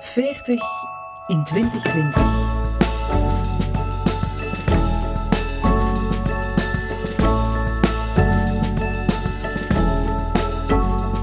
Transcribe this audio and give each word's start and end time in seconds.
40 0.00 0.62
in 1.26 1.44
2020. 1.44 2.20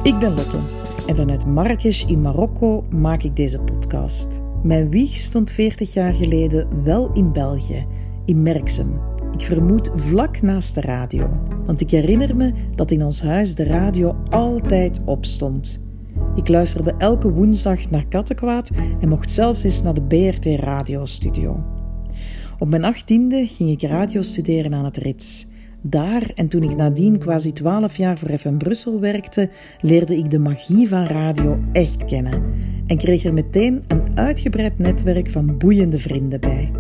Ik 0.04 0.20
ben 0.20 0.34
Lotte 0.34 0.60
en 1.08 1.16
vanuit 1.16 1.46
Marrakesh 1.46 2.04
in 2.04 2.22
Marokko 2.22 2.86
maak 2.90 3.24
ik 3.24 3.36
deze 3.36 3.60
podcast. 3.60 4.42
Mijn 4.64 4.90
wieg 4.90 5.18
stond 5.18 5.52
40 5.52 5.94
jaar 5.94 6.14
geleden 6.14 6.84
wel 6.84 7.12
in 7.14 7.34
België, 7.34 7.86
in 8.26 8.42
Merksem. 8.42 9.00
Ik 9.34 9.42
vermoed 9.42 9.92
vlak 9.96 10.42
naast 10.42 10.76
de 10.76 10.82
radio, 10.82 11.30
want 11.66 11.82
ik 11.82 11.92
herinner 11.92 12.36
me 12.36 12.54
dat 12.76 12.92
in 12.92 13.04
ons 13.04 13.22
huis 13.22 13.56
de 13.56 13.64
radio 13.64 14.16
altijd 14.30 15.02
opstond. 15.06 15.87
Ik 16.38 16.48
luisterde 16.48 16.94
elke 16.98 17.32
woensdag 17.32 17.90
naar 17.90 18.08
Kattenkwaad 18.08 18.72
en 19.00 19.10
mocht 19.10 19.32
zelfs 19.32 19.64
eens 19.64 19.82
naar 19.82 19.94
de 19.94 20.04
BRT 20.04 20.46
radiostudio. 20.46 21.64
Op 22.60 22.68
mijn 22.68 22.84
achttiende 22.84 23.46
ging 23.48 23.70
ik 23.70 23.90
radio 23.90 24.22
studeren 24.22 24.74
aan 24.74 24.86
het 24.86 24.98
Rits. 24.98 25.48
Daar, 25.82 26.32
en 26.36 26.48
toen 26.48 26.64
ik 26.64 26.76
nadien 26.76 27.18
quasi 27.18 27.52
twaalf 27.52 27.98
jaar 27.98 28.18
voor 28.18 28.38
FM 28.38 28.58
Brussel 28.58 29.00
werkte, 29.00 29.50
leerde 29.82 30.18
ik 30.18 30.30
de 30.30 30.40
magie 30.40 30.90
van 30.90 31.06
radio 31.06 31.60
echt 31.72 32.06
kennen 32.06 32.44
en 32.88 32.98
kreeg 32.98 33.24
er 33.24 33.34
meteen 33.34 33.84
een 33.88 34.18
uitgebreid 34.18 34.80
netwerk 34.80 35.30
van 35.30 35.58
boeiende 35.58 36.00
vrienden 36.00 36.40
bij. 36.40 36.72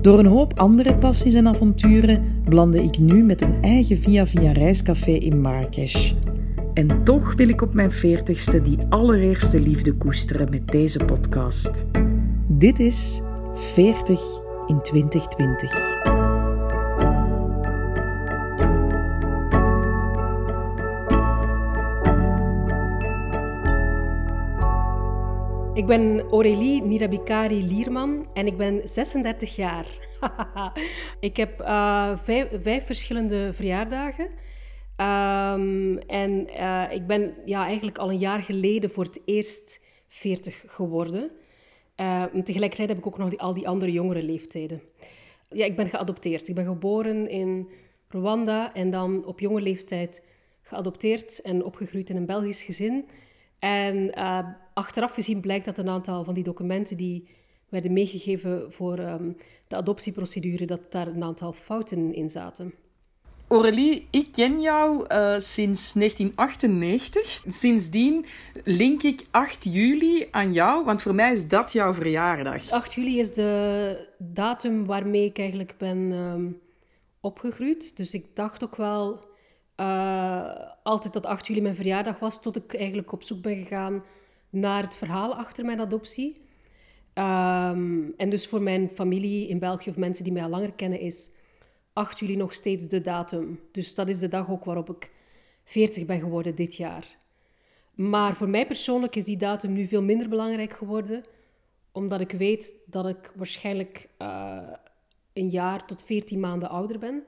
Door 0.00 0.18
een 0.18 0.26
hoop 0.26 0.58
andere 0.58 0.96
passies 0.96 1.34
en 1.34 1.48
avonturen 1.48 2.22
blande 2.44 2.82
ik 2.82 2.98
nu 2.98 3.22
met 3.22 3.40
een 3.40 3.62
eigen 3.62 3.96
via-via 3.98 4.52
reiscafé 4.52 5.12
in 5.12 5.40
Marrakesh. 5.40 6.12
En 6.80 7.04
toch 7.04 7.34
wil 7.34 7.48
ik 7.48 7.62
op 7.62 7.74
mijn 7.74 7.92
veertigste 7.92 8.62
die 8.62 8.78
allereerste 8.88 9.60
liefde 9.60 9.96
koesteren 9.96 10.50
met 10.50 10.66
deze 10.66 11.04
podcast. 11.04 11.84
Dit 12.48 12.78
is 12.78 13.20
40 13.54 14.20
in 14.66 14.82
2020. 14.82 15.72
Ik 25.74 25.86
ben 25.86 26.20
Aurélie 26.30 26.82
Mirabikari 26.82 27.64
Lierman 27.64 28.26
en 28.34 28.46
ik 28.46 28.56
ben 28.56 28.80
36 28.84 29.56
jaar. 29.56 29.86
ik 31.20 31.36
heb 31.36 31.60
uh, 31.60 32.10
vijf, 32.24 32.48
vijf, 32.62 32.86
verschillende 32.86 33.50
verjaardagen. 33.52 34.28
Um, 35.00 35.98
en 35.98 36.48
uh, 36.48 36.84
ik 36.90 37.06
ben 37.06 37.34
ja, 37.44 37.64
eigenlijk 37.66 37.98
al 37.98 38.10
een 38.10 38.18
jaar 38.18 38.40
geleden 38.40 38.90
voor 38.90 39.04
het 39.04 39.20
eerst 39.24 39.84
40 40.06 40.64
geworden. 40.66 41.30
Uh, 41.96 42.24
tegelijkertijd 42.24 42.88
heb 42.88 42.98
ik 42.98 43.06
ook 43.06 43.18
nog 43.18 43.28
die, 43.28 43.40
al 43.40 43.54
die 43.54 43.68
andere 43.68 43.92
jongere 43.92 44.22
leeftijden. 44.22 44.82
Ja, 45.48 45.64
ik 45.64 45.76
ben 45.76 45.88
geadopteerd. 45.88 46.48
Ik 46.48 46.54
ben 46.54 46.64
geboren 46.64 47.28
in 47.28 47.68
Rwanda 48.08 48.74
en 48.74 48.90
dan 48.90 49.24
op 49.24 49.40
jonge 49.40 49.60
leeftijd 49.60 50.24
geadopteerd 50.62 51.40
en 51.40 51.64
opgegroeid 51.64 52.10
in 52.10 52.16
een 52.16 52.26
Belgisch 52.26 52.62
gezin. 52.62 53.08
En 53.58 53.96
uh, 53.96 54.46
achteraf 54.74 55.12
gezien 55.12 55.40
blijkt 55.40 55.64
dat 55.64 55.78
een 55.78 55.88
aantal 55.88 56.24
van 56.24 56.34
die 56.34 56.44
documenten 56.44 56.96
die 56.96 57.28
werden 57.68 57.92
meegegeven 57.92 58.72
voor 58.72 58.98
um, 58.98 59.36
de 59.68 59.76
adoptieprocedure, 59.76 60.66
dat 60.66 60.92
daar 60.92 61.06
een 61.06 61.22
aantal 61.22 61.52
fouten 61.52 62.14
in 62.14 62.30
zaten. 62.30 62.74
Aurélie, 63.50 64.06
ik 64.10 64.28
ken 64.32 64.60
jou 64.60 65.04
uh, 65.12 65.38
sinds 65.38 65.92
1998. 65.92 67.42
Sindsdien 67.48 68.24
link 68.64 69.02
ik 69.02 69.26
8 69.30 69.64
juli 69.64 70.28
aan 70.30 70.52
jou, 70.52 70.84
want 70.84 71.02
voor 71.02 71.14
mij 71.14 71.32
is 71.32 71.48
dat 71.48 71.72
jouw 71.72 71.92
verjaardag. 71.92 72.70
8 72.70 72.92
juli 72.94 73.18
is 73.18 73.32
de 73.32 74.08
datum 74.18 74.86
waarmee 74.86 75.24
ik 75.24 75.38
eigenlijk 75.38 75.74
ben 75.78 75.98
um, 76.12 76.60
opgegroeid. 77.20 77.96
Dus 77.96 78.14
ik 78.14 78.26
dacht 78.34 78.64
ook 78.64 78.76
wel 78.76 79.24
uh, 79.76 80.50
altijd 80.82 81.12
dat 81.12 81.26
8 81.26 81.46
juli 81.46 81.60
mijn 81.60 81.74
verjaardag 81.74 82.18
was, 82.18 82.42
tot 82.42 82.56
ik 82.56 82.74
eigenlijk 82.74 83.12
op 83.12 83.22
zoek 83.22 83.42
ben 83.42 83.56
gegaan 83.56 84.04
naar 84.50 84.82
het 84.82 84.96
verhaal 84.96 85.34
achter 85.34 85.64
mijn 85.64 85.80
adoptie. 85.80 86.36
Um, 87.14 88.14
en 88.16 88.30
dus 88.30 88.46
voor 88.46 88.62
mijn 88.62 88.90
familie 88.94 89.48
in 89.48 89.58
België 89.58 89.90
of 89.90 89.96
mensen 89.96 90.24
die 90.24 90.32
mij 90.32 90.42
al 90.42 90.48
langer 90.48 90.72
kennen, 90.72 91.00
is 91.00 91.30
8 91.92 92.18
juli 92.18 92.36
nog 92.36 92.52
steeds 92.52 92.88
de 92.88 93.00
datum. 93.00 93.60
Dus 93.72 93.94
dat 93.94 94.08
is 94.08 94.18
de 94.18 94.28
dag 94.28 94.50
ook 94.50 94.64
waarop 94.64 94.90
ik 94.90 95.12
40 95.64 96.06
ben 96.06 96.20
geworden 96.20 96.54
dit 96.54 96.76
jaar. 96.76 97.16
Maar 97.94 98.36
voor 98.36 98.48
mij 98.48 98.66
persoonlijk 98.66 99.16
is 99.16 99.24
die 99.24 99.36
datum 99.36 99.72
nu 99.72 99.86
veel 99.86 100.02
minder 100.02 100.28
belangrijk 100.28 100.72
geworden, 100.72 101.24
omdat 101.92 102.20
ik 102.20 102.30
weet 102.30 102.74
dat 102.86 103.08
ik 103.08 103.32
waarschijnlijk 103.36 104.08
uh, 104.18 104.58
een 105.32 105.48
jaar 105.48 105.86
tot 105.86 106.02
14 106.02 106.40
maanden 106.40 106.68
ouder 106.68 106.98
ben. 106.98 107.22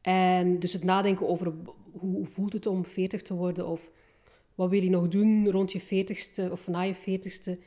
En 0.00 0.58
dus 0.58 0.72
het 0.72 0.84
nadenken 0.84 1.28
over 1.28 1.52
hoe 1.92 2.26
voelt 2.26 2.52
het 2.52 2.66
om 2.66 2.84
40 2.84 3.22
te 3.22 3.34
worden 3.34 3.66
of 3.66 3.90
wat 4.54 4.70
wil 4.70 4.82
je 4.82 4.90
nog 4.90 5.08
doen 5.08 5.50
rond 5.50 5.72
je 5.72 5.82
40ste 5.82 6.52
of 6.52 6.68
na 6.68 6.80
je 6.80 6.94
40ste. 6.94 7.62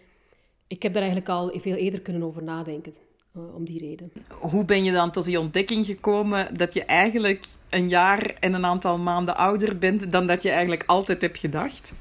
Ik 0.67 0.83
heb 0.83 0.94
daar 0.94 1.03
eigenlijk 1.03 1.31
al 1.31 1.59
veel 1.59 1.75
eerder 1.75 2.01
kunnen 2.01 2.23
over 2.23 2.44
nadenken. 2.44 2.95
Uh, 3.38 3.55
om 3.55 3.66
die 3.66 3.79
reden. 3.79 4.11
Hoe 4.39 4.66
ben 4.66 4.83
je 4.83 4.91
dan 4.91 5.11
tot 5.11 5.25
die 5.25 5.39
ontdekking 5.39 5.85
gekomen 5.85 6.57
dat 6.57 6.73
je 6.73 6.83
eigenlijk 6.83 7.45
een 7.69 7.89
jaar 7.89 8.35
en 8.39 8.53
een 8.53 8.66
aantal 8.66 8.97
maanden 8.97 9.38
ouder 9.38 9.77
bent 9.77 10.11
dan 10.11 10.27
dat 10.27 10.44
je 10.44 10.49
eigenlijk 10.49 10.83
altijd 10.85 11.21
hebt 11.21 11.38
gedacht? 11.38 11.94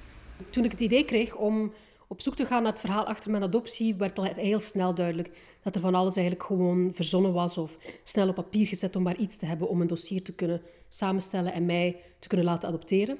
Toen 0.50 0.64
ik 0.64 0.70
het 0.70 0.80
idee 0.80 1.04
kreeg 1.04 1.34
om 1.34 1.72
op 2.06 2.20
zoek 2.20 2.36
te 2.36 2.46
gaan 2.46 2.62
naar 2.62 2.72
het 2.72 2.80
verhaal 2.80 3.04
achter 3.04 3.30
mijn 3.30 3.42
adoptie, 3.42 3.94
werd 3.94 4.18
al 4.18 4.24
heel 4.24 4.60
snel 4.60 4.94
duidelijk 4.94 5.30
dat 5.62 5.74
er 5.74 5.80
van 5.80 5.94
alles 5.94 6.16
eigenlijk 6.16 6.46
gewoon 6.46 6.90
verzonnen 6.94 7.32
was 7.32 7.58
of 7.58 7.76
snel 8.04 8.28
op 8.28 8.34
papier 8.34 8.66
gezet 8.66 8.96
om 8.96 9.02
maar 9.02 9.16
iets 9.16 9.36
te 9.36 9.46
hebben 9.46 9.68
om 9.68 9.80
een 9.80 9.86
dossier 9.86 10.22
te 10.22 10.32
kunnen 10.32 10.62
samenstellen 10.88 11.52
en 11.52 11.66
mij 11.66 11.96
te 12.18 12.28
kunnen 12.28 12.46
laten 12.46 12.68
adopteren. 12.68 13.18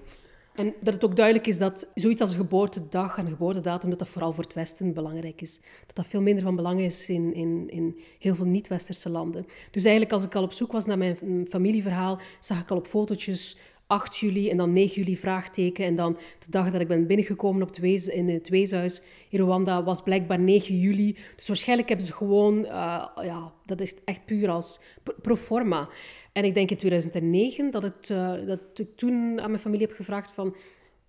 En 0.54 0.74
dat 0.80 0.94
het 0.94 1.04
ook 1.04 1.16
duidelijk 1.16 1.46
is 1.46 1.58
dat 1.58 1.88
zoiets 1.94 2.20
als 2.20 2.34
geboortedag 2.34 3.18
en 3.18 3.28
geboortedatum, 3.28 3.90
dat 3.90 3.98
dat 3.98 4.08
vooral 4.08 4.32
voor 4.32 4.44
het 4.44 4.54
Westen 4.54 4.92
belangrijk 4.92 5.40
is. 5.40 5.60
Dat 5.86 5.96
dat 5.96 6.06
veel 6.06 6.20
minder 6.20 6.42
van 6.42 6.56
belang 6.56 6.80
is 6.80 7.08
in, 7.08 7.34
in, 7.34 7.70
in 7.70 7.98
heel 8.18 8.34
veel 8.34 8.44
niet-Westerse 8.44 9.10
landen. 9.10 9.46
Dus 9.70 9.82
eigenlijk 9.84 10.12
als 10.12 10.24
ik 10.24 10.34
al 10.34 10.42
op 10.42 10.52
zoek 10.52 10.72
was 10.72 10.86
naar 10.86 10.98
mijn 10.98 11.46
familieverhaal, 11.48 12.20
zag 12.40 12.60
ik 12.60 12.70
al 12.70 12.76
op 12.76 12.86
fotootjes 12.86 13.56
8 13.92 14.16
juli 14.16 14.50
en 14.50 14.56
dan 14.56 14.72
9 14.72 14.94
juli 14.94 15.16
vraagteken. 15.16 15.84
En 15.84 15.96
dan 15.96 16.12
de 16.38 16.46
dag 16.50 16.70
dat 16.70 16.80
ik 16.80 16.88
ben 16.88 17.06
binnengekomen 17.06 17.62
op 17.62 17.68
het 17.74 18.08
in 18.08 18.28
het 18.28 18.48
weeshuis 18.48 19.02
in 19.28 19.40
Rwanda 19.40 19.82
was 19.82 20.02
blijkbaar 20.02 20.38
9 20.38 20.78
juli. 20.78 21.16
Dus 21.36 21.48
waarschijnlijk 21.48 21.88
hebben 21.88 22.06
ze 22.06 22.12
gewoon, 22.12 22.58
uh, 22.58 23.06
ja, 23.22 23.52
dat 23.66 23.80
is 23.80 23.94
echt 24.04 24.24
puur 24.24 24.50
als 24.50 24.80
pro 25.22 25.36
forma. 25.36 25.88
En 26.32 26.44
ik 26.44 26.54
denk 26.54 26.70
in 26.70 26.76
2009 26.76 27.70
dat, 27.70 27.82
het, 27.82 28.08
uh, 28.08 28.46
dat 28.46 28.60
ik 28.74 28.96
toen 28.96 29.40
aan 29.40 29.50
mijn 29.50 29.62
familie 29.62 29.86
heb 29.86 29.96
gevraagd 29.96 30.32
van... 30.32 30.56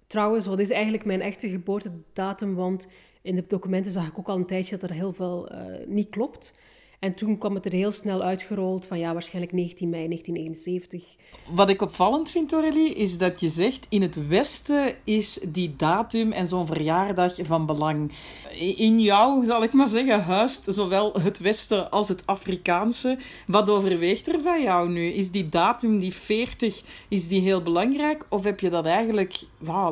Trouwens, 0.08 0.46
wat 0.46 0.60
is 0.60 0.70
eigenlijk 0.70 1.06
mijn 1.06 1.22
echte 1.22 1.50
geboortedatum? 1.50 2.56
Want 2.56 2.88
in 3.22 3.36
de 3.36 3.44
documenten 3.48 3.92
zag 3.92 4.08
ik 4.08 4.20
ook 4.20 4.28
al 4.28 4.36
een 4.36 4.46
tijdje 4.46 4.78
dat 4.78 4.90
er 4.90 4.96
heel 4.96 5.14
veel 5.14 5.52
uh, 5.54 5.88
niet 5.88 6.10
klopt. 6.10 6.60
En 7.04 7.14
toen 7.14 7.38
kwam 7.38 7.56
het 7.56 7.66
er 7.66 7.72
heel 7.72 7.92
snel 7.92 8.22
uitgerold 8.22 8.86
van 8.86 9.00
ja, 9.00 9.14
waarschijnlijk 9.14 9.54
19 9.54 9.90
mei 9.90 10.08
1971. 10.08 11.16
Wat 11.56 11.70
ik 11.70 11.82
opvallend 11.82 12.30
vind, 12.30 12.54
Aurélie, 12.54 12.94
is 12.94 13.18
dat 13.18 13.40
je 13.40 13.48
zegt 13.48 13.86
in 13.90 14.02
het 14.02 14.28
Westen 14.28 14.96
is 15.04 15.40
die 15.48 15.76
datum 15.76 16.32
en 16.32 16.48
zo'n 16.48 16.68
verjaardag 16.68 17.36
van 17.42 17.66
belang. 17.66 18.12
In 18.78 19.00
jou, 19.00 19.46
zal 19.46 19.64
ik 19.64 19.74
maar 19.74 19.88
zeggen, 19.88 20.24
huist 20.24 20.66
zowel 20.74 21.14
het 21.22 21.40
Westen 21.40 21.92
als 21.92 22.10
het 22.10 22.26
Afrikaanse. 22.26 23.18
Wat 23.48 23.70
overweegt 23.70 24.28
er 24.28 24.42
bij 24.44 24.64
jou 24.64 24.90
nu? 24.90 25.06
Is 25.06 25.32
die 25.32 25.50
datum, 25.50 26.00
die 26.00 26.14
40, 26.14 26.82
is 27.08 27.28
die 27.28 27.42
heel 27.42 27.62
belangrijk? 27.62 28.26
Of 28.30 28.44
heb 28.44 28.60
je 28.60 28.70
dat 28.70 28.86
eigenlijk, 28.86 29.44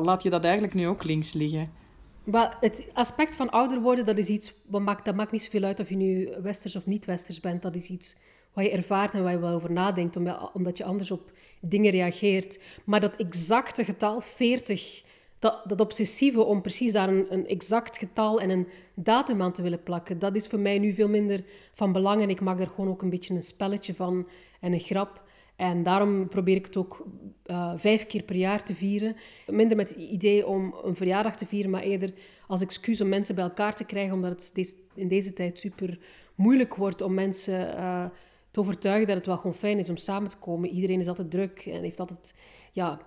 laat 0.02 0.22
je 0.22 0.30
dat 0.30 0.44
eigenlijk 0.44 0.74
nu 0.74 0.88
ook 0.88 1.04
links 1.04 1.32
liggen? 1.32 1.81
Maar 2.24 2.56
het 2.60 2.86
aspect 2.92 3.36
van 3.36 3.50
ouder 3.50 3.80
worden, 3.80 4.06
dat 4.06 4.18
is 4.18 4.28
iets, 4.28 4.52
wat 4.66 4.80
maakt, 4.80 5.04
dat 5.04 5.14
maakt 5.14 5.32
niet 5.32 5.42
zoveel 5.42 5.62
uit 5.62 5.80
of 5.80 5.88
je 5.88 5.96
nu 5.96 6.28
westers 6.42 6.76
of 6.76 6.86
niet-westers 6.86 7.40
bent. 7.40 7.62
Dat 7.62 7.74
is 7.74 7.88
iets 7.88 8.16
wat 8.52 8.64
je 8.64 8.70
ervaart 8.70 9.12
en 9.12 9.22
waar 9.22 9.32
je 9.32 9.38
wel 9.38 9.54
over 9.54 9.72
nadenkt, 9.72 10.16
omdat 10.52 10.78
je 10.78 10.84
anders 10.84 11.10
op 11.10 11.30
dingen 11.60 11.90
reageert. 11.90 12.60
Maar 12.84 13.00
dat 13.00 13.16
exacte 13.16 13.84
getal, 13.84 14.20
40, 14.20 15.02
dat, 15.38 15.62
dat 15.64 15.80
obsessieve 15.80 16.42
om 16.42 16.60
precies 16.60 16.92
daar 16.92 17.08
een, 17.08 17.26
een 17.28 17.46
exact 17.46 17.98
getal 17.98 18.40
en 18.40 18.50
een 18.50 18.68
datum 18.94 19.42
aan 19.42 19.52
te 19.52 19.62
willen 19.62 19.82
plakken, 19.82 20.18
dat 20.18 20.34
is 20.34 20.46
voor 20.46 20.58
mij 20.58 20.78
nu 20.78 20.92
veel 20.92 21.08
minder 21.08 21.44
van 21.74 21.92
belang. 21.92 22.22
En 22.22 22.30
ik 22.30 22.40
maak 22.40 22.60
er 22.60 22.68
gewoon 22.68 22.90
ook 22.90 23.02
een 23.02 23.10
beetje 23.10 23.34
een 23.34 23.42
spelletje 23.42 23.94
van 23.94 24.28
en 24.60 24.72
een 24.72 24.80
grap. 24.80 25.21
En 25.56 25.82
daarom 25.82 26.28
probeer 26.28 26.56
ik 26.56 26.66
het 26.66 26.76
ook 26.76 27.06
uh, 27.46 27.72
vijf 27.76 28.06
keer 28.06 28.22
per 28.22 28.36
jaar 28.36 28.64
te 28.64 28.74
vieren. 28.74 29.16
Minder 29.46 29.76
met 29.76 29.88
het 29.88 29.98
idee 29.98 30.46
om 30.46 30.74
een 30.82 30.96
verjaardag 30.96 31.36
te 31.36 31.46
vieren, 31.46 31.70
maar 31.70 31.82
eerder 31.82 32.12
als 32.46 32.60
excuus 32.60 33.00
om 33.00 33.08
mensen 33.08 33.34
bij 33.34 33.44
elkaar 33.44 33.74
te 33.76 33.84
krijgen, 33.84 34.14
omdat 34.14 34.52
het 34.54 34.76
in 34.94 35.08
deze 35.08 35.32
tijd 35.32 35.58
super 35.58 35.98
moeilijk 36.34 36.76
wordt 36.76 37.00
om 37.00 37.14
mensen 37.14 37.74
uh, 37.74 38.04
te 38.50 38.60
overtuigen 38.60 39.06
dat 39.06 39.16
het 39.16 39.26
wel 39.26 39.36
gewoon 39.36 39.54
fijn 39.54 39.78
is 39.78 39.88
om 39.88 39.96
samen 39.96 40.28
te 40.28 40.36
komen. 40.36 40.70
Iedereen 40.70 41.00
is 41.00 41.08
altijd 41.08 41.30
druk 41.30 41.66
en 41.66 41.82
heeft 41.82 42.00
altijd, 42.00 42.34
ja, 42.72 43.00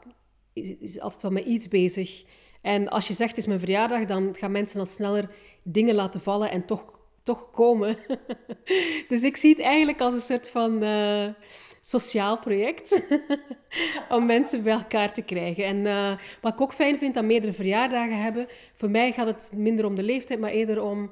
is, 0.53 0.99
altijd 0.99 1.21
wel 1.21 1.31
met 1.31 1.45
iets 1.45 1.67
bezig. 1.67 2.23
En 2.61 2.89
als 2.89 3.07
je 3.07 3.13
zegt 3.13 3.29
het 3.29 3.39
is 3.39 3.45
mijn 3.45 3.59
verjaardag, 3.59 4.05
dan 4.05 4.35
gaan 4.35 4.51
mensen 4.51 4.77
dan 4.77 4.87
sneller 4.87 5.29
dingen 5.63 5.95
laten 5.95 6.21
vallen 6.21 6.51
en 6.51 6.65
toch, 6.65 6.99
toch 7.23 7.51
komen. 7.51 7.97
dus 9.09 9.23
ik 9.23 9.35
zie 9.35 9.49
het 9.49 9.61
eigenlijk 9.61 10.01
als 10.01 10.13
een 10.13 10.19
soort 10.19 10.49
van 10.49 10.83
uh, 10.83 11.27
sociaal 11.87 12.39
project 12.39 13.01
om 14.15 14.25
mensen 14.25 14.63
bij 14.63 14.73
elkaar 14.73 15.13
te 15.13 15.21
krijgen. 15.21 15.65
En 15.65 15.77
uh, 15.77 16.17
wat 16.41 16.53
ik 16.53 16.61
ook 16.61 16.73
fijn 16.73 16.97
vind 16.97 17.17
aan 17.17 17.25
meerdere 17.25 17.53
verjaardagen 17.53 18.21
hebben, 18.21 18.47
voor 18.75 18.89
mij 18.89 19.11
gaat 19.11 19.27
het 19.27 19.51
minder 19.55 19.85
om 19.85 19.95
de 19.95 20.03
leeftijd, 20.03 20.39
maar 20.39 20.51
eerder 20.51 20.81
om 20.81 21.11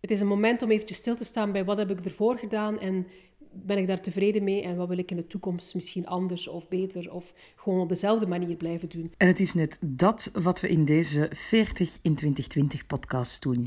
het 0.00 0.10
is 0.10 0.20
een 0.20 0.26
moment 0.26 0.62
om 0.62 0.70
eventjes 0.70 0.98
stil 0.98 1.16
te 1.16 1.24
staan 1.24 1.52
bij 1.52 1.64
wat 1.64 1.78
heb 1.78 1.90
ik 1.90 2.04
ervoor 2.04 2.38
gedaan 2.38 2.80
en 2.80 3.06
ben 3.52 3.78
ik 3.78 3.86
daar 3.86 4.00
tevreden 4.00 4.44
mee 4.44 4.62
en 4.62 4.76
wat 4.76 4.88
wil 4.88 4.98
ik 4.98 5.10
in 5.10 5.16
de 5.16 5.26
toekomst 5.26 5.74
misschien 5.74 6.06
anders 6.06 6.48
of 6.48 6.68
beter 6.68 7.12
of 7.12 7.32
gewoon 7.56 7.80
op 7.80 7.88
dezelfde 7.88 8.26
manier 8.26 8.56
blijven 8.56 8.88
doen. 8.88 9.12
En 9.16 9.26
het 9.26 9.40
is 9.40 9.54
net 9.54 9.78
dat 9.80 10.30
wat 10.32 10.60
we 10.60 10.68
in 10.68 10.84
deze 10.84 11.28
40 11.30 11.98
in 12.02 12.14
2020 12.14 12.86
podcast 12.86 13.42
doen. 13.42 13.66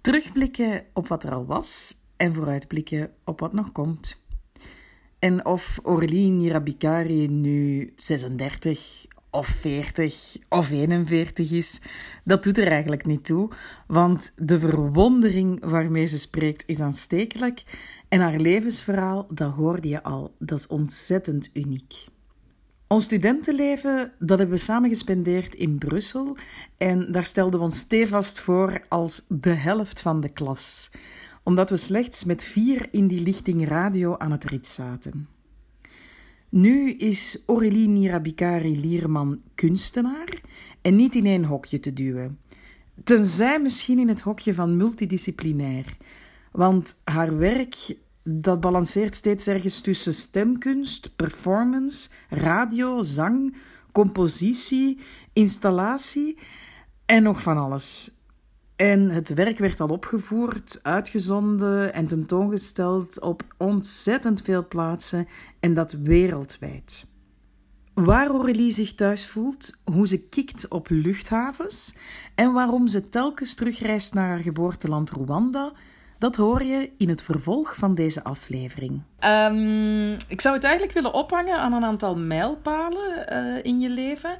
Terugblikken 0.00 0.84
op 0.92 1.08
wat 1.08 1.24
er 1.24 1.32
al 1.32 1.46
was 1.46 1.96
en 2.16 2.34
vooruitblikken 2.34 3.10
op 3.24 3.40
wat 3.40 3.52
nog 3.52 3.72
komt. 3.72 4.27
En 5.18 5.44
of 5.44 5.78
Orly 5.82 6.28
Nirabikari 6.28 7.28
nu 7.28 7.92
36 7.96 9.06
of 9.30 9.46
40 9.46 10.36
of 10.48 10.70
41 10.70 11.52
is, 11.52 11.80
dat 12.24 12.42
doet 12.42 12.58
er 12.58 12.68
eigenlijk 12.68 13.06
niet 13.06 13.24
toe, 13.24 13.50
want 13.86 14.32
de 14.36 14.60
verwondering 14.60 15.64
waarmee 15.64 16.06
ze 16.06 16.18
spreekt 16.18 16.62
is 16.66 16.80
aanstekelijk 16.80 17.62
en 18.08 18.20
haar 18.20 18.38
levensverhaal, 18.38 19.26
dat 19.30 19.52
hoorde 19.52 19.88
je 19.88 20.02
al, 20.02 20.34
dat 20.38 20.58
is 20.58 20.66
ontzettend 20.66 21.50
uniek. 21.52 21.94
Ons 22.86 23.04
studentenleven, 23.04 24.12
dat 24.18 24.38
hebben 24.38 24.56
we 24.56 24.62
samen 24.62 24.88
gespendeerd 24.88 25.54
in 25.54 25.78
Brussel 25.78 26.36
en 26.76 27.12
daar 27.12 27.26
stelden 27.26 27.58
we 27.58 27.64
ons 27.64 27.78
stevast 27.78 28.40
voor 28.40 28.80
als 28.88 29.24
de 29.28 29.54
helft 29.54 30.02
van 30.02 30.20
de 30.20 30.32
klas, 30.32 30.90
omdat 31.48 31.70
we 31.70 31.76
slechts 31.76 32.24
met 32.24 32.44
vier 32.44 32.88
in 32.90 33.06
die 33.06 33.20
lichting 33.20 33.68
radio 33.68 34.16
aan 34.16 34.30
het 34.30 34.44
rit 34.44 34.66
zaten. 34.66 35.28
Nu 36.48 36.92
is 36.92 37.42
Aurélie 37.46 37.88
Nirabikari 37.88 38.80
Lierman 38.80 39.42
kunstenaar 39.54 40.40
en 40.82 40.96
niet 40.96 41.14
in 41.14 41.26
één 41.26 41.44
hokje 41.44 41.80
te 41.80 41.92
duwen. 41.92 42.38
Tenzij 43.04 43.60
misschien 43.60 43.98
in 43.98 44.08
het 44.08 44.20
hokje 44.20 44.54
van 44.54 44.76
multidisciplinair. 44.76 45.96
Want 46.52 47.00
haar 47.04 47.36
werk 47.36 47.96
dat 48.22 48.60
balanceert 48.60 49.14
steeds 49.14 49.46
ergens 49.46 49.80
tussen 49.80 50.14
stemkunst, 50.14 51.16
performance, 51.16 52.08
radio, 52.28 53.02
zang, 53.02 53.56
compositie, 53.92 54.98
installatie 55.32 56.38
en 57.06 57.22
nog 57.22 57.42
van 57.42 57.56
alles. 57.56 58.17
En 58.78 59.10
het 59.10 59.34
werk 59.34 59.58
werd 59.58 59.80
al 59.80 59.88
opgevoerd, 59.88 60.80
uitgezonden 60.82 61.94
en 61.94 62.06
tentoongesteld 62.06 63.20
op 63.20 63.42
ontzettend 63.56 64.42
veel 64.42 64.68
plaatsen 64.68 65.28
en 65.60 65.74
dat 65.74 65.92
wereldwijd. 65.92 67.06
Waar 67.94 68.26
Aurélie 68.26 68.70
zich 68.70 68.94
thuis 68.94 69.26
voelt, 69.26 69.80
hoe 69.84 70.06
ze 70.06 70.28
kikt 70.28 70.68
op 70.68 70.86
luchthavens 70.90 71.94
en 72.34 72.52
waarom 72.52 72.88
ze 72.88 73.08
telkens 73.08 73.54
terugreist 73.54 74.14
naar 74.14 74.28
haar 74.28 74.38
geboorteland 74.38 75.10
Rwanda, 75.10 75.72
dat 76.18 76.36
hoor 76.36 76.62
je 76.62 76.90
in 76.98 77.08
het 77.08 77.22
vervolg 77.22 77.74
van 77.74 77.94
deze 77.94 78.24
aflevering. 78.24 79.02
Um, 79.24 80.12
ik 80.28 80.40
zou 80.40 80.54
het 80.54 80.64
eigenlijk 80.64 80.94
willen 80.94 81.12
ophangen 81.12 81.58
aan 81.58 81.72
een 81.72 81.84
aantal 81.84 82.16
mijlpalen 82.16 83.26
uh, 83.32 83.64
in 83.64 83.80
je 83.80 83.90
leven. 83.90 84.36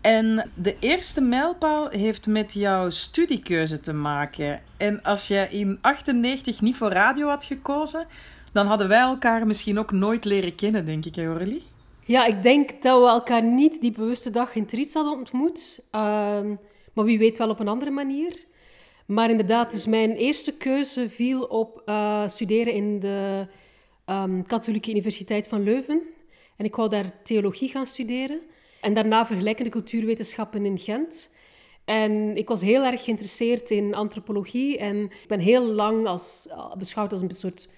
En 0.00 0.50
de 0.54 0.76
eerste 0.80 1.20
mijlpaal 1.20 1.88
heeft 1.88 2.26
met 2.26 2.52
jouw 2.52 2.90
studiekeuze 2.90 3.80
te 3.80 3.92
maken. 3.92 4.60
En 4.76 5.02
als 5.02 5.28
je 5.28 5.46
in 5.50 5.78
98 5.80 6.60
niet 6.60 6.76
voor 6.76 6.90
radio 6.90 7.28
had 7.28 7.44
gekozen, 7.44 8.06
dan 8.52 8.66
hadden 8.66 8.88
wij 8.88 9.00
elkaar 9.00 9.46
misschien 9.46 9.78
ook 9.78 9.92
nooit 9.92 10.24
leren 10.24 10.54
kennen, 10.54 10.84
denk 10.86 11.04
ik, 11.04 11.16
Aurélie? 11.16 11.64
Ja, 12.04 12.24
ik 12.26 12.42
denk 12.42 12.82
dat 12.82 13.02
we 13.02 13.08
elkaar 13.08 13.42
niet 13.42 13.80
die 13.80 13.92
bewuste 13.92 14.30
dag 14.30 14.54
in 14.54 14.66
Triets 14.66 14.94
hadden 14.94 15.12
ontmoet. 15.12 15.80
Uh, 15.86 16.00
maar 16.92 17.04
wie 17.04 17.18
weet 17.18 17.38
wel 17.38 17.48
op 17.48 17.60
een 17.60 17.68
andere 17.68 17.90
manier. 17.90 18.44
Maar 19.06 19.30
inderdaad, 19.30 19.70
dus 19.70 19.86
mijn 19.86 20.12
eerste 20.12 20.56
keuze 20.56 21.08
viel 21.08 21.42
op 21.42 21.82
uh, 21.86 22.28
studeren 22.28 22.72
in 22.72 23.00
de 23.00 23.46
um, 24.06 24.46
Katholieke 24.46 24.90
Universiteit 24.90 25.48
van 25.48 25.62
Leuven. 25.62 26.02
En 26.56 26.64
ik 26.64 26.76
wou 26.76 26.88
daar 26.88 27.22
theologie 27.22 27.68
gaan 27.68 27.86
studeren. 27.86 28.40
En 28.80 28.94
daarna 28.94 29.26
vergelijkende 29.26 29.70
cultuurwetenschappen 29.70 30.64
in 30.64 30.78
Gent. 30.78 31.34
En 31.84 32.36
ik 32.36 32.48
was 32.48 32.60
heel 32.60 32.84
erg 32.84 33.04
geïnteresseerd 33.04 33.70
in 33.70 33.94
antropologie. 33.94 34.78
En 34.78 35.02
ik 35.02 35.28
ben 35.28 35.40
heel 35.40 35.64
lang 35.64 36.06
als, 36.06 36.48
uh, 36.50 36.74
beschouwd 36.74 37.12
als 37.12 37.20
een 37.20 37.30
soort 37.30 37.68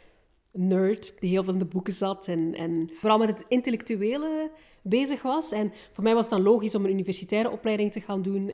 nerd 0.53 1.21
die 1.21 1.31
heel 1.31 1.45
veel 1.45 1.53
in 1.53 1.59
de 1.59 1.65
boeken 1.65 1.93
zat. 1.93 2.29
En, 2.29 2.55
en 2.55 2.91
vooral 2.95 3.19
met 3.19 3.29
het 3.29 3.45
intellectuele 3.49 4.51
bezig 4.83 5.23
was. 5.23 5.53
En 5.53 5.73
voor 5.91 6.05
mij 6.05 6.15
was 6.15 6.25
het 6.25 6.35
dan 6.35 6.43
logisch 6.43 6.75
om 6.75 6.85
een 6.85 6.93
universitaire 6.93 7.51
opleiding 7.51 7.93
te 7.93 8.01
gaan 8.01 8.23
doen 8.23 8.53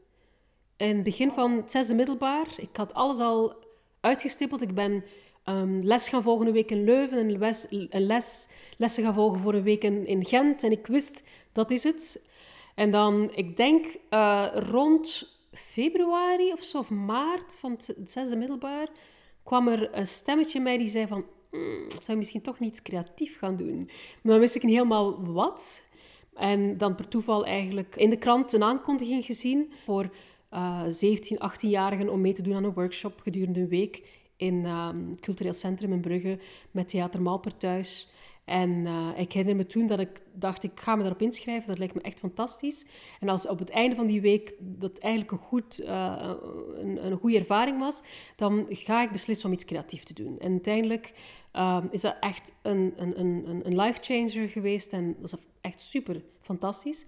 in 0.76 0.94
het 0.94 1.02
begin 1.02 1.32
van 1.32 1.52
het 1.56 1.70
zesde 1.70 1.94
middelbaar. 1.94 2.46
Ik 2.56 2.76
had 2.76 2.94
alles 2.94 3.18
al 3.18 3.54
uitgestippeld. 4.00 4.62
Ik 4.62 4.74
ben 4.74 5.04
um, 5.48 5.84
les 5.84 6.08
gaan 6.08 6.22
volgen 6.22 6.46
een 6.46 6.52
week 6.52 6.70
in 6.70 6.84
Leuven 6.84 7.18
en 7.18 7.38
les, 7.38 7.66
les, 7.90 8.48
lessen 8.76 9.04
gaan 9.04 9.14
volgen 9.14 9.40
voor 9.40 9.54
een 9.54 9.62
week 9.62 9.84
in, 9.84 10.24
Gent. 10.24 10.62
En 10.62 10.70
ik 10.70 10.86
wist, 10.86 11.24
dat 11.52 11.70
is 11.70 11.84
het. 11.84 12.22
En 12.74 12.90
dan, 12.90 13.30
ik 13.34 13.56
denk 13.56 13.96
uh, 14.10 14.46
rond 14.54 15.32
februari 15.52 16.52
of 16.52 16.62
zo, 16.62 16.78
of 16.78 16.90
maart 16.90 17.56
van 17.58 17.70
het, 17.70 17.96
zesde 18.04 18.36
middelbaar, 18.36 18.88
kwam 19.42 19.68
er 19.68 19.94
een 19.96 20.06
stemmetje 20.06 20.60
mij 20.60 20.78
die 20.78 20.88
zei 20.88 21.06
van, 21.06 21.24
mm, 21.50 21.90
zou 21.90 22.04
je 22.06 22.16
misschien 22.16 22.42
toch 22.42 22.58
niets 22.58 22.82
creatief 22.82 23.38
gaan 23.38 23.56
doen? 23.56 23.84
Maar 24.22 24.32
dan 24.32 24.40
wist 24.40 24.54
ik 24.54 24.62
niet 24.62 24.74
helemaal 24.74 25.32
wat. 25.32 25.88
En 26.34 26.78
dan 26.78 26.94
per 26.94 27.08
toeval 27.08 27.46
eigenlijk 27.46 27.96
in 27.96 28.10
de 28.10 28.18
krant 28.18 28.52
een 28.52 28.62
aankondiging 28.62 29.24
gezien 29.24 29.72
voor 29.84 30.10
uh, 30.52 30.82
17, 30.88 31.38
18-jarigen 31.38 32.08
om 32.08 32.20
mee 32.20 32.32
te 32.32 32.42
doen 32.42 32.54
aan 32.54 32.64
een 32.64 32.72
workshop 32.72 33.20
gedurende 33.20 33.60
een 33.60 33.68
week 33.68 34.02
in 34.36 34.66
um, 34.66 35.10
het 35.10 35.20
cultureel 35.20 35.52
centrum 35.52 35.92
in 35.92 36.00
Brugge 36.00 36.38
met 36.70 36.88
Theater 36.88 37.22
Malper 37.22 37.56
thuis. 37.56 38.12
En 38.44 38.70
uh, 38.70 39.08
ik 39.16 39.32
herinner 39.32 39.56
me 39.56 39.66
toen 39.66 39.86
dat 39.86 39.98
ik 39.98 40.22
dacht, 40.32 40.62
ik 40.62 40.80
ga 40.80 40.94
me 40.94 41.02
daarop 41.02 41.22
inschrijven, 41.22 41.68
dat 41.68 41.78
lijkt 41.78 41.94
me 41.94 42.00
echt 42.00 42.18
fantastisch. 42.18 42.86
En 43.20 43.28
als 43.28 43.46
op 43.46 43.58
het 43.58 43.70
einde 43.70 43.94
van 43.94 44.06
die 44.06 44.20
week 44.20 44.54
dat 44.58 44.98
eigenlijk 44.98 45.32
een, 45.32 45.38
goed, 45.38 45.80
uh, 45.80 46.30
een, 46.74 47.06
een 47.06 47.16
goede 47.16 47.38
ervaring 47.38 47.78
was, 47.78 48.02
dan 48.36 48.66
ga 48.68 49.02
ik 49.02 49.10
beslissen 49.10 49.48
om 49.48 49.54
iets 49.54 49.64
creatiefs 49.64 50.04
te 50.04 50.14
doen. 50.14 50.38
En 50.38 50.50
uiteindelijk 50.50 51.12
uh, 51.52 51.84
is 51.90 52.00
dat 52.00 52.16
echt 52.20 52.52
een, 52.62 52.94
een, 52.96 53.20
een, 53.20 53.60
een 53.64 53.80
life 53.80 54.02
changer 54.02 54.48
geweest 54.48 54.92
en 54.92 55.16
dat 55.20 55.32
is 55.32 55.38
echt 55.60 55.80
super 55.80 56.22
fantastisch. 56.40 57.06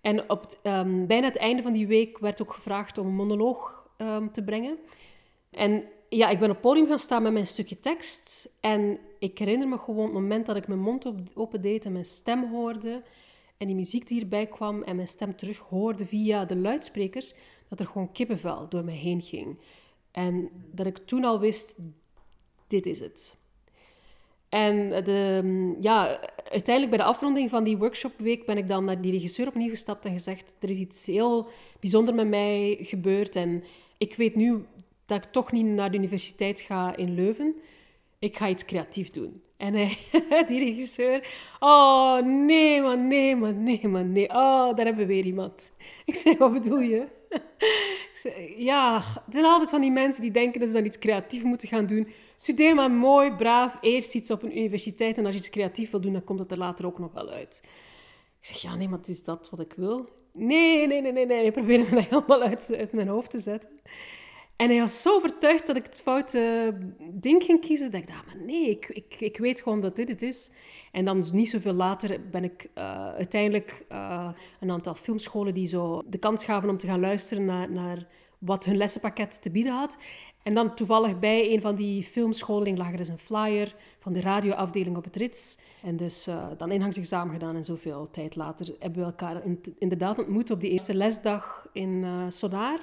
En 0.00 0.30
op 0.30 0.58
um, 0.62 1.06
bijna 1.06 1.26
het 1.26 1.36
einde 1.36 1.62
van 1.62 1.72
die 1.72 1.86
week 1.86 2.18
werd 2.18 2.42
ook 2.42 2.52
gevraagd 2.52 2.98
om 2.98 3.06
een 3.06 3.14
monoloog 3.14 3.88
um, 3.98 4.32
te 4.32 4.44
brengen. 4.44 4.78
En 5.50 5.84
ja, 6.16 6.28
ik 6.28 6.38
ben 6.38 6.48
op 6.48 6.54
het 6.54 6.64
podium 6.64 6.86
gaan 6.86 6.98
staan 6.98 7.22
met 7.22 7.32
mijn 7.32 7.46
stukje 7.46 7.78
tekst. 7.78 8.54
En 8.60 8.98
ik 9.18 9.38
herinner 9.38 9.68
me 9.68 9.78
gewoon 9.78 10.04
het 10.04 10.12
moment 10.12 10.46
dat 10.46 10.56
ik 10.56 10.68
mijn 10.68 10.80
mond 10.80 11.06
open 11.34 11.60
deed 11.60 11.84
en 11.84 11.92
mijn 11.92 12.04
stem 12.04 12.50
hoorde. 12.50 13.02
En 13.56 13.66
die 13.66 13.76
muziek 13.76 14.08
die 14.08 14.18
hierbij 14.18 14.46
kwam 14.46 14.82
en 14.82 14.96
mijn 14.96 15.08
stem 15.08 15.36
terug 15.36 15.58
hoorde 15.58 16.06
via 16.06 16.44
de 16.44 16.56
luidsprekers. 16.56 17.34
Dat 17.68 17.80
er 17.80 17.86
gewoon 17.86 18.12
kippenvel 18.12 18.68
door 18.68 18.84
mij 18.84 18.94
heen 18.94 19.22
ging. 19.22 19.58
En 20.10 20.50
dat 20.72 20.86
ik 20.86 20.96
toen 20.96 21.24
al 21.24 21.40
wist, 21.40 21.76
dit 22.66 22.86
is 22.86 23.00
het. 23.00 23.42
En 24.48 24.88
de, 25.04 25.42
ja, 25.80 26.20
uiteindelijk 26.50 26.96
bij 26.96 27.04
de 27.04 27.12
afronding 27.12 27.50
van 27.50 27.64
die 27.64 27.76
workshopweek 27.76 28.46
ben 28.46 28.56
ik 28.56 28.68
dan 28.68 28.84
naar 28.84 29.00
die 29.00 29.12
regisseur 29.12 29.46
opnieuw 29.46 29.70
gestapt 29.70 30.04
en 30.04 30.12
gezegd: 30.12 30.56
Er 30.60 30.70
is 30.70 30.78
iets 30.78 31.06
heel 31.06 31.48
bijzonders 31.80 32.16
met 32.16 32.28
mij 32.28 32.78
gebeurd. 32.80 33.36
En 33.36 33.64
ik 33.98 34.16
weet 34.16 34.34
nu 34.34 34.64
dat 35.06 35.24
ik 35.24 35.32
toch 35.32 35.52
niet 35.52 35.66
naar 35.66 35.90
de 35.90 35.96
universiteit 35.96 36.60
ga 36.60 36.96
in 36.96 37.14
Leuven. 37.14 37.54
Ik 38.18 38.36
ga 38.36 38.48
iets 38.48 38.64
creatiefs 38.64 39.12
doen. 39.12 39.42
En 39.56 39.74
hij, 39.74 39.98
die 40.48 40.58
regisseur, 40.58 41.28
oh 41.60 42.18
nee 42.22 42.82
man, 42.82 43.06
nee 43.06 43.36
man, 43.36 43.62
nee 43.62 43.88
man, 43.88 44.12
nee. 44.12 44.28
Oh, 44.28 44.76
daar 44.76 44.84
hebben 44.84 44.96
we 44.96 45.06
weer 45.06 45.24
iemand. 45.24 45.76
Ik 46.04 46.14
zei, 46.14 46.36
wat 46.36 46.52
bedoel 46.52 46.80
je? 46.80 47.06
ja, 48.70 49.02
het 49.24 49.34
zijn 49.34 49.44
altijd 49.44 49.70
van 49.70 49.80
die 49.80 49.90
mensen 49.90 50.22
die 50.22 50.30
denken 50.30 50.60
dat 50.60 50.68
ze 50.68 50.74
dan 50.74 50.84
iets 50.84 50.98
creatiefs 50.98 51.44
moeten 51.44 51.68
gaan 51.68 51.86
doen. 51.86 52.08
Studeer 52.36 52.74
maar 52.74 52.90
mooi, 52.90 53.32
braaf, 53.32 53.78
eerst 53.80 54.14
iets 54.14 54.30
op 54.30 54.42
een 54.42 54.58
universiteit 54.58 55.18
en 55.18 55.24
als 55.24 55.34
je 55.34 55.40
iets 55.40 55.50
creatief 55.50 55.90
wil 55.90 56.00
doen, 56.00 56.12
dan 56.12 56.24
komt 56.24 56.38
het 56.38 56.50
er 56.50 56.58
later 56.58 56.86
ook 56.86 56.98
nog 56.98 57.12
wel 57.12 57.30
uit. 57.30 57.60
Ik 58.40 58.46
zeg, 58.46 58.56
ja, 58.56 58.74
nee, 58.74 58.88
maar 58.88 58.98
is 59.04 59.24
dat 59.24 59.50
wat 59.50 59.60
ik 59.60 59.72
wil. 59.76 60.08
Nee, 60.32 60.86
nee, 60.86 61.00
nee, 61.00 61.12
nee, 61.12 61.26
nee. 61.26 61.44
Ik 61.44 61.52
probeerde 61.52 61.84
me 61.84 61.94
dat 61.94 62.04
helemaal 62.04 62.42
uit, 62.42 62.74
uit 62.78 62.92
mijn 62.92 63.08
hoofd 63.08 63.30
te 63.30 63.38
zetten. 63.38 63.70
En 64.56 64.70
hij 64.70 64.80
was 64.80 65.02
zo 65.02 65.14
overtuigd 65.14 65.66
dat 65.66 65.76
ik 65.76 65.84
het 65.84 66.00
foute 66.00 66.72
ding 67.12 67.42
ging 67.42 67.60
kiezen, 67.60 67.90
dat 67.90 68.00
ik 68.00 68.06
dacht, 68.06 68.26
maar 68.26 68.44
nee, 68.44 68.70
ik, 68.70 68.88
ik, 68.88 69.16
ik 69.20 69.36
weet 69.36 69.60
gewoon 69.60 69.80
dat 69.80 69.96
dit 69.96 70.08
het 70.08 70.22
is. 70.22 70.52
En 70.92 71.04
dan 71.04 71.24
niet 71.32 71.50
zoveel 71.50 71.72
later 71.72 72.20
ben 72.30 72.44
ik 72.44 72.70
uh, 72.78 73.08
uiteindelijk 73.08 73.84
uh, 73.92 74.28
een 74.60 74.70
aantal 74.70 74.94
filmscholen 74.94 75.54
die 75.54 75.66
zo 75.66 76.02
de 76.06 76.18
kans 76.18 76.44
gaven 76.44 76.68
om 76.68 76.78
te 76.78 76.86
gaan 76.86 77.00
luisteren 77.00 77.44
naar, 77.44 77.70
naar 77.70 78.06
wat 78.38 78.64
hun 78.64 78.76
lessenpakket 78.76 79.42
te 79.42 79.50
bieden 79.50 79.72
had. 79.72 79.96
En 80.42 80.54
dan 80.54 80.74
toevallig 80.74 81.18
bij 81.18 81.52
een 81.52 81.60
van 81.60 81.74
die 81.74 82.02
filmscholen 82.02 82.76
lag 82.76 82.90
er 82.90 82.96
dus 82.96 83.08
een 83.08 83.18
flyer 83.18 83.74
van 83.98 84.12
de 84.12 84.20
radioafdeling 84.20 84.96
op 84.96 85.04
het 85.04 85.16
Rits. 85.16 85.58
En 85.82 85.96
dus 85.96 86.28
uh, 86.28 86.46
dan 86.56 86.70
ingangsexamen 86.70 87.32
gedaan 87.32 87.56
en 87.56 87.64
zoveel 87.64 88.08
tijd 88.10 88.36
later 88.36 88.74
hebben 88.78 88.98
we 88.98 89.04
elkaar 89.04 89.42
inderdaad 89.78 90.18
ontmoet 90.18 90.50
op 90.50 90.60
die 90.60 90.70
eerste 90.70 90.94
lesdag 90.94 91.68
in 91.72 91.88
uh, 91.88 92.24
Sonar 92.28 92.80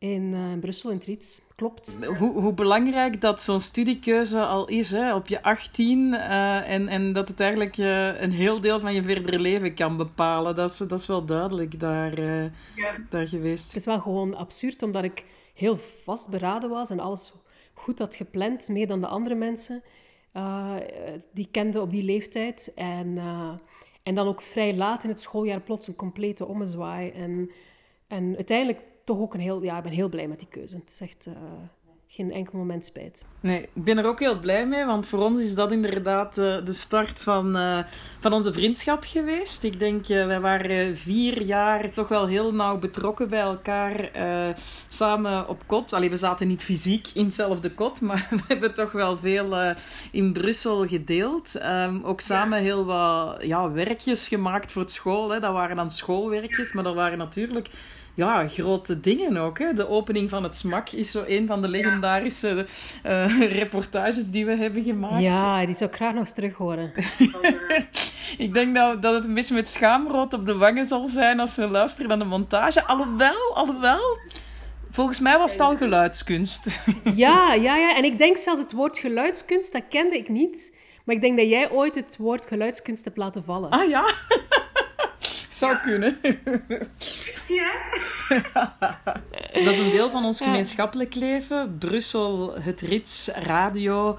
in 0.00 0.32
uh, 0.32 0.58
Brussel, 0.60 0.90
in 0.90 0.98
Triets. 0.98 1.40
Klopt. 1.56 1.96
Hoe, 2.18 2.40
hoe 2.40 2.54
belangrijk 2.54 3.20
dat 3.20 3.42
zo'n 3.42 3.60
studiekeuze 3.60 4.44
al 4.44 4.68
is, 4.68 4.90
hè, 4.90 5.14
op 5.14 5.26
je 5.26 5.42
18, 5.42 5.98
uh, 5.98 6.70
en, 6.70 6.88
en 6.88 7.12
dat 7.12 7.28
het 7.28 7.40
eigenlijk 7.40 7.74
je 7.74 8.16
een 8.20 8.30
heel 8.30 8.60
deel 8.60 8.80
van 8.80 8.94
je 8.94 9.02
verdere 9.02 9.38
leven 9.38 9.74
kan 9.74 9.96
bepalen. 9.96 10.54
Dat 10.54 10.70
is, 10.70 10.76
dat 10.78 11.00
is 11.00 11.06
wel 11.06 11.24
duidelijk 11.24 11.80
daar, 11.80 12.18
uh, 12.18 12.42
ja. 12.76 12.96
daar 13.10 13.26
geweest. 13.26 13.66
Het 13.66 13.76
is 13.76 13.84
wel 13.84 14.00
gewoon 14.00 14.34
absurd, 14.34 14.82
omdat 14.82 15.04
ik 15.04 15.24
heel 15.54 15.78
vastberaden 16.04 16.70
was 16.70 16.90
en 16.90 17.00
alles 17.00 17.32
goed 17.74 17.98
had 17.98 18.14
gepland, 18.14 18.68
meer 18.68 18.86
dan 18.86 19.00
de 19.00 19.06
andere 19.06 19.34
mensen 19.34 19.82
die 21.32 21.44
ik 21.44 21.52
kende 21.52 21.80
op 21.80 21.90
die 21.90 22.02
leeftijd. 22.02 22.72
En, 22.74 23.18
en 24.02 24.14
dan 24.14 24.26
ook 24.26 24.40
vrij 24.40 24.74
laat 24.74 25.04
in 25.04 25.10
het 25.10 25.20
schooljaar 25.20 25.60
plots 25.60 25.88
een 25.88 25.96
complete 25.96 26.46
ommezwaai. 26.46 27.10
En, 27.10 27.50
en 28.06 28.34
uiteindelijk 28.36 28.80
toch 29.10 29.20
ook 29.20 29.34
een 29.34 29.40
heel... 29.40 29.62
Ja, 29.62 29.76
ik 29.76 29.82
ben 29.82 29.92
heel 29.92 30.08
blij 30.08 30.28
met 30.28 30.38
die 30.38 30.48
keuze. 30.48 30.76
Het 30.76 30.90
is 30.90 31.00
echt... 31.00 31.26
Uh, 31.26 31.34
geen 32.12 32.32
enkel 32.32 32.58
moment 32.58 32.84
spijt. 32.84 33.24
Nee, 33.40 33.62
ik 33.62 33.84
ben 33.84 33.98
er 33.98 34.04
ook 34.04 34.18
heel 34.18 34.38
blij 34.38 34.66
mee, 34.66 34.84
want 34.84 35.06
voor 35.06 35.18
ons 35.18 35.42
is 35.42 35.54
dat 35.54 35.72
inderdaad 35.72 36.38
uh, 36.38 36.64
de 36.64 36.72
start 36.72 37.20
van, 37.20 37.56
uh, 37.56 37.78
van 38.20 38.32
onze 38.32 38.52
vriendschap 38.52 39.04
geweest. 39.06 39.62
Ik 39.62 39.78
denk, 39.78 40.08
uh, 40.08 40.26
wij 40.26 40.40
waren 40.40 40.96
vier 40.96 41.42
jaar 41.42 41.90
toch 41.90 42.08
wel 42.08 42.26
heel 42.26 42.54
nauw 42.54 42.78
betrokken 42.78 43.28
bij 43.28 43.40
elkaar, 43.40 44.10
samen 44.88 45.48
op 45.48 45.62
kot. 45.66 45.92
Allee, 45.92 46.10
we 46.10 46.16
zaten 46.16 46.48
niet 46.48 46.62
fysiek 46.62 47.08
in 47.14 47.24
hetzelfde 47.24 47.74
kot, 47.74 48.00
maar 48.00 48.26
we 48.30 48.42
hebben 48.48 48.74
toch 48.74 48.92
wel 48.92 49.16
veel 49.16 49.74
in 50.10 50.32
Brussel 50.32 50.86
gedeeld. 50.86 51.62
Um, 51.62 52.04
ook 52.04 52.20
samen 52.20 52.58
ja. 52.58 52.64
heel 52.64 52.84
wat 52.84 53.42
ja, 53.42 53.70
werkjes 53.70 54.28
gemaakt 54.28 54.72
voor 54.72 54.88
school. 54.88 55.30
Hè. 55.30 55.40
Dat 55.40 55.52
waren 55.52 55.76
dan 55.76 55.90
schoolwerkjes, 55.90 56.72
maar 56.72 56.84
dat 56.84 56.94
waren 56.94 57.18
natuurlijk 57.18 57.68
ja, 58.20 58.48
grote 58.48 59.00
dingen 59.00 59.36
ook. 59.36 59.58
Hè. 59.58 59.72
De 59.72 59.88
opening 59.88 60.30
van 60.30 60.42
het 60.42 60.56
SMAK 60.56 60.90
is 60.90 61.10
zo 61.10 61.24
een 61.26 61.46
van 61.46 61.62
de 61.62 61.68
legendarische 61.68 62.66
uh, 63.06 63.52
reportages 63.52 64.26
die 64.26 64.46
we 64.46 64.56
hebben 64.56 64.82
gemaakt. 64.84 65.22
Ja, 65.22 65.66
die 65.66 65.74
zou 65.74 65.90
ik 65.90 65.96
graag 65.96 66.12
nog 66.12 66.20
eens 66.20 66.32
terug 66.32 66.54
horen. 66.54 66.92
ik 68.44 68.54
denk 68.54 68.74
dat, 68.74 69.02
dat 69.02 69.14
het 69.14 69.24
een 69.24 69.34
beetje 69.34 69.54
met 69.54 69.68
schaamrood 69.68 70.34
op 70.34 70.46
de 70.46 70.56
wangen 70.56 70.84
zal 70.84 71.08
zijn 71.08 71.40
als 71.40 71.56
we 71.56 71.68
luisteren 71.68 72.08
naar 72.08 72.18
de 72.18 72.24
montage. 72.24 72.84
Alhoewel, 72.84 73.54
alhoewel... 73.54 74.18
Volgens 74.92 75.20
mij 75.20 75.38
was 75.38 75.52
het 75.52 75.60
al 75.60 75.76
geluidskunst. 75.76 76.66
ja, 77.14 77.54
ja, 77.54 77.76
ja. 77.76 77.96
En 77.96 78.04
ik 78.04 78.18
denk 78.18 78.36
zelfs 78.36 78.60
het 78.60 78.72
woord 78.72 78.98
geluidskunst, 78.98 79.72
dat 79.72 79.82
kende 79.88 80.16
ik 80.16 80.28
niet. 80.28 80.74
Maar 81.04 81.14
ik 81.14 81.20
denk 81.20 81.38
dat 81.38 81.48
jij 81.48 81.70
ooit 81.70 81.94
het 81.94 82.16
woord 82.18 82.46
geluidskunst 82.46 83.04
hebt 83.04 83.16
laten 83.16 83.44
vallen. 83.44 83.70
Ah 83.70 83.88
ja? 83.88 84.14
Zou 85.50 85.76
kunnen. 85.76 86.18
Ja. 87.48 87.72
Dat 89.64 89.72
is 89.72 89.78
een 89.78 89.90
deel 89.90 90.10
van 90.10 90.24
ons 90.24 90.40
gemeenschappelijk 90.40 91.14
leven. 91.14 91.76
Brussel, 91.78 92.54
het 92.60 92.80
Rits, 92.80 93.28
radio. 93.34 94.18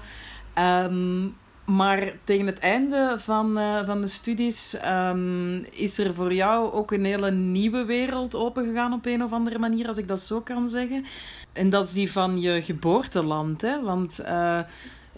Um, 0.58 1.36
maar 1.64 2.12
tegen 2.24 2.46
het 2.46 2.58
einde 2.58 3.14
van, 3.18 3.58
uh, 3.58 3.86
van 3.86 4.00
de 4.00 4.06
studies 4.06 4.76
um, 4.86 5.64
is 5.70 5.98
er 5.98 6.14
voor 6.14 6.34
jou 6.34 6.72
ook 6.72 6.92
een 6.92 7.04
hele 7.04 7.30
nieuwe 7.30 7.84
wereld 7.84 8.36
opengegaan 8.36 8.92
op 8.92 9.06
een 9.06 9.22
of 9.22 9.32
andere 9.32 9.58
manier, 9.58 9.88
als 9.88 9.96
ik 9.96 10.08
dat 10.08 10.20
zo 10.20 10.40
kan 10.40 10.68
zeggen. 10.68 11.04
En 11.52 11.70
dat 11.70 11.84
is 11.84 11.92
die 11.92 12.12
van 12.12 12.40
je 12.40 12.62
geboorteland. 12.62 13.62
Hè? 13.62 13.82
Want 13.82 14.20
uh, 14.20 14.60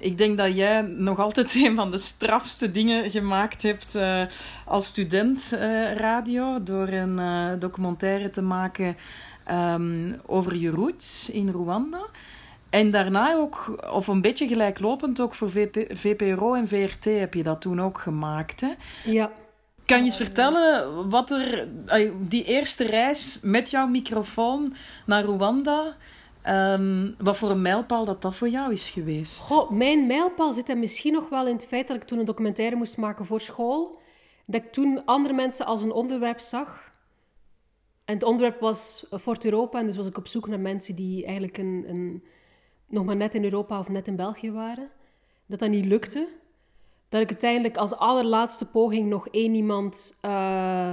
ik 0.04 0.18
denk 0.18 0.38
dat 0.38 0.54
jij 0.54 0.82
nog 0.82 1.18
altijd 1.18 1.54
een 1.64 1.76
van 1.76 1.90
de 1.90 1.98
strafste 1.98 2.70
dingen 2.70 3.10
gemaakt 3.10 3.62
hebt 3.62 3.94
uh, 3.96 4.22
als 4.66 4.86
student 4.86 5.52
uh, 5.54 5.92
radio. 5.92 6.62
Door 6.62 6.88
een 6.88 7.18
uh, 7.18 7.50
documentaire 7.58 8.30
te 8.30 8.42
maken 8.42 8.96
um, 9.50 10.20
over 10.26 10.56
je 10.56 10.70
roots 10.70 11.30
in 11.30 11.48
Rwanda. 11.48 12.06
En 12.70 12.90
daarna 12.90 13.34
ook, 13.34 13.86
of 13.92 14.06
een 14.06 14.20
beetje 14.20 14.46
gelijklopend, 14.46 15.20
ook 15.20 15.34
voor 15.34 15.50
VP, 15.50 15.96
VPRO 15.96 16.54
en 16.54 16.68
VRT 16.68 17.04
heb 17.04 17.34
je 17.34 17.42
dat 17.42 17.60
toen 17.60 17.80
ook 17.80 18.00
gemaakt. 18.00 18.60
Hè? 18.60 18.72
Ja. 19.04 19.30
Kan 19.84 19.98
je 19.98 20.04
eens 20.04 20.16
vertellen 20.16 21.08
wat 21.10 21.30
er, 21.30 21.68
die 22.18 22.44
eerste 22.44 22.86
reis 22.86 23.38
met 23.42 23.70
jouw 23.70 23.86
microfoon 23.86 24.74
naar 25.06 25.24
Rwanda, 25.24 25.96
Um, 26.48 27.14
wat 27.18 27.36
voor 27.36 27.50
een 27.50 27.62
mijlpaal 27.62 28.04
dat 28.04 28.22
dat 28.22 28.34
voor 28.34 28.48
jou 28.48 28.72
is 28.72 28.88
geweest? 28.88 29.40
Goh, 29.40 29.70
mijn 29.70 30.06
mijlpaal 30.06 30.52
zit 30.52 30.68
er 30.68 30.78
misschien 30.78 31.12
nog 31.12 31.28
wel 31.28 31.46
in 31.46 31.54
het 31.54 31.66
feit 31.66 31.88
dat 31.88 31.96
ik 31.96 32.02
toen 32.04 32.18
een 32.18 32.24
documentaire 32.24 32.76
moest 32.76 32.96
maken 32.96 33.26
voor 33.26 33.40
school. 33.40 34.00
Dat 34.46 34.62
ik 34.62 34.72
toen 34.72 35.04
andere 35.04 35.34
mensen 35.34 35.66
als 35.66 35.82
een 35.82 35.92
onderwerp 35.92 36.40
zag. 36.40 36.92
En 38.04 38.14
het 38.14 38.22
onderwerp 38.22 38.60
was 38.60 39.06
Fort 39.20 39.44
Europa. 39.44 39.78
En 39.78 39.86
dus 39.86 39.96
was 39.96 40.06
ik 40.06 40.18
op 40.18 40.26
zoek 40.26 40.48
naar 40.48 40.60
mensen 40.60 40.94
die 40.94 41.24
eigenlijk 41.24 41.58
een, 41.58 41.84
een, 41.88 42.24
nog 42.86 43.04
maar 43.04 43.16
net 43.16 43.34
in 43.34 43.44
Europa 43.44 43.78
of 43.78 43.88
net 43.88 44.06
in 44.06 44.16
België 44.16 44.52
waren. 44.52 44.90
Dat 45.46 45.58
dat 45.58 45.68
niet 45.68 45.86
lukte. 45.86 46.28
Dat 47.08 47.20
ik 47.20 47.28
uiteindelijk 47.28 47.76
als 47.76 47.94
allerlaatste 47.96 48.66
poging 48.66 49.08
nog 49.08 49.28
één 49.28 49.54
iemand 49.54 50.18
uh, 50.24 50.92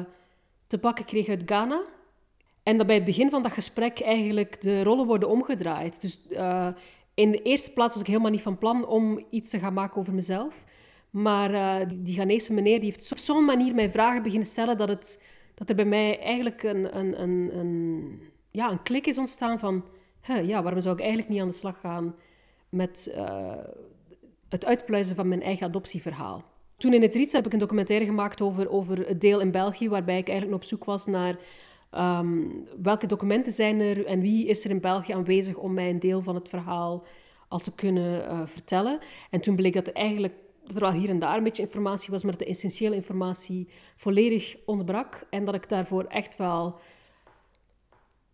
te 0.67 0.77
pakken 0.77 1.05
kreeg 1.05 1.27
uit 1.27 1.43
Ghana. 1.45 1.81
En 2.63 2.77
dat 2.77 2.87
bij 2.87 2.95
het 2.95 3.05
begin 3.05 3.29
van 3.29 3.43
dat 3.43 3.51
gesprek 3.51 3.99
eigenlijk 3.99 4.61
de 4.61 4.83
rollen 4.83 5.05
worden 5.05 5.29
omgedraaid. 5.29 6.01
Dus 6.01 6.19
uh, 6.29 6.67
in 7.13 7.31
de 7.31 7.41
eerste 7.41 7.73
plaats 7.73 7.93
was 7.93 8.01
ik 8.01 8.09
helemaal 8.09 8.31
niet 8.31 8.41
van 8.41 8.57
plan 8.57 8.87
om 8.87 9.25
iets 9.29 9.49
te 9.49 9.59
gaan 9.59 9.73
maken 9.73 9.97
over 9.97 10.13
mezelf. 10.13 10.65
Maar 11.09 11.51
uh, 11.51 11.89
die 11.95 12.13
Ghanese 12.13 12.53
meneer 12.53 12.79
die 12.79 12.89
heeft 12.89 13.11
op 13.11 13.17
zo'n 13.17 13.45
manier 13.45 13.75
mij 13.75 13.89
vragen 13.89 14.23
beginnen 14.23 14.47
stellen 14.47 14.77
dat, 14.77 14.89
het, 14.89 15.23
dat 15.55 15.69
er 15.69 15.75
bij 15.75 15.85
mij 15.85 16.19
eigenlijk 16.19 16.63
een, 16.63 16.97
een, 16.97 17.21
een, 17.21 17.57
een, 17.57 18.21
ja, 18.51 18.71
een 18.71 18.83
klik 18.83 19.07
is 19.07 19.17
ontstaan 19.17 19.59
van... 19.59 19.85
Ja, 20.43 20.61
waarom 20.61 20.81
zou 20.81 20.93
ik 20.93 20.99
eigenlijk 20.99 21.29
niet 21.29 21.41
aan 21.41 21.47
de 21.47 21.53
slag 21.53 21.79
gaan 21.79 22.15
met 22.69 23.11
uh, 23.15 23.53
het 24.49 24.65
uitpluizen 24.65 25.15
van 25.15 25.27
mijn 25.27 25.41
eigen 25.41 25.67
adoptieverhaal? 25.67 26.43
Toen 26.77 26.93
in 26.93 27.01
het 27.01 27.15
Riets 27.15 27.33
heb 27.33 27.45
ik 27.45 27.53
een 27.53 27.59
documentaire 27.59 28.05
gemaakt 28.05 28.41
over, 28.41 28.69
over 28.69 29.07
het 29.07 29.21
deel 29.21 29.39
in 29.39 29.51
België, 29.51 29.89
waarbij 29.89 30.17
ik 30.17 30.27
eigenlijk 30.27 30.61
op 30.61 30.67
zoek 30.67 30.83
was 30.83 31.05
naar 31.05 31.37
Um, 31.97 32.67
welke 32.81 33.07
documenten 33.07 33.51
zijn 33.51 33.79
er 33.79 34.05
en 34.05 34.19
wie 34.19 34.47
is 34.47 34.65
er 34.65 34.69
in 34.69 34.79
België 34.79 35.13
aanwezig 35.13 35.57
om 35.57 35.73
mij 35.73 35.89
een 35.89 35.99
deel 35.99 36.21
van 36.21 36.35
het 36.35 36.49
verhaal 36.49 37.03
al 37.47 37.59
te 37.59 37.71
kunnen 37.71 38.23
uh, 38.23 38.41
vertellen? 38.45 38.99
En 39.29 39.41
toen 39.41 39.55
bleek 39.55 39.73
dat 39.73 39.87
er 39.87 39.93
eigenlijk 39.93 40.33
dat 40.63 40.75
er 40.75 40.81
wel 40.81 40.91
hier 40.91 41.09
en 41.09 41.19
daar 41.19 41.37
een 41.37 41.43
beetje 41.43 41.63
informatie 41.63 42.11
was, 42.11 42.23
maar 42.23 42.37
de 42.37 42.45
essentiële 42.45 42.95
informatie 42.95 43.67
volledig 43.95 44.55
ontbrak. 44.65 45.27
En 45.29 45.45
dat 45.45 45.55
ik 45.55 45.69
daarvoor 45.69 46.03
echt 46.03 46.37
wel 46.37 46.79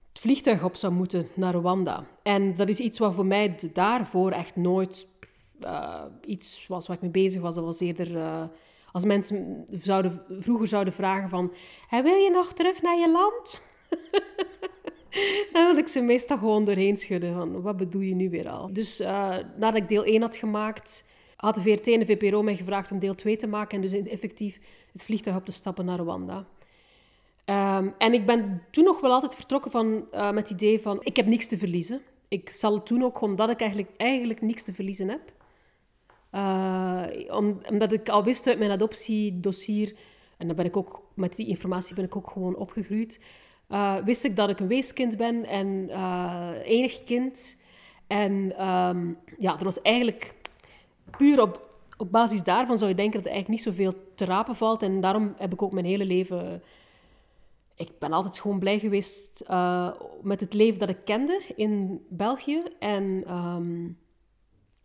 het 0.09 0.19
vliegtuig 0.19 0.63
op 0.63 0.75
zou 0.75 0.93
moeten 0.93 1.27
naar 1.33 1.53
Rwanda. 1.53 2.05
En 2.23 2.55
dat 2.55 2.69
is 2.69 2.79
iets 2.79 2.99
wat 2.99 3.13
voor 3.13 3.25
mij 3.25 3.55
daarvoor 3.73 4.31
echt 4.31 4.55
nooit 4.55 5.07
uh, 5.61 6.03
iets 6.25 6.67
was 6.67 6.87
waar 6.87 6.95
ik 6.95 7.01
mee 7.01 7.11
bezig 7.11 7.41
was. 7.41 7.55
Dat 7.55 7.63
was 7.63 7.79
eerder... 7.79 8.11
Uh, 8.11 8.43
als 8.91 9.05
mensen 9.05 9.65
vroeger 10.39 10.67
zouden 10.67 10.93
vragen 10.93 11.29
van... 11.29 11.53
wil 11.89 12.15
je 12.15 12.29
nog 12.29 12.53
terug 12.53 12.81
naar 12.81 12.97
je 12.97 13.11
land? 13.11 13.61
dan 15.53 15.65
wil 15.65 15.77
ik 15.77 15.87
ze 15.87 16.01
meestal 16.01 16.37
gewoon 16.37 16.65
doorheen 16.65 16.97
schudden 16.97 17.33
van... 17.33 17.61
Wat 17.61 17.77
bedoel 17.77 18.01
je 18.01 18.15
nu 18.15 18.29
weer 18.29 18.49
al? 18.49 18.73
Dus 18.73 19.01
uh, 19.01 19.35
nadat 19.57 19.75
ik 19.75 19.89
deel 19.89 20.03
1 20.03 20.21
had 20.21 20.35
gemaakt... 20.35 21.07
had 21.35 21.55
de 21.55 21.61
VRT 21.61 21.87
en 21.87 21.99
de 21.99 22.05
VPRO 22.05 22.43
mij 22.43 22.55
gevraagd 22.55 22.91
om 22.91 22.99
deel 22.99 23.15
2 23.15 23.37
te 23.37 23.47
maken... 23.47 23.75
en 23.75 23.81
dus 23.81 23.91
effectief 23.91 24.59
het 24.91 25.03
vliegtuig 25.03 25.35
op 25.37 25.45
te 25.45 25.51
stappen 25.51 25.85
naar 25.85 25.99
Rwanda. 25.99 26.45
Um, 27.45 27.93
en 27.97 28.13
ik 28.13 28.25
ben 28.25 28.61
toen 28.71 28.83
nog 28.83 28.99
wel 28.99 29.11
altijd 29.11 29.35
vertrokken 29.35 29.71
van, 29.71 30.05
uh, 30.13 30.31
met 30.31 30.49
het 30.49 30.61
idee 30.61 30.81
van... 30.81 30.99
Ik 31.03 31.15
heb 31.15 31.25
niks 31.25 31.47
te 31.47 31.57
verliezen. 31.57 32.01
Ik 32.27 32.49
zal 32.49 32.73
het 32.73 32.87
doen 32.87 33.03
ook 33.03 33.21
omdat 33.21 33.49
ik 33.49 33.59
eigenlijk, 33.59 33.91
eigenlijk 33.97 34.41
niks 34.41 34.63
te 34.63 34.73
verliezen 34.73 35.09
heb. 35.09 35.21
Uh, 36.31 37.03
omdat 37.69 37.91
ik 37.91 38.09
al 38.09 38.23
wist 38.23 38.47
uit 38.47 38.59
mijn 38.59 38.71
adoptiedossier, 38.71 39.95
en 40.37 40.47
dan 40.47 40.55
ben 40.55 40.65
ik 40.65 40.77
ook, 40.77 41.01
met 41.13 41.35
die 41.35 41.47
informatie 41.47 41.95
ben 41.95 42.05
ik 42.05 42.15
ook 42.15 42.29
gewoon 42.29 42.55
opgegroeid, 42.55 43.21
uh, 43.69 43.95
wist 43.95 44.23
ik 44.23 44.35
dat 44.35 44.49
ik 44.49 44.59
een 44.59 44.67
weeskind 44.67 45.17
ben 45.17 45.45
en 45.45 45.67
uh, 45.67 46.51
enig 46.63 47.03
kind. 47.03 47.61
En 48.07 48.33
um, 48.67 49.17
ja, 49.37 49.57
er 49.57 49.63
was 49.63 49.81
eigenlijk 49.81 50.35
puur 51.17 51.41
op, 51.41 51.69
op 51.97 52.11
basis 52.11 52.43
daarvan 52.43 52.77
zou 52.77 52.89
je 52.89 52.95
denken 52.95 53.15
dat 53.17 53.25
er 53.25 53.33
eigenlijk 53.33 53.65
niet 53.65 53.75
zoveel 53.75 53.93
te 54.15 54.25
rapen 54.25 54.55
valt. 54.55 54.81
En 54.81 55.01
daarom 55.01 55.33
heb 55.37 55.53
ik 55.53 55.61
ook 55.61 55.71
mijn 55.71 55.85
hele 55.85 56.05
leven... 56.05 56.63
Ik 57.75 57.99
ben 57.99 58.11
altijd 58.11 58.39
gewoon 58.39 58.59
blij 58.59 58.79
geweest 58.79 59.43
met 60.21 60.39
het 60.39 60.53
leven 60.53 60.79
dat 60.79 60.89
ik 60.89 61.05
kende 61.05 61.41
in 61.55 62.05
België. 62.09 62.63
En... 62.79 63.33
Um, 63.35 63.97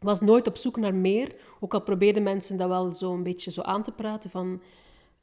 was 0.03 0.21
nooit 0.21 0.47
op 0.47 0.57
zoek 0.57 0.77
naar 0.77 0.95
meer. 0.95 1.35
Ook 1.61 1.75
al 1.75 1.81
probeerden 1.81 2.23
mensen 2.23 2.57
dat 2.57 2.69
wel 2.69 2.93
zo 2.93 3.13
een 3.13 3.23
beetje 3.23 3.51
zo 3.51 3.61
aan 3.61 3.83
te 3.83 3.93
praten 3.93 4.31
van 4.31 4.63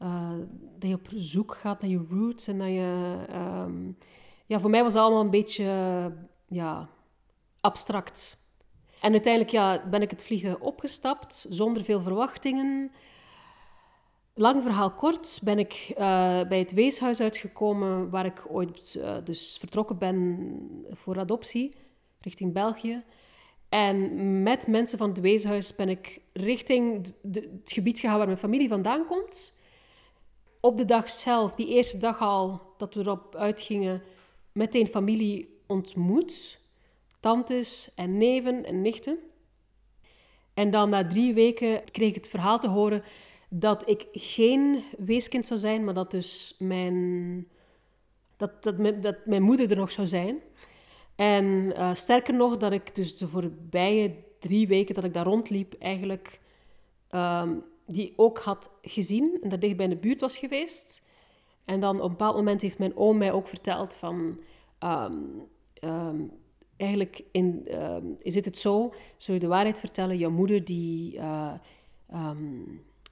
uh, 0.01 0.31
dat 0.79 0.89
je 0.89 0.95
op 0.95 1.07
zoek 1.15 1.55
gaat 1.55 1.81
naar 1.81 1.89
je 1.89 2.05
roots 2.09 2.47
en 2.47 2.57
dat 2.57 2.67
je... 2.67 3.15
Um, 3.65 3.97
ja, 4.45 4.59
voor 4.59 4.69
mij 4.69 4.83
was 4.83 4.93
het 4.93 5.01
allemaal 5.01 5.21
een 5.21 5.29
beetje 5.29 5.63
ja, 6.47 6.89
abstract. 7.61 8.47
En 9.01 9.11
uiteindelijk 9.11 9.53
ja, 9.53 9.83
ben 9.89 10.01
ik 10.01 10.09
het 10.09 10.23
vliegen 10.23 10.61
opgestapt, 10.61 11.45
zonder 11.49 11.83
veel 11.83 12.01
verwachtingen. 12.01 12.91
Lang 14.33 14.63
verhaal 14.63 14.91
kort 14.91 15.39
ben 15.43 15.59
ik 15.59 15.87
uh, 15.91 15.97
bij 16.47 16.59
het 16.59 16.73
weeshuis 16.73 17.21
uitgekomen, 17.21 18.09
waar 18.09 18.25
ik 18.25 18.45
ooit 18.47 18.95
uh, 18.97 19.15
dus 19.23 19.57
vertrokken 19.59 19.97
ben 19.97 20.87
voor 20.91 21.19
adoptie, 21.19 21.75
richting 22.21 22.53
België. 22.53 23.03
En 23.69 24.43
met 24.43 24.67
mensen 24.67 24.97
van 24.97 25.09
het 25.09 25.19
weeshuis 25.19 25.75
ben 25.75 25.89
ik 25.89 26.21
richting 26.33 27.13
het 27.31 27.45
gebied 27.65 27.99
gegaan 27.99 28.17
waar 28.17 28.25
mijn 28.25 28.39
familie 28.39 28.67
vandaan 28.67 29.05
komt. 29.05 29.59
Op 30.59 30.77
de 30.77 30.85
dag 30.85 31.09
zelf, 31.09 31.55
die 31.55 31.67
eerste 31.67 31.97
dag 31.97 32.21
al 32.21 32.61
dat 32.77 32.93
we 32.93 32.99
erop 32.99 33.35
uitgingen, 33.35 34.03
meteen 34.51 34.87
familie 34.87 35.61
ontmoet. 35.67 36.59
Tantes 37.19 37.91
en 37.95 38.17
neven 38.17 38.65
en 38.65 38.81
nichten. 38.81 39.17
En 40.53 40.71
dan 40.71 40.89
na 40.89 41.07
drie 41.07 41.33
weken 41.33 41.83
kreeg 41.91 42.09
ik 42.09 42.15
het 42.15 42.29
verhaal 42.29 42.59
te 42.59 42.67
horen 42.67 43.03
dat 43.49 43.89
ik 43.89 44.07
geen 44.11 44.83
weeskind 44.97 45.45
zou 45.45 45.59
zijn, 45.59 45.83
maar 45.83 45.93
dat 45.93 46.11
dus 46.11 46.55
mijn, 46.59 47.47
dat, 48.37 48.63
dat, 48.63 49.03
dat 49.03 49.25
mijn 49.25 49.41
moeder 49.41 49.71
er 49.71 49.77
nog 49.77 49.91
zou 49.91 50.07
zijn. 50.07 50.39
En 51.19 51.45
uh, 51.45 51.93
sterker 51.93 52.33
nog, 52.33 52.57
dat 52.57 52.71
ik 52.71 52.95
dus 52.95 53.17
de 53.17 53.27
voorbije 53.27 54.15
drie 54.39 54.67
weken 54.67 54.95
dat 54.95 55.03
ik 55.03 55.13
daar 55.13 55.25
rondliep, 55.25 55.75
eigenlijk 55.79 56.39
um, 57.11 57.63
die 57.85 58.13
ook 58.15 58.39
had 58.39 58.69
gezien 58.81 59.37
en 59.41 59.49
dat 59.49 59.61
dicht 59.61 59.75
bij 59.75 59.85
in 59.85 59.91
de 59.91 59.97
buurt 59.97 60.21
was 60.21 60.37
geweest. 60.37 61.05
En 61.65 61.79
dan 61.79 61.95
op 61.95 62.03
een 62.03 62.09
bepaald 62.09 62.35
moment 62.35 62.61
heeft 62.61 62.77
mijn 62.77 62.97
oom 62.97 63.17
mij 63.17 63.31
ook 63.31 63.47
verteld 63.47 63.95
van... 63.95 64.39
Um, 64.83 65.43
um, 65.83 66.31
eigenlijk 66.77 67.23
in, 67.31 67.67
zit 68.23 68.45
het 68.45 68.57
zo, 68.57 68.93
zul 69.17 69.33
je 69.33 69.39
de 69.39 69.47
waarheid 69.47 69.79
vertellen, 69.79 70.17
jouw 70.17 70.31
moeder 70.31 70.65
die, 70.65 71.15
uh, 71.15 71.53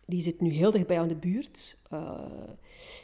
die 0.05 0.21
zit 0.21 0.41
nu 0.41 0.49
heel 0.49 0.71
dicht 0.71 0.87
bij 0.87 0.95
jou 0.95 1.07
in 1.07 1.13
de 1.13 1.27
buurt. 1.27 1.77
Uh, 1.93 2.21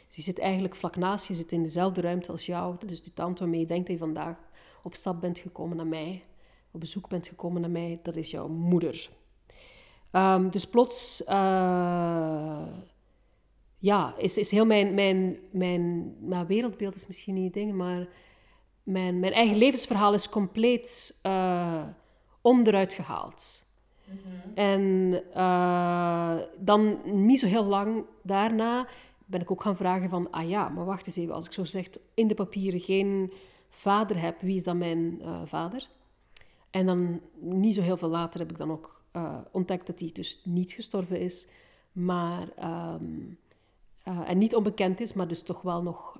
ze 0.08 0.22
zit 0.22 0.38
eigenlijk 0.38 0.74
vlak 0.74 0.96
naast 0.96 1.26
je, 1.26 1.34
zit 1.34 1.52
in 1.52 1.62
dezelfde 1.62 2.00
ruimte 2.00 2.32
als 2.32 2.46
jou. 2.46 2.76
Dus 2.86 3.02
die 3.02 3.12
tante 3.12 3.42
waarmee 3.42 3.60
je 3.60 3.66
denkt 3.66 3.86
dat 3.86 3.96
je 3.96 4.04
vandaag 4.04 4.52
op 4.84 4.94
stap 4.94 5.20
bent 5.20 5.38
gekomen 5.38 5.76
naar 5.76 5.86
mij, 5.86 6.24
op 6.70 6.80
bezoek 6.80 7.08
bent 7.08 7.26
gekomen 7.26 7.60
naar 7.60 7.70
mij, 7.70 8.00
dat 8.02 8.16
is 8.16 8.30
jouw 8.30 8.48
moeder. 8.48 9.08
Um, 10.12 10.50
dus 10.50 10.66
plots, 10.66 11.22
uh, 11.28 12.66
ja, 13.78 14.14
is, 14.16 14.38
is 14.38 14.50
heel 14.50 14.66
mijn, 14.66 14.94
mijn, 14.94 15.38
mijn 15.50 16.14
nou, 16.28 16.46
wereldbeeld 16.46 16.94
is 16.94 17.06
misschien 17.06 17.34
niet 17.34 17.54
ding, 17.54 17.74
maar 17.74 18.08
mijn, 18.82 19.20
mijn 19.20 19.32
eigen 19.32 19.56
levensverhaal 19.56 20.14
is 20.14 20.28
compleet 20.28 21.18
uh, 21.26 21.82
onderuit 22.40 22.92
gehaald. 22.92 23.62
Mm 24.04 24.18
-hmm. 24.22 24.54
En 24.54 25.22
uh, 25.36 26.36
dan 26.58 26.98
niet 27.04 27.40
zo 27.40 27.46
heel 27.46 27.64
lang 27.64 28.04
daarna 28.22 28.86
ben 29.26 29.40
ik 29.40 29.50
ook 29.50 29.62
gaan 29.62 29.76
vragen 29.76 30.08
van, 30.08 30.30
ah 30.30 30.48
ja, 30.48 30.68
maar 30.68 30.84
wacht 30.84 31.06
eens 31.06 31.16
even, 31.16 31.34
als 31.34 31.46
ik 31.46 31.52
zo 31.52 31.64
zeg 31.64 31.86
in 32.14 32.28
de 32.28 32.34
papieren 32.34 32.80
geen 32.80 33.32
vader 33.74 34.20
heb, 34.20 34.40
wie 34.40 34.56
is 34.56 34.64
dan 34.64 34.78
mijn 34.78 35.18
uh, 35.22 35.40
vader? 35.44 35.88
En 36.70 36.86
dan 36.86 37.20
niet 37.40 37.74
zo 37.74 37.82
heel 37.82 37.96
veel 37.96 38.08
later 38.08 38.40
heb 38.40 38.50
ik 38.50 38.58
dan 38.58 38.70
ook 38.70 39.02
uh, 39.12 39.38
ontdekt 39.50 39.86
dat 39.86 40.00
hij 40.00 40.10
dus 40.12 40.40
niet 40.44 40.72
gestorven 40.72 41.20
is, 41.20 41.48
maar, 41.92 42.48
um, 42.94 43.38
uh, 44.08 44.20
en 44.30 44.38
niet 44.38 44.54
onbekend 44.54 45.00
is, 45.00 45.12
maar 45.12 45.28
dus 45.28 45.42
toch 45.42 45.62
wel 45.62 45.82
nog 45.82 46.18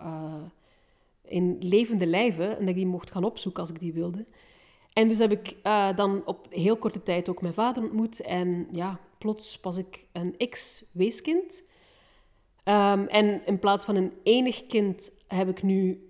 in 1.22 1.56
levende 1.60 2.06
lijven 2.06 2.48
en 2.48 2.58
dat 2.58 2.68
ik 2.68 2.74
die 2.74 2.86
mocht 2.86 3.10
gaan 3.10 3.24
opzoeken 3.24 3.60
als 3.60 3.70
ik 3.70 3.80
die 3.80 3.92
wilde. 3.92 4.24
En 4.92 5.08
dus 5.08 5.18
heb 5.18 5.30
ik 5.30 5.56
dan 5.96 6.22
op 6.24 6.46
heel 6.50 6.76
korte 6.76 7.02
tijd 7.02 7.28
ook 7.28 7.42
mijn 7.42 7.54
vader 7.54 7.82
ontmoet 7.82 8.20
en 8.20 8.68
ja, 8.72 9.00
plots 9.18 9.60
was 9.60 9.76
ik 9.76 10.06
een 10.12 10.34
ex-weeskind. 10.38 11.70
Um, 12.64 13.06
en 13.06 13.46
in 13.46 13.58
plaats 13.58 13.84
van 13.84 13.96
een 13.96 14.12
enig 14.22 14.66
kind 14.66 15.12
heb 15.26 15.48
ik 15.48 15.62
nu 15.62 16.08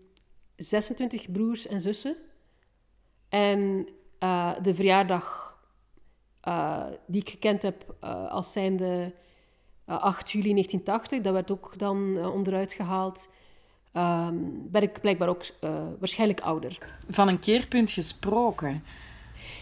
26 0.57 1.31
broers 1.31 1.67
en 1.67 1.81
zussen. 1.81 2.17
En 3.29 3.89
uh, 4.21 4.53
de 4.63 4.75
verjaardag 4.75 5.57
uh, 6.49 6.87
die 7.07 7.21
ik 7.21 7.29
gekend 7.29 7.63
heb 7.63 7.95
uh, 8.05 8.31
als 8.31 8.53
zijnde 8.53 9.15
8 9.85 10.31
juli 10.31 10.51
1980, 10.51 11.21
dat 11.21 11.33
werd 11.33 11.51
ook 11.51 11.75
dan 11.79 12.27
onderuit 12.27 12.73
gehaald. 12.73 13.29
Um, 13.97 14.71
ben 14.71 14.83
ik 14.83 15.01
blijkbaar 15.01 15.29
ook 15.29 15.45
waarschijnlijk 15.99 16.41
ouder. 16.41 16.79
Van 17.09 17.29
een 17.29 17.39
keerpunt 17.39 17.91
gesproken. 17.91 18.83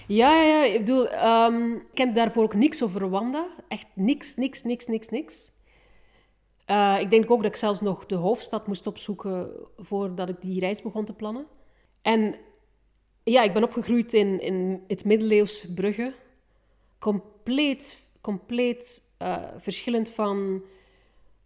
Ja, 0.06 0.34
ja, 0.34 0.42
ja. 0.42 0.64
Ik 0.64 0.78
bedoel, 0.78 1.12
um, 1.12 1.74
ik 1.74 1.94
ken 1.94 2.14
daarvoor 2.14 2.42
ook 2.42 2.54
niks 2.54 2.82
over 2.82 3.00
Rwanda. 3.00 3.46
Echt 3.68 3.86
niks, 3.94 4.36
niks, 4.36 4.62
niks, 4.62 4.86
niks, 4.86 5.08
niks. 5.08 5.50
Uh, 6.72 7.00
ik 7.00 7.10
denk 7.10 7.30
ook 7.30 7.42
dat 7.42 7.50
ik 7.50 7.56
zelfs 7.56 7.80
nog 7.80 8.06
de 8.06 8.14
hoofdstad 8.14 8.66
moest 8.66 8.86
opzoeken 8.86 9.50
voordat 9.76 10.28
ik 10.28 10.40
die 10.40 10.60
reis 10.60 10.82
begon 10.82 11.04
te 11.04 11.12
plannen. 11.12 11.46
En 12.02 12.34
ja, 13.22 13.42
ik 13.42 13.52
ben 13.52 13.62
opgegroeid 13.62 14.14
in, 14.14 14.40
in 14.40 14.82
het 14.86 15.04
middeleeuws 15.04 15.72
Brugge. 15.74 16.12
Compleet, 16.98 18.08
compleet 18.20 19.02
uh, 19.22 19.42
verschillend 19.58 20.10
van 20.10 20.62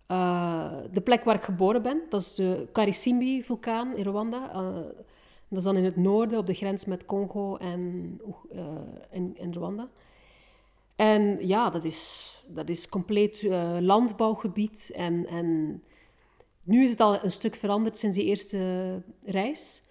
uh, 0.08 0.72
de 0.92 1.00
plek 1.00 1.24
waar 1.24 1.34
ik 1.34 1.42
geboren 1.42 1.82
ben. 1.82 2.02
Dat 2.08 2.20
is 2.20 2.34
de 2.34 2.68
Karisimbi-vulkaan 2.72 3.96
in 3.96 4.04
Rwanda. 4.04 4.52
dat 5.48 5.58
is 5.58 5.64
dan 5.64 5.76
in 5.76 5.84
het 5.84 5.96
noorden, 5.96 6.38
op 6.38 6.46
de 6.46 6.54
grens 6.54 6.84
met 6.84 7.04
Congo 7.04 7.56
en, 7.56 8.20
en, 9.10 9.36
en 9.38 9.54
Rwanda. 9.54 9.88
En 10.96 11.46
ja, 11.46 11.70
dat 11.70 11.84
is, 11.84 12.30
dat 12.46 12.68
is 12.68 12.88
compleet 12.88 13.42
uh, 13.42 13.76
landbouwgebied. 13.80 14.92
En, 14.94 15.26
en 15.26 15.82
nu 16.62 16.84
is 16.84 16.90
het 16.90 17.00
al 17.00 17.24
een 17.24 17.30
stuk 17.30 17.54
veranderd 17.54 17.96
sinds 17.96 18.16
die 18.16 18.26
eerste 18.26 19.02
reis. 19.24 19.82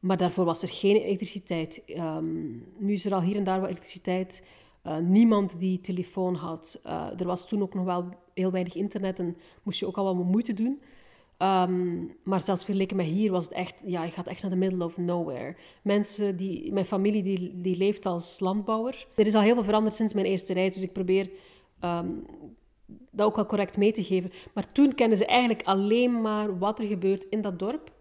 Maar 0.00 0.16
daarvoor 0.16 0.44
was 0.44 0.62
er 0.62 0.68
geen 0.68 0.96
elektriciteit. 0.96 1.82
Um, 1.86 2.66
nu 2.78 2.92
is 2.92 3.04
er 3.04 3.14
al 3.14 3.20
hier 3.20 3.36
en 3.36 3.44
daar 3.44 3.60
wat 3.60 3.68
elektriciteit. 3.68 4.44
Uh, 4.86 4.96
niemand 4.96 5.58
die 5.58 5.80
telefoon 5.80 6.34
had. 6.34 6.80
Uh, 6.86 7.20
er 7.20 7.26
was 7.26 7.48
toen 7.48 7.62
ook 7.62 7.74
nog 7.74 7.84
wel 7.84 8.08
heel 8.34 8.50
weinig 8.50 8.74
internet 8.74 9.18
en 9.18 9.36
moest 9.62 9.78
je 9.78 9.86
ook 9.86 9.96
al 9.96 10.16
wat 10.16 10.24
moeite 10.24 10.52
doen. 10.52 10.82
Um, 11.38 12.16
maar 12.22 12.42
zelfs 12.42 12.64
vergeleken 12.64 12.96
met 12.96 13.06
hier 13.06 13.30
was 13.30 13.44
het 13.44 13.52
echt, 13.52 13.82
ja, 13.84 14.04
je 14.04 14.10
gaat 14.10 14.26
echt 14.26 14.42
naar 14.42 14.50
de 14.50 14.56
middle 14.56 14.84
of 14.84 14.96
nowhere. 14.96 15.54
Mensen 15.82 16.36
die, 16.36 16.72
mijn 16.72 16.86
familie 16.86 17.22
die, 17.22 17.60
die 17.60 17.76
leeft 17.76 18.06
als 18.06 18.40
landbouwer. 18.40 19.06
Er 19.14 19.26
is 19.26 19.34
al 19.34 19.40
heel 19.40 19.54
veel 19.54 19.64
veranderd 19.64 19.94
sinds 19.94 20.12
mijn 20.12 20.26
eerste 20.26 20.52
reis, 20.52 20.74
dus 20.74 20.82
ik 20.82 20.92
probeer 20.92 21.30
um, 21.84 22.26
dat 23.10 23.26
ook 23.26 23.36
wel 23.36 23.46
correct 23.46 23.76
mee 23.76 23.92
te 23.92 24.04
geven. 24.04 24.30
Maar 24.54 24.72
toen 24.72 24.94
kenden 24.94 25.18
ze 25.18 25.26
eigenlijk 25.26 25.62
alleen 25.62 26.20
maar 26.20 26.58
wat 26.58 26.78
er 26.78 26.86
gebeurt 26.86 27.24
in 27.24 27.42
dat 27.42 27.58
dorp. 27.58 27.92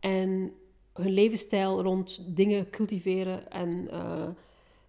En 0.00 0.52
hun 0.92 1.12
levensstijl 1.12 1.82
rond 1.82 2.36
dingen 2.36 2.70
cultiveren 2.70 3.50
en 3.50 3.88
uh, 3.92 4.28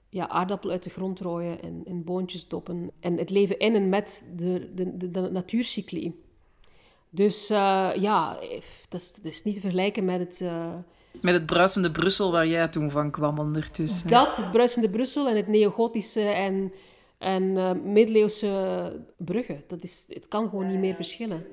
ja, 0.10 0.30
aardappelen 0.30 0.74
uit 0.74 0.84
de 0.84 0.90
grond 0.90 1.20
rooien 1.20 1.62
en, 1.62 1.82
en 1.86 2.04
boontjes 2.04 2.48
doppen. 2.48 2.92
En 3.00 3.18
het 3.18 3.30
leven 3.30 3.60
in 3.60 3.76
en 3.76 3.90
met 3.90 4.32
de, 4.36 4.72
de, 4.76 4.98
de, 4.98 5.12
de 5.12 5.30
natuurcycli. 5.32 6.26
Dus 7.10 7.52
uh, 7.52 7.90
ja, 7.96 8.38
dat 8.90 9.02
is, 9.02 9.14
dat 9.14 9.32
is, 9.32 9.44
niet 9.44 9.56
te 9.56 9.62
vergelijken 9.62 10.06
met 10.06 10.20
het... 10.20 10.40
Uh... 10.42 10.74
Met 11.22 11.34
het 11.34 11.46
bruisende 11.46 11.92
Brussel 11.92 12.32
waar 12.32 12.48
jij 12.48 12.68
toen 12.68 12.92
van 12.92 13.12
kwam 13.12 13.40
ondertussen. 13.40 14.10
Dat, 14.10 14.36
het 14.36 14.52
bruisende 14.52 14.90
Brussel 14.90 15.28
en 15.28 15.36
het 15.36 15.48
neogotische 15.48 16.22
en, 16.22 16.74
en 17.18 17.44
uh, 17.44 17.72
middeleeuwse 17.72 19.06
Brugge. 19.18 19.64
Dat 19.68 19.84
is, 19.84 20.06
het 20.08 20.28
kan 20.28 20.50
gewoon 20.50 20.68
niet 20.68 20.80
meer 20.80 20.96
verschillen. 20.96 21.46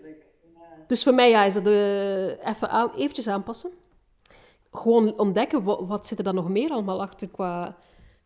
Dus 0.87 1.03
voor 1.03 1.15
mij 1.15 1.31
ja, 1.31 1.45
is 1.45 1.55
dat 1.55 1.67
even 1.67 2.71
aan, 2.71 2.91
eventjes 2.97 3.29
aanpassen. 3.29 3.71
Gewoon 4.73 5.19
ontdekken, 5.19 5.63
wat, 5.63 5.81
wat, 5.87 6.07
zit 6.07 6.19
er 6.19 6.25
dan 6.25 6.35
nog 6.35 6.49
meer 6.49 6.71
allemaal 6.71 7.03
achter 7.03 7.29
qua, 7.29 7.77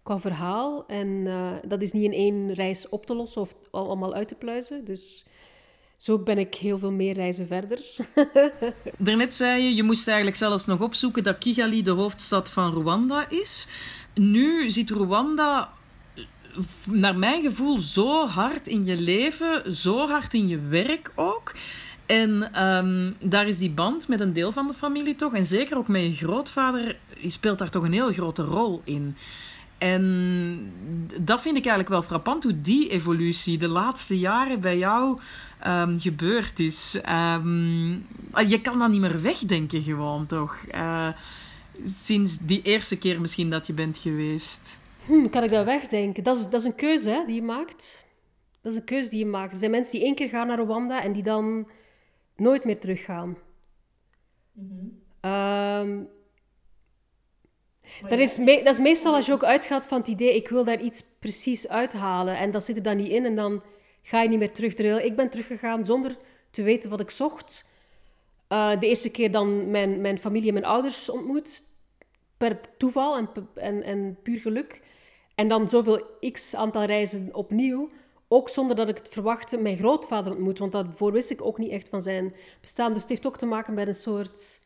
qua 0.03 0.19
verhaal. 0.19 0.87
En 0.87 1.27
dat 1.69 1.83
is 1.83 1.93
niet 1.93 2.05
in 2.05 2.13
één 2.13 2.53
reis 2.53 2.89
op 2.89 3.07
te 3.07 3.15
lossen 3.15 3.41
of 3.41 3.55
allemaal 3.71 4.15
uit 4.15 4.29
te 4.29 4.35
pluizen. 4.35 4.85
Dus 4.85 5.27
zo 5.99 6.19
ben 6.19 6.39
ik 6.39 6.55
heel 6.55 6.79
veel 6.79 6.91
meer 6.91 7.15
reizen 7.15 7.47
verder. 7.47 7.81
Daarnet 8.99 9.35
zei 9.35 9.63
je, 9.63 9.75
je 9.75 9.83
moest 9.83 10.07
eigenlijk 10.07 10.37
zelfs 10.37 10.67
nog 10.67 10.81
opzoeken 10.81 11.23
dat 11.23 11.39
Kigali 11.39 11.83
de 11.83 11.91
hoofdstad 11.91 12.51
van 12.51 12.73
Rwanda 12.73 13.29
is. 13.29 13.69
Nu 14.15 14.71
zit 14.71 14.91
Rwanda, 14.91 15.73
naar 16.91 17.19
mijn 17.19 17.43
gevoel, 17.43 17.81
zo 17.81 18.27
hard 18.27 18.67
in 18.67 18.85
je 18.85 19.01
leven, 19.01 19.75
zo 19.75 20.09
hard 20.09 20.35
in 20.35 20.49
je 20.49 20.61
werk 20.61 21.13
ook. 21.15 21.53
En 22.07 22.65
um, 22.67 23.17
daar 23.21 23.49
is 23.49 23.59
die 23.59 23.71
band 23.71 24.09
met 24.09 24.21
een 24.21 24.33
deel 24.33 24.53
van 24.53 24.67
de 24.67 24.75
familie 24.75 25.17
toch, 25.17 25.35
en 25.35 25.47
zeker 25.47 25.77
ook 25.77 25.89
met 25.89 26.03
je 26.03 26.13
grootvader, 26.13 26.97
speelt 27.27 27.59
daar 27.59 27.71
toch 27.71 27.85
een 27.85 27.93
heel 27.93 28.13
grote 28.13 28.43
rol 28.43 28.81
in. 28.85 29.17
En 29.79 30.73
dat 31.21 31.41
vind 31.41 31.57
ik 31.57 31.67
eigenlijk 31.67 31.89
wel 31.89 32.03
frappant, 32.03 32.43
hoe 32.43 32.61
die 32.61 32.89
evolutie 32.89 33.59
de 33.59 33.69
laatste 33.69 34.19
jaren 34.19 34.61
bij 34.61 34.79
jou 34.79 35.19
um, 35.67 36.01
gebeurd 36.01 36.59
is. 36.59 37.01
Um, 37.11 38.07
je 38.47 38.61
kan 38.63 38.79
dat 38.79 38.91
niet 38.91 39.01
meer 39.01 39.23
wegdenken 39.23 39.83
gewoon, 39.83 40.27
toch? 40.27 40.57
Uh, 40.75 41.09
sinds 41.85 42.39
die 42.39 42.63
eerste 42.63 42.99
keer 42.99 43.21
misschien 43.21 43.51
dat 43.51 43.67
je 43.67 43.73
bent 43.73 43.99
geweest. 43.99 44.61
Hm, 45.07 45.29
kan 45.29 45.43
ik 45.43 45.51
dat 45.51 45.65
wegdenken? 45.65 46.23
Dat 46.23 46.37
is, 46.39 46.43
dat 46.43 46.61
is 46.61 46.65
een 46.65 46.75
keuze 46.75 47.11
hè, 47.11 47.25
die 47.27 47.35
je 47.35 47.43
maakt. 47.43 48.07
Dat 48.63 48.73
is 48.73 48.79
een 48.79 48.85
keuze 48.85 49.11
die 49.11 49.19
je 49.19 49.27
maakt. 49.27 49.53
Er 49.53 49.59
zijn 49.59 49.71
mensen 49.71 49.93
die 49.93 50.05
één 50.05 50.15
keer 50.15 50.29
gaan 50.29 50.47
naar 50.47 50.59
Rwanda 50.59 51.03
en 51.03 51.13
die 51.13 51.23
dan 51.23 51.69
nooit 52.37 52.65
meer 52.65 52.79
teruggaan. 52.79 53.37
Mm 54.53 55.07
um, 55.21 56.09
dat, 58.09 58.19
is 58.19 58.37
dat 58.37 58.67
is 58.67 58.79
meestal 58.79 59.15
als 59.15 59.27
je 59.27 59.33
ook 59.33 59.45
uitgaat 59.45 59.87
van 59.87 59.99
het 59.99 60.09
idee, 60.09 60.35
ik 60.35 60.49
wil 60.49 60.65
daar 60.65 60.81
iets 60.81 61.05
precies 61.19 61.69
uithalen. 61.69 62.37
En 62.37 62.51
dat 62.51 62.65
zit 62.65 62.77
er 62.77 62.83
dan 62.83 62.97
niet 62.97 63.11
in 63.11 63.25
en 63.25 63.37
dan 63.37 63.63
ga 64.03 64.23
je 64.23 64.29
niet 64.29 64.39
meer 64.39 64.53
terug. 64.53 64.75
Terwijl 64.75 64.99
ik 64.99 65.17
ben 65.17 65.31
teruggegaan 65.31 65.87
zonder 65.87 66.17
te 66.51 66.63
weten 66.63 66.91
wat 66.91 67.01
ik 67.01 67.11
zocht. 67.11 67.67
Uh, 68.49 68.81
de 68.81 68.87
eerste 68.87 69.11
keer 69.11 69.31
dan 69.31 69.71
mijn, 69.71 70.01
mijn 70.01 70.19
familie 70.19 70.49
en 70.49 70.55
mijn 70.55 70.67
ouders 70.67 71.09
ontmoet. 71.09 71.67
Per 72.37 72.61
toeval 72.77 73.17
en, 73.17 73.29
en, 73.55 73.83
en 73.83 74.19
puur 74.23 74.41
geluk. 74.41 74.81
En 75.35 75.49
dan 75.49 75.69
zoveel 75.69 76.03
x 76.33 76.55
aantal 76.55 76.85
reizen 76.85 77.29
opnieuw. 77.33 77.89
Ook 78.29 78.49
zonder 78.49 78.77
dat 78.77 78.89
ik 78.89 78.97
het 78.97 79.09
verwachtte, 79.09 79.57
mijn 79.57 79.77
grootvader 79.77 80.33
ontmoet. 80.33 80.59
Want 80.59 80.73
daarvoor 80.73 81.13
wist 81.13 81.31
ik 81.31 81.45
ook 81.45 81.59
niet 81.59 81.71
echt 81.71 81.89
van 81.89 82.03
zijn 82.03 82.35
bestaan. 82.61 82.93
Dus 82.93 83.01
het 83.01 83.11
heeft 83.11 83.27
ook 83.27 83.39
te 83.39 83.47
maken 83.47 83.75
met 83.75 83.89
een 83.89 83.95
soort 83.95 84.61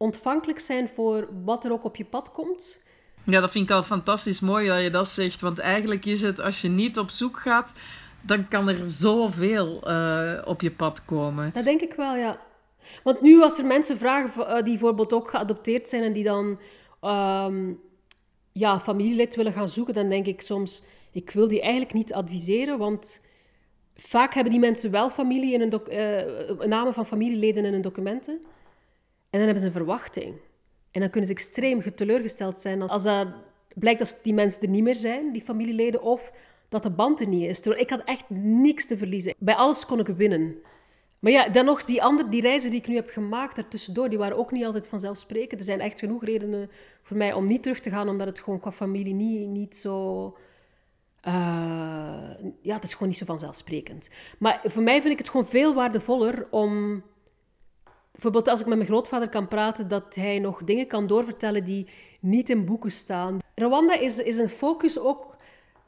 ontvankelijk 0.00 0.60
zijn 0.60 0.88
voor 0.88 1.28
wat 1.44 1.64
er 1.64 1.72
ook 1.72 1.84
op 1.84 1.96
je 1.96 2.04
pad 2.04 2.30
komt. 2.30 2.78
Ja, 3.24 3.40
dat 3.40 3.50
vind 3.50 3.70
ik 3.70 3.76
al 3.76 3.82
fantastisch 3.82 4.40
mooi 4.40 4.68
dat 4.68 4.82
je 4.82 4.90
dat 4.90 5.08
zegt. 5.08 5.40
Want 5.40 5.58
eigenlijk 5.58 6.04
is 6.04 6.20
het, 6.20 6.40
als 6.40 6.60
je 6.60 6.68
niet 6.68 6.98
op 6.98 7.10
zoek 7.10 7.38
gaat, 7.38 7.74
dan 8.20 8.48
kan 8.48 8.68
er 8.68 8.86
zoveel 8.86 9.90
uh, 9.90 10.42
op 10.44 10.60
je 10.60 10.70
pad 10.70 11.04
komen. 11.04 11.50
Dat 11.52 11.64
denk 11.64 11.80
ik 11.80 11.94
wel, 11.94 12.16
ja. 12.16 12.40
Want 13.02 13.20
nu, 13.20 13.42
als 13.42 13.58
er 13.58 13.64
mensen 13.64 13.98
vragen 13.98 14.46
eh, 14.46 14.54
die 14.54 14.62
bijvoorbeeld 14.62 15.12
ook 15.12 15.30
geadopteerd 15.30 15.88
zijn 15.88 16.02
en 16.02 16.12
die 16.12 16.24
dan 16.24 16.58
um, 17.02 17.80
ja, 18.52 18.80
familielid 18.80 19.34
willen 19.34 19.52
gaan 19.52 19.68
zoeken, 19.68 19.94
dan 19.94 20.08
denk 20.08 20.26
ik 20.26 20.40
soms, 20.40 20.82
ik 21.12 21.30
wil 21.30 21.48
die 21.48 21.60
eigenlijk 21.60 21.92
niet 21.92 22.12
adviseren, 22.12 22.78
want 22.78 23.20
vaak 23.96 24.34
hebben 24.34 24.52
die 24.52 24.60
mensen 24.60 24.90
wel 24.90 25.10
familie 25.10 25.54
in 25.54 25.60
een 25.60 25.80
uh, 25.90 26.66
namen 26.66 26.94
van 26.94 27.06
familieleden 27.06 27.64
in 27.64 27.72
hun 27.72 27.82
documenten. 27.82 28.40
En 29.30 29.38
dan 29.38 29.40
hebben 29.40 29.60
ze 29.60 29.66
een 29.66 29.72
verwachting. 29.72 30.34
En 30.90 31.00
dan 31.00 31.10
kunnen 31.10 31.28
ze 31.28 31.34
extreem 31.34 31.94
teleurgesteld 31.94 32.58
zijn 32.58 32.82
als, 32.82 33.02
dat 33.02 33.28
blijkt 33.74 33.98
dat 33.98 34.20
die 34.22 34.34
mensen 34.34 34.62
er 34.62 34.68
niet 34.68 34.82
meer 34.82 34.96
zijn, 34.96 35.32
die 35.32 35.42
familieleden, 35.42 36.02
of 36.02 36.32
dat 36.68 36.82
de 36.82 36.90
band 36.90 37.20
er 37.20 37.26
niet 37.28 37.48
is. 37.48 37.60
Ik 37.60 37.90
had 37.90 38.04
echt 38.04 38.30
niks 38.30 38.86
te 38.86 38.98
verliezen. 38.98 39.34
Bij 39.38 39.54
alles 39.54 39.86
kon 39.86 39.98
ik 39.98 40.06
winnen. 40.06 40.56
Maar 41.18 41.32
ja, 41.32 41.48
dan 41.48 41.64
nog, 41.64 41.84
die, 41.84 42.02
andere, 42.02 42.28
die 42.28 42.40
reizen 42.40 42.70
die 42.70 42.80
ik 42.80 42.88
nu 42.88 42.94
heb 42.94 43.10
gemaakt 43.10 43.56
daartussendoor, 43.56 44.08
die 44.08 44.18
waren 44.18 44.36
ook 44.36 44.52
niet 44.52 44.64
altijd 44.64 44.88
vanzelfsprekend. 44.88 45.60
Er 45.60 45.66
zijn 45.66 45.80
echt 45.80 45.98
genoeg 45.98 46.24
redenen 46.24 46.70
voor 47.02 47.16
mij 47.16 47.32
om 47.32 47.46
niet 47.46 47.62
terug 47.62 47.80
te 47.80 47.90
gaan, 47.90 48.08
omdat 48.08 48.26
het 48.26 48.40
gewoon 48.40 48.60
qua 48.60 48.72
familie 48.72 49.14
niet, 49.14 49.48
niet 49.48 49.76
zo... 49.76 50.24
Uh, 51.26 51.32
ja, 52.62 52.74
het 52.74 52.84
is 52.84 52.92
gewoon 52.92 53.08
niet 53.08 53.18
zo 53.18 53.24
vanzelfsprekend. 53.24 54.10
Maar 54.38 54.60
voor 54.64 54.82
mij 54.82 55.00
vind 55.00 55.12
ik 55.12 55.18
het 55.18 55.28
gewoon 55.28 55.46
veel 55.46 55.74
waardevoller 55.74 56.46
om... 56.50 57.02
Bijvoorbeeld 58.12 58.48
als 58.48 58.60
ik 58.60 58.66
met 58.66 58.76
mijn 58.76 58.90
grootvader 58.90 59.28
kan 59.28 59.48
praten, 59.48 59.88
dat 59.88 60.14
hij 60.14 60.38
nog 60.38 60.64
dingen 60.64 60.86
kan 60.86 61.06
doorvertellen 61.06 61.64
die 61.64 61.86
niet 62.20 62.50
in 62.50 62.64
boeken 62.64 62.90
staan. 62.90 63.38
Rwanda 63.54 63.94
is, 63.94 64.18
is 64.18 64.38
een 64.38 64.48
focus 64.48 64.98
ook 64.98 65.36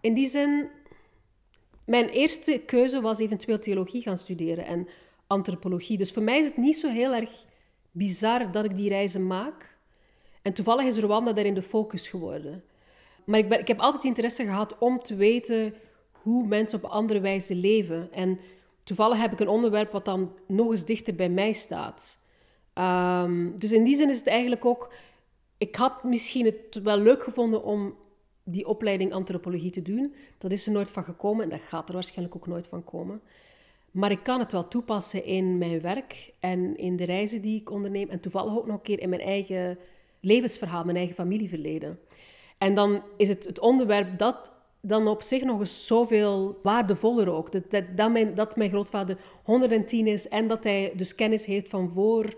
in 0.00 0.14
die 0.14 0.26
zin, 0.26 0.70
mijn 1.84 2.08
eerste 2.08 2.62
keuze 2.66 3.00
was 3.00 3.18
eventueel 3.18 3.58
theologie 3.58 4.02
gaan 4.02 4.18
studeren 4.18 4.66
en 4.66 4.88
antropologie. 5.26 5.98
Dus 5.98 6.12
voor 6.12 6.22
mij 6.22 6.38
is 6.38 6.44
het 6.44 6.56
niet 6.56 6.76
zo 6.76 6.88
heel 6.88 7.14
erg 7.14 7.44
bizar 7.90 8.52
dat 8.52 8.64
ik 8.64 8.76
die 8.76 8.88
reizen 8.88 9.26
maak. 9.26 9.76
En 10.42 10.52
toevallig 10.52 10.84
is 10.84 10.98
Rwanda 10.98 11.32
daarin 11.32 11.54
de 11.54 11.62
focus 11.62 12.08
geworden. 12.08 12.64
Maar 13.24 13.38
ik, 13.38 13.48
ben, 13.48 13.60
ik 13.60 13.68
heb 13.68 13.78
altijd 13.78 14.04
interesse 14.04 14.44
gehad 14.44 14.78
om 14.78 14.98
te 14.98 15.14
weten 15.14 15.74
hoe 16.12 16.46
mensen 16.46 16.78
op 16.78 16.90
andere 16.90 17.20
wijze 17.20 17.54
leven. 17.54 18.12
En 18.12 18.38
toevallig 18.84 19.18
heb 19.18 19.32
ik 19.32 19.40
een 19.40 19.48
onderwerp 19.48 19.92
wat 19.92 20.04
dan 20.04 20.32
nog 20.46 20.70
eens 20.70 20.84
dichter 20.84 21.14
bij 21.14 21.28
mij 21.28 21.52
staat. 21.52 22.20
Um, 22.74 23.58
dus 23.58 23.72
in 23.72 23.84
die 23.84 23.96
zin 23.96 24.10
is 24.10 24.18
het 24.18 24.26
eigenlijk 24.26 24.64
ook. 24.64 24.92
Ik 25.58 25.76
had 25.76 26.04
misschien 26.04 26.44
het 26.44 26.82
wel 26.82 26.98
leuk 26.98 27.22
gevonden 27.22 27.64
om 27.64 27.94
die 28.44 28.66
opleiding 28.66 29.12
antropologie 29.12 29.70
te 29.70 29.82
doen. 29.82 30.14
Dat 30.38 30.52
is 30.52 30.66
er 30.66 30.72
nooit 30.72 30.90
van 30.90 31.04
gekomen 31.04 31.44
en 31.44 31.50
dat 31.50 31.60
gaat 31.68 31.88
er 31.88 31.94
waarschijnlijk 31.94 32.36
ook 32.36 32.46
nooit 32.46 32.66
van 32.66 32.84
komen. 32.84 33.20
Maar 33.90 34.10
ik 34.10 34.22
kan 34.22 34.38
het 34.38 34.52
wel 34.52 34.68
toepassen 34.68 35.24
in 35.24 35.58
mijn 35.58 35.80
werk 35.80 36.32
en 36.40 36.76
in 36.76 36.96
de 36.96 37.04
reizen 37.04 37.42
die 37.42 37.60
ik 37.60 37.70
onderneem. 37.70 38.08
En 38.08 38.20
toevallig 38.20 38.56
ook 38.56 38.66
nog 38.66 38.76
een 38.76 38.82
keer 38.82 39.00
in 39.00 39.08
mijn 39.08 39.20
eigen 39.20 39.78
levensverhaal, 40.20 40.84
mijn 40.84 40.96
eigen 40.96 41.14
familieverleden. 41.14 41.98
En 42.58 42.74
dan 42.74 43.02
is 43.16 43.28
het 43.28 43.44
het 43.44 43.58
onderwerp 43.58 44.18
dat 44.18 44.50
dan 44.84 45.08
op 45.08 45.22
zich 45.22 45.42
nog 45.42 45.60
eens 45.60 45.86
zoveel 45.86 46.58
waardevoller 46.62 47.32
ook. 47.32 47.52
Dat, 47.52 47.86
dat, 47.96 48.10
mijn, 48.10 48.34
dat 48.34 48.56
mijn 48.56 48.70
grootvader 48.70 49.16
110 49.42 50.06
is 50.06 50.28
en 50.28 50.48
dat 50.48 50.64
hij 50.64 50.92
dus 50.96 51.14
kennis 51.14 51.44
heeft 51.44 51.68
van 51.68 51.90
voor 51.90 52.34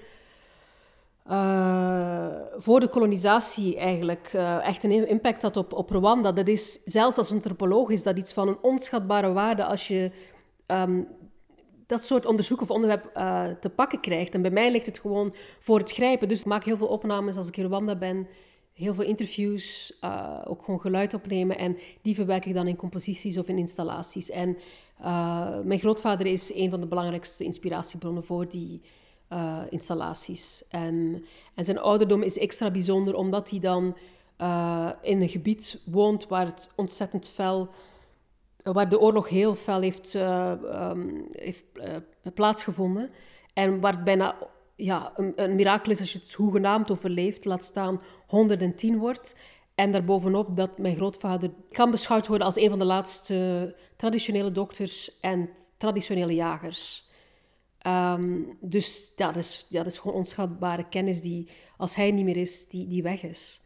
uh, 1.31 2.27
voor 2.59 2.81
de 2.81 2.89
kolonisatie 2.89 3.77
eigenlijk 3.77 4.33
uh, 4.35 4.67
echt 4.67 4.85
een 4.85 5.09
impact 5.09 5.43
had 5.43 5.57
op, 5.57 5.73
op 5.73 5.91
Rwanda. 5.91 6.33
Dat 6.33 6.49
is, 6.49 6.81
zelfs 6.85 7.19
als 7.19 7.33
antropoloog 7.33 7.91
is 7.91 8.03
dat 8.03 8.17
iets 8.17 8.33
van 8.33 8.49
een 8.49 8.59
onschatbare 8.63 9.33
waarde 9.33 9.65
als 9.65 9.89
je 9.89 10.11
um, 10.67 11.09
dat 11.87 12.05
soort 12.05 12.27
onderzoek 12.27 12.61
of 12.61 12.71
onderwerp 12.71 13.11
uh, 13.17 13.45
te 13.61 13.71
pakken 13.71 14.01
krijgt. 14.01 14.35
En 14.35 14.43
bij 14.43 14.51
mij 14.51 14.71
ligt 14.71 14.87
het 14.87 14.99
gewoon 14.99 15.35
voor 15.59 15.79
het 15.79 15.93
grijpen. 15.93 16.29
Dus 16.29 16.41
ik 16.41 16.47
maak 16.47 16.65
heel 16.65 16.77
veel 16.77 16.87
opnames 16.87 17.37
als 17.37 17.49
ik 17.49 17.57
in 17.57 17.65
Rwanda 17.65 17.95
ben. 17.95 18.27
Heel 18.75 18.95
veel 18.95 19.05
interviews, 19.05 19.93
ook 20.45 20.63
gewoon 20.63 20.81
geluid 20.81 21.15
opnemen. 21.15 21.59
En 21.59 21.79
die 22.03 22.15
verwerk 22.15 22.45
ik 22.47 22.55
dan 22.55 22.67
in 22.67 22.77
composities 22.77 23.39
of 23.39 23.49
in 23.49 23.59
installaties. 23.59 24.31
En 24.31 24.59
mijn 25.65 25.79
grootvader 25.79 26.27
is 26.27 26.55
een 26.55 26.71
van 26.71 26.81
de 26.81 26.87
belangrijkste 26.87 27.45
inspiratiebronnen 27.45 28.25
voor 28.25 28.49
die 28.49 28.81
uh, 29.33 29.61
installaties. 29.71 30.65
En, 30.69 31.25
en 31.55 31.65
zijn 31.65 31.79
ouderdom 31.79 32.23
is 32.23 32.39
extra 32.39 32.71
bijzonder 32.71 33.15
omdat 33.15 33.51
hij 33.51 33.59
dan 33.59 33.97
in 35.03 35.23
een 35.23 35.29
gebied 35.29 35.83
woont 35.85 36.29
waar 36.29 36.47
het 36.47 36.71
ontzettend 36.75 37.29
fel, 37.29 37.69
waar 38.63 38.89
de 38.89 39.01
oorlog 39.01 39.29
heel 39.29 39.55
fel 39.55 39.81
heeft, 39.81 40.15
um, 40.15 41.29
heeft 41.33 41.65
plaatsgevonden. 42.35 43.11
En 43.53 43.81
waar 43.81 43.93
het 43.93 44.05
bijna 44.05 44.37
ja, 44.77 45.13
een, 45.17 45.33
een, 45.37 45.55
mirakel 45.55 45.91
is 45.91 46.01
als 46.01 46.13
je 46.13 46.19
het 46.19 46.33
hoegenaamd 46.33 46.91
overleeft, 46.91 47.45
laat 47.45 47.65
staan 47.65 48.01
110 48.35 48.99
wordt. 48.99 49.37
En 49.75 49.93
daarbovenop 49.93 50.57
dat 50.57 50.79
mijn 50.79 50.97
grootvader 50.97 51.51
kan 51.71 51.91
beschouwd 51.91 52.27
worden 52.27 52.47
als 52.47 52.57
een 52.57 52.69
van 52.69 52.79
de 52.79 52.85
laatste 52.85 53.75
traditionele 53.97 54.53
dokters 54.53 55.21
en 55.21 55.51
traditionele 55.77 56.35
jagers. 56.35 57.09
Um, 57.87 58.57
dus 58.61 59.13
dat, 59.17 59.37
is, 59.37 59.67
dat 59.69 59.87
is 59.87 59.99
gewoon 59.99 60.17
onschatbare 60.17 60.89
kennis 60.89 61.21
die, 61.21 61.49
als 61.77 61.95
hij 61.95 62.11
niet 62.11 62.25
meer 62.25 62.37
is, 62.37 62.69
die, 62.69 62.87
die 62.87 63.03
weg 63.03 63.23
is. 63.23 63.63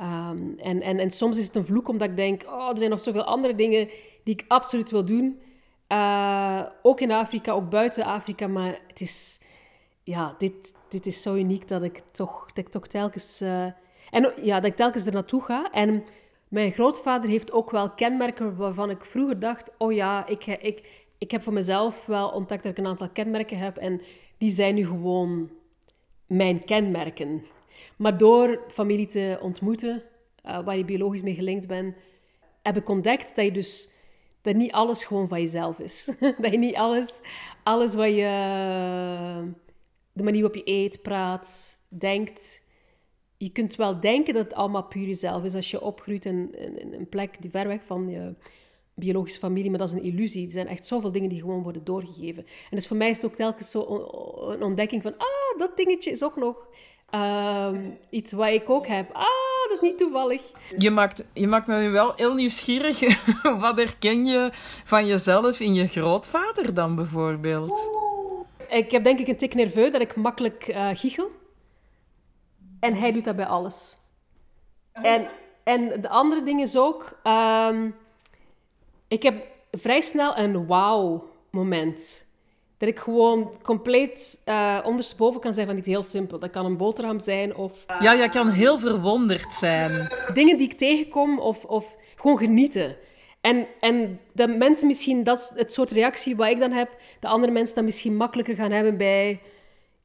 Um, 0.00 0.58
en, 0.58 0.82
en, 0.82 0.98
en 0.98 1.10
soms 1.10 1.38
is 1.38 1.46
het 1.46 1.56
een 1.56 1.64
vloek 1.64 1.88
omdat 1.88 2.08
ik 2.08 2.16
denk, 2.16 2.42
oh, 2.46 2.68
er 2.70 2.78
zijn 2.78 2.90
nog 2.90 3.00
zoveel 3.00 3.24
andere 3.24 3.54
dingen 3.54 3.88
die 4.24 4.34
ik 4.34 4.44
absoluut 4.48 4.90
wil 4.90 5.04
doen. 5.04 5.40
Uh, 5.88 6.62
ook 6.82 7.00
in 7.00 7.10
Afrika, 7.10 7.52
ook 7.52 7.70
buiten 7.70 8.04
Afrika, 8.04 8.46
maar 8.46 8.80
het 8.86 9.00
is, 9.00 9.42
ja, 10.02 10.34
dit, 10.38 10.74
dit 10.88 11.06
is 11.06 11.22
zo 11.22 11.34
uniek 11.34 11.68
dat 11.68 11.82
ik 11.82 12.02
toch, 12.10 12.46
dat 12.46 12.64
ik 12.64 12.68
toch 12.68 12.86
telkens, 12.86 13.42
uh, 13.42 13.66
en, 14.10 14.32
ja, 14.42 14.60
dat 14.60 14.70
ik 14.70 14.76
telkens 14.76 15.06
er 15.06 15.12
naartoe 15.12 15.42
ga. 15.42 15.70
En 15.72 16.04
mijn 16.48 16.72
grootvader 16.72 17.30
heeft 17.30 17.52
ook 17.52 17.70
wel 17.70 17.90
kenmerken 17.90 18.56
waarvan 18.56 18.90
ik 18.90 19.04
vroeger 19.04 19.38
dacht, 19.38 19.70
oh 19.78 19.92
ja, 19.92 20.26
ik, 20.26 20.46
ik, 20.46 21.06
ik 21.18 21.30
heb 21.30 21.42
voor 21.42 21.52
mezelf 21.52 22.06
wel 22.06 22.28
ontdekt 22.28 22.62
dat 22.62 22.72
ik 22.72 22.78
een 22.78 22.86
aantal 22.86 23.10
kenmerken 23.10 23.58
heb 23.58 23.76
en 23.76 24.00
die 24.38 24.50
zijn 24.50 24.74
nu 24.74 24.86
gewoon 24.86 25.50
mijn 26.26 26.64
kenmerken. 26.64 27.44
Maar 27.96 28.18
door 28.18 28.60
familie 28.68 29.06
te 29.06 29.38
ontmoeten, 29.40 30.02
uh, 30.46 30.64
waar 30.64 30.76
je 30.76 30.84
biologisch 30.84 31.22
mee 31.22 31.34
gelinkt 31.34 31.66
bent, 31.66 31.96
heb 32.62 32.76
ik 32.76 32.88
ontdekt 32.88 33.36
dat 33.36 33.44
je 33.44 33.52
dus 33.52 33.92
dat 34.42 34.54
niet 34.54 34.72
alles 34.72 35.04
gewoon 35.04 35.28
van 35.28 35.40
jezelf 35.40 35.78
is. 35.78 36.08
dat 36.40 36.50
je 36.50 36.58
niet 36.58 36.76
alles, 36.76 37.20
alles 37.62 37.94
wat 37.94 38.08
je, 38.08 38.30
de 40.12 40.22
manier 40.22 40.42
waarop 40.42 40.64
je 40.64 40.72
eet, 40.72 41.02
praat, 41.02 41.78
denkt. 41.88 42.66
Je 43.38 43.50
kunt 43.50 43.76
wel 43.76 44.00
denken 44.00 44.34
dat 44.34 44.44
het 44.44 44.54
allemaal 44.54 44.82
puur 44.82 45.06
jezelf 45.06 45.44
is 45.44 45.54
als 45.54 45.70
je 45.70 45.80
opgroeit 45.80 46.24
in, 46.24 46.54
in 46.78 46.94
een 46.94 47.08
plek 47.08 47.36
die 47.40 47.50
ver 47.50 47.68
weg 47.68 47.80
van 47.86 48.08
je 48.08 48.34
biologische 48.98 49.38
familie, 49.38 49.70
maar 49.70 49.78
dat 49.78 49.88
is 49.88 49.94
een 49.94 50.02
illusie. 50.02 50.46
Er 50.46 50.52
zijn 50.52 50.68
echt 50.68 50.86
zoveel 50.86 51.12
dingen 51.12 51.28
die 51.28 51.40
gewoon 51.40 51.62
worden 51.62 51.84
doorgegeven. 51.84 52.46
En 52.46 52.76
dus 52.76 52.86
voor 52.86 52.96
mij 52.96 53.10
is 53.10 53.16
het 53.16 53.26
ook 53.26 53.34
telkens 53.34 53.70
zo 53.70 53.80
een 54.50 54.62
ontdekking 54.62 55.02
van, 55.02 55.14
ah, 55.18 55.58
dat 55.58 55.76
dingetje 55.76 56.10
is 56.10 56.22
ook 56.22 56.36
nog 56.36 56.68
ehm, 57.10 57.90
iets 58.10 58.32
wat 58.32 58.48
ik 58.48 58.70
ook 58.70 58.86
heb. 58.86 59.10
Ah, 59.12 59.26
dat 59.68 59.72
is 59.72 59.80
niet 59.80 59.98
toevallig. 59.98 60.42
Je 60.78 60.90
maakt, 60.90 61.28
je 61.32 61.46
maakt 61.46 61.66
me 61.66 61.88
wel 61.88 62.12
heel 62.16 62.34
nieuwsgierig. 62.34 63.00
Wat 63.60 63.78
herken 63.78 64.24
je 64.24 64.50
van 64.84 65.06
jezelf 65.06 65.60
in 65.60 65.74
je 65.74 65.86
grootvader 65.86 66.74
dan 66.74 66.94
bijvoorbeeld? 66.94 67.90
Ik 68.68 68.90
heb 68.90 69.04
denk 69.04 69.18
ik 69.18 69.28
een 69.28 69.36
tik 69.36 69.54
nerveus 69.54 69.92
dat 69.92 70.00
ik 70.00 70.16
makkelijk 70.16 70.68
uh, 70.68 70.88
giechel. 70.92 71.30
En 72.80 72.94
hij 72.94 73.12
doet 73.12 73.24
dat 73.24 73.36
bij 73.36 73.46
alles. 73.46 73.96
En, 74.92 75.28
en 75.64 76.00
de 76.00 76.08
andere 76.08 76.42
ding 76.42 76.60
is 76.60 76.76
ook... 76.76 77.18
Um, 77.24 77.94
ik 79.08 79.22
heb 79.22 79.46
vrij 79.72 80.00
snel 80.00 80.36
een 80.38 80.66
wauw-moment. 80.66 82.26
Dat 82.78 82.88
ik 82.88 82.98
gewoon 82.98 83.52
compleet 83.62 84.42
uh, 84.46 84.78
ondersteboven 84.84 85.40
kan 85.40 85.52
zijn 85.52 85.66
van 85.66 85.76
iets 85.76 85.86
heel 85.86 86.02
simpel. 86.02 86.38
Dat 86.38 86.50
kan 86.50 86.64
een 86.64 86.76
boterham 86.76 87.20
zijn 87.20 87.56
of... 87.56 87.84
Uh, 87.90 88.00
ja, 88.00 88.16
jij 88.16 88.28
kan 88.28 88.48
heel 88.48 88.78
verwonderd 88.78 89.54
zijn. 89.54 90.12
Dingen 90.32 90.56
die 90.56 90.70
ik 90.70 90.78
tegenkom 90.78 91.38
of, 91.38 91.64
of 91.64 91.96
gewoon 92.16 92.38
genieten. 92.38 92.96
En, 93.40 93.66
en 93.80 94.20
dat 94.32 94.56
mensen 94.56 94.86
misschien, 94.86 95.24
dat 95.24 95.38
is 95.38 95.50
het 95.54 95.72
soort 95.72 95.90
reactie 95.90 96.36
wat 96.36 96.48
ik 96.48 96.58
dan 96.60 96.72
heb, 96.72 96.90
de 97.20 97.26
andere 97.28 97.52
mensen 97.52 97.74
dan 97.74 97.84
misschien 97.84 98.16
makkelijker 98.16 98.54
gaan 98.54 98.70
hebben 98.70 98.96
bij 98.96 99.40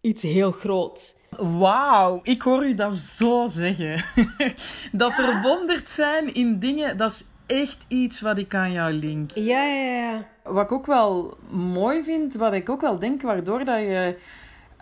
iets 0.01 0.23
heel 0.23 0.51
groots. 0.51 1.15
Wauw, 1.39 2.19
ik 2.23 2.41
hoor 2.41 2.65
u 2.65 2.73
dat 2.73 2.93
zo 2.93 3.45
zeggen. 3.45 4.03
dat 4.91 5.13
verwonderd 5.13 5.89
zijn 5.89 6.33
in 6.33 6.59
dingen, 6.59 6.97
dat 6.97 7.11
is 7.11 7.27
echt 7.45 7.85
iets 7.87 8.21
wat 8.21 8.37
ik 8.37 8.55
aan 8.55 8.71
jou 8.71 8.93
link. 8.93 9.31
Ja, 9.31 9.63
ja, 9.63 9.83
ja. 9.83 10.25
Wat 10.43 10.63
ik 10.63 10.71
ook 10.71 10.85
wel 10.85 11.37
mooi 11.51 12.03
vind, 12.03 12.35
wat 12.35 12.53
ik 12.53 12.69
ook 12.69 12.81
wel 12.81 12.99
denk, 12.99 13.21
waardoor 13.21 13.63
dat 13.63 13.79
je 13.79 14.17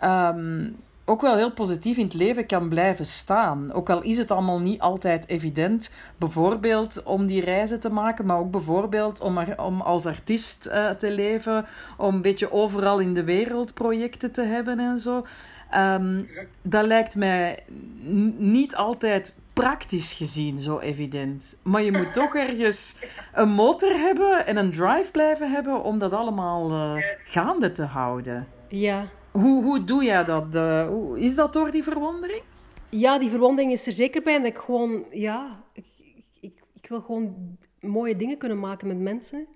um, 0.04 0.76
ook 1.04 1.20
wel 1.20 1.36
heel 1.36 1.52
positief 1.52 1.96
in 1.96 2.04
het 2.04 2.14
leven 2.14 2.46
kan 2.46 2.68
blijven 2.68 3.04
staan. 3.04 3.72
Ook 3.72 3.90
al 3.90 4.02
is 4.02 4.18
het 4.18 4.30
allemaal 4.30 4.60
niet 4.60 4.80
altijd 4.80 5.28
evident, 5.28 5.90
bijvoorbeeld 6.16 7.02
om 7.02 7.26
die 7.26 7.44
reizen 7.44 7.80
te 7.80 7.90
maken, 7.90 8.26
maar 8.26 8.38
ook 8.38 8.50
bijvoorbeeld 8.50 9.20
om, 9.20 9.38
er, 9.38 9.62
om 9.62 9.80
als 9.80 10.06
artiest 10.06 10.66
uh, 10.66 10.90
te 10.90 11.10
leven, 11.10 11.66
om 11.96 12.14
een 12.14 12.22
beetje 12.22 12.52
overal 12.52 12.98
in 12.98 13.14
de 13.14 13.24
wereld 13.24 13.74
projecten 13.74 14.32
te 14.32 14.42
hebben 14.42 14.78
en 14.78 15.00
zo. 15.00 15.24
Um, 15.76 16.28
dat 16.62 16.86
lijkt 16.86 17.16
mij 17.16 17.58
niet 18.36 18.76
altijd 18.76 19.34
praktisch 19.52 20.12
gezien 20.12 20.58
zo 20.58 20.78
evident. 20.78 21.60
Maar 21.62 21.82
je 21.82 21.92
moet 21.92 22.12
toch 22.22 22.34
ergens 22.34 22.96
een 23.32 23.48
motor 23.48 23.90
hebben 23.90 24.46
en 24.46 24.56
een 24.56 24.70
drive 24.70 25.10
blijven 25.12 25.50
hebben 25.50 25.82
om 25.82 25.98
dat 25.98 26.12
allemaal 26.12 26.70
uh, 26.70 27.04
gaande 27.24 27.72
te 27.72 27.82
houden. 27.82 28.46
Ja. 28.68 29.06
Hoe, 29.30 29.62
hoe 29.62 29.84
doe 29.84 30.04
jij 30.04 30.24
dat? 30.24 30.54
Uh, 30.54 30.88
is 31.14 31.34
dat 31.34 31.52
door 31.52 31.70
die 31.70 31.82
verwondering? 31.82 32.42
Ja, 32.88 33.18
die 33.18 33.30
verwondering 33.30 33.72
is 33.72 33.86
er 33.86 33.92
zeker 33.92 34.22
bij. 34.22 34.34
En 34.34 34.44
ik 34.44 34.58
gewoon, 34.58 35.04
ja, 35.10 35.62
ik, 35.72 35.84
ik, 36.40 36.62
ik 36.72 36.88
wil 36.88 37.00
gewoon 37.00 37.56
mooie 37.80 38.16
dingen 38.16 38.38
kunnen 38.38 38.58
maken 38.58 38.88
met 38.88 38.98
mensen. 38.98 39.46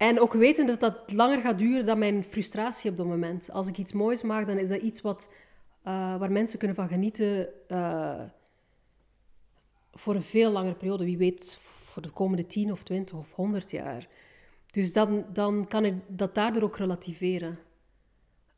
En 0.00 0.20
ook 0.20 0.32
weten 0.32 0.66
dat 0.66 0.80
dat 0.80 1.12
langer 1.12 1.40
gaat 1.40 1.58
duren 1.58 1.86
dan 1.86 1.98
mijn 1.98 2.24
frustratie 2.24 2.90
op 2.90 2.96
dat 2.96 3.06
moment. 3.06 3.50
Als 3.50 3.66
ik 3.66 3.78
iets 3.78 3.92
moois 3.92 4.22
maak, 4.22 4.46
dan 4.46 4.58
is 4.58 4.68
dat 4.68 4.80
iets 4.80 5.00
wat 5.00 5.28
uh, 5.86 6.16
waar 6.18 6.32
mensen 6.32 6.58
kunnen 6.58 6.76
van 6.76 6.88
genieten 6.88 7.48
uh, 7.68 8.20
voor 9.92 10.14
een 10.14 10.22
veel 10.22 10.50
langere 10.50 10.74
periode. 10.74 11.04
Wie 11.04 11.16
weet, 11.16 11.58
voor 11.60 12.02
de 12.02 12.10
komende 12.10 12.46
10 12.46 12.72
of 12.72 12.82
20 12.82 13.16
of 13.16 13.32
100 13.32 13.70
jaar. 13.70 14.08
Dus 14.70 14.92
dan, 14.92 15.24
dan 15.32 15.68
kan 15.68 15.84
ik 15.84 15.94
dat 16.06 16.34
daardoor 16.34 16.62
ook 16.62 16.76
relativeren. 16.76 17.58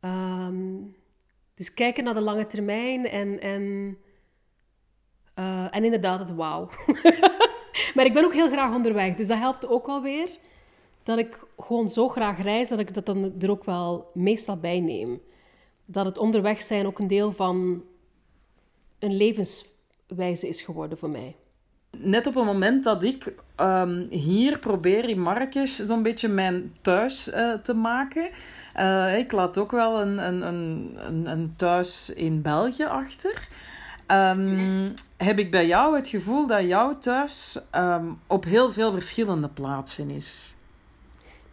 Um, 0.00 0.96
dus 1.54 1.74
kijken 1.74 2.04
naar 2.04 2.14
de 2.14 2.20
lange 2.20 2.46
termijn 2.46 3.06
en, 3.06 3.40
en, 3.40 3.96
uh, 5.38 5.76
en 5.76 5.84
inderdaad 5.84 6.18
het 6.18 6.34
wauw. 6.34 6.70
maar 7.94 8.04
ik 8.04 8.12
ben 8.14 8.24
ook 8.24 8.34
heel 8.34 8.50
graag 8.50 8.74
onderweg, 8.74 9.14
dus 9.16 9.26
dat 9.26 9.38
helpt 9.38 9.66
ook 9.66 9.86
alweer. 9.86 10.38
Dat 11.02 11.18
ik 11.18 11.44
gewoon 11.58 11.90
zo 11.90 12.08
graag 12.08 12.42
reis 12.42 12.68
dat 12.68 12.78
ik 12.78 12.94
dat 12.94 13.06
dan 13.06 13.32
er 13.40 13.50
ook 13.50 13.64
wel 13.64 14.10
meestal 14.14 14.56
bij 14.56 14.80
neem 14.80 15.20
dat 15.86 16.04
het 16.04 16.18
onderweg 16.18 16.62
zijn 16.62 16.86
ook 16.86 16.98
een 16.98 17.08
deel 17.08 17.32
van 17.32 17.82
een 18.98 19.16
levenswijze 19.16 20.48
is 20.48 20.62
geworden 20.62 20.98
voor 20.98 21.10
mij. 21.10 21.36
Net 21.98 22.26
op 22.26 22.34
het 22.34 22.44
moment 22.44 22.84
dat 22.84 23.02
ik 23.02 23.34
um, 23.56 24.06
hier 24.10 24.58
probeer 24.58 25.08
in 25.08 25.20
Marrakesh 25.20 25.80
zo'n 25.80 26.02
beetje 26.02 26.28
mijn 26.28 26.72
thuis 26.82 27.28
uh, 27.28 27.54
te 27.54 27.74
maken. 27.74 28.30
Uh, 28.76 29.18
ik 29.18 29.32
laat 29.32 29.58
ook 29.58 29.70
wel 29.70 30.00
een, 30.00 30.26
een, 30.26 30.46
een, 30.46 31.26
een 31.26 31.54
thuis 31.56 32.10
in 32.10 32.42
België 32.42 32.84
achter. 32.84 33.48
Um, 34.06 34.92
heb 35.16 35.38
ik 35.38 35.50
bij 35.50 35.66
jou 35.66 35.96
het 35.96 36.08
gevoel 36.08 36.46
dat 36.46 36.62
jouw 36.62 36.98
thuis 36.98 37.60
um, 37.74 38.18
op 38.26 38.44
heel 38.44 38.70
veel 38.70 38.92
verschillende 38.92 39.48
plaatsen 39.48 40.10
is? 40.10 40.54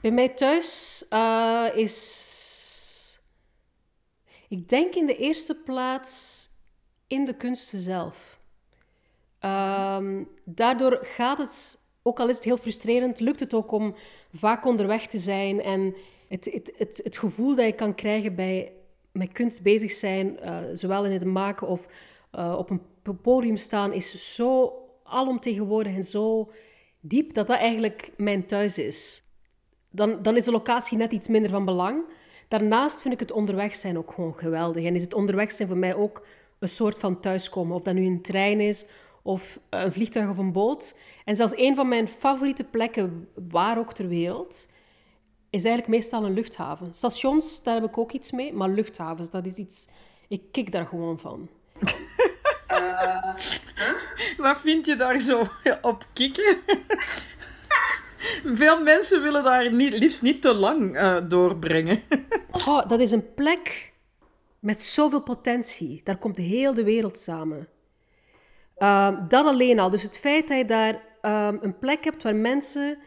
Bij 0.02 0.12
mij 0.12 0.30
thuis 0.30 1.06
uh, 1.14 1.66
is 1.74 2.28
ik 4.48 4.70
denk 4.70 4.96
in 4.96 5.06
de 5.06 5.18
eerste 5.18 5.56
plaats 5.56 6.46
in 7.08 7.26
de 7.26 7.36
kunsten 7.36 7.80
zelf. 7.80 8.40
Um, 9.46 10.30
daardoor 10.44 11.00
gaat 11.02 11.38
het, 11.38 11.80
ook 12.02 12.20
al 12.20 12.30
is 12.30 12.36
het 12.36 12.46
heel 12.46 12.58
frustrerend, 12.58 13.20
lukt 13.20 13.40
het 13.40 13.54
ook 13.54 13.72
om 13.72 13.96
vaak 14.34 14.66
onderweg 14.66 15.08
te 15.08 15.18
zijn. 15.18 15.62
En 15.62 15.96
het, 16.28 16.46
het, 16.46 16.72
het, 16.78 17.02
het 17.04 17.18
gevoel 17.18 17.56
dat 17.56 17.66
je 17.66 17.74
kan 17.74 17.96
krijgen 17.96 18.36
bij 18.36 18.72
met 19.12 19.32
kunst 19.32 19.62
bezig 19.62 19.92
zijn, 19.92 20.40
uh, 20.44 20.58
zowel 20.74 21.06
in 21.06 21.12
het 21.12 21.26
maken 21.26 21.68
of 21.68 21.88
uh, 22.36 22.56
op 22.58 22.70
een 22.70 22.82
podium 23.22 23.58
staan, 23.58 23.94
is 23.94 24.36
zo 24.36 24.74
alomtegenwoordig 25.04 25.96
en 25.96 26.04
zo 26.04 26.52
diep 27.00 27.34
dat 27.34 27.48
dat 27.48 27.58
eigenlijk 27.58 28.12
mijn 28.18 28.46
thuis 28.46 28.78
is. 28.78 29.24
Dan, 29.90 30.22
dan 30.22 30.36
is 30.36 30.46
de 30.46 30.52
locatie 30.52 30.98
net 30.98 31.12
iets 31.12 31.28
minder 31.28 31.52
van 31.52 31.66
belang. 31.66 32.04
Daarnaast 32.48 33.02
vind 33.02 33.14
ik 33.14 33.20
het 33.20 33.32
onderweg 33.32 33.76
zijn 33.76 33.98
ook 33.98 34.12
gewoon 34.12 34.38
geweldig. 34.38 34.84
En 34.84 34.96
is 34.96 35.04
het 35.04 35.14
onderweg 35.14 35.52
zijn 35.52 35.68
voor 35.68 35.78
mij 35.78 35.96
ook 35.96 36.26
een 36.60 36.70
soort 36.70 37.00
van 37.00 37.20
thuiskomen. 37.20 37.76
Of 37.76 37.84
dat 37.84 37.94
nu 37.94 38.06
een 38.06 38.22
trein 38.22 38.60
is, 38.60 38.86
of 39.22 39.60
een 39.70 39.94
vliegtuig 39.94 40.30
of 40.30 40.38
een 40.38 40.52
boot. 40.52 40.96
En 41.26 41.36
zelfs 41.36 41.54
een 41.56 41.76
van 41.76 41.88
mijn 41.88 42.08
favoriete 42.08 42.64
plekken, 42.64 43.28
waar 43.50 43.78
ook 43.78 43.94
ter 43.94 44.08
wereld, 44.08 44.68
is 45.50 45.64
eigenlijk 45.64 45.88
meestal 45.88 46.26
een 46.26 46.34
luchthaven. 46.34 46.94
Stations, 46.94 47.64
daar 47.64 47.76
heb 47.76 47.90
ik 47.90 47.98
ook 47.98 48.12
iets 48.12 48.32
mee. 48.32 48.54
Maar 48.54 48.70
luchthavens, 48.70 49.30
dat 49.30 49.46
is 49.46 49.56
iets... 49.56 49.88
Ik 50.28 50.42
kik 50.52 50.72
daar 50.72 50.86
gewoon 50.86 51.20
van. 51.20 51.50
Uh, 52.72 53.34
Wat 54.38 54.60
vind 54.60 54.86
je 54.86 54.96
daar 54.96 55.20
zo 55.20 55.44
op 55.82 56.06
kikken? 56.14 56.58
Veel 58.44 58.84
mensen 58.84 59.22
willen 59.22 59.44
daar 59.44 59.74
niet, 59.74 59.98
liefst 59.98 60.22
niet 60.22 60.42
te 60.42 60.54
lang 60.54 60.96
uh, 60.96 61.18
doorbrengen. 61.28 62.02
oh, 62.68 62.90
dat 62.90 63.00
is 63.00 63.12
een 63.12 63.34
plek 63.34 63.92
met 64.60 64.82
zoveel 64.82 65.22
potentie. 65.22 66.02
Daar 66.04 66.18
komt 66.18 66.38
heel 66.38 66.74
de 66.74 66.84
wereld 66.84 67.18
samen. 67.18 67.68
Uh, 68.78 69.28
dat 69.28 69.46
alleen 69.46 69.80
al. 69.80 69.90
Dus 69.90 70.04
het 70.04 70.20
feit 70.20 70.48
dat 70.48 70.58
je 70.58 70.66
daar 70.66 71.02
uh, 71.22 71.50
een 71.62 71.78
plek 71.78 72.04
hebt 72.04 72.24
waar 72.24 72.36
mensen 72.36 72.98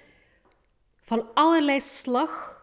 van 1.02 1.26
allerlei 1.34 1.80
slag, 1.80 2.62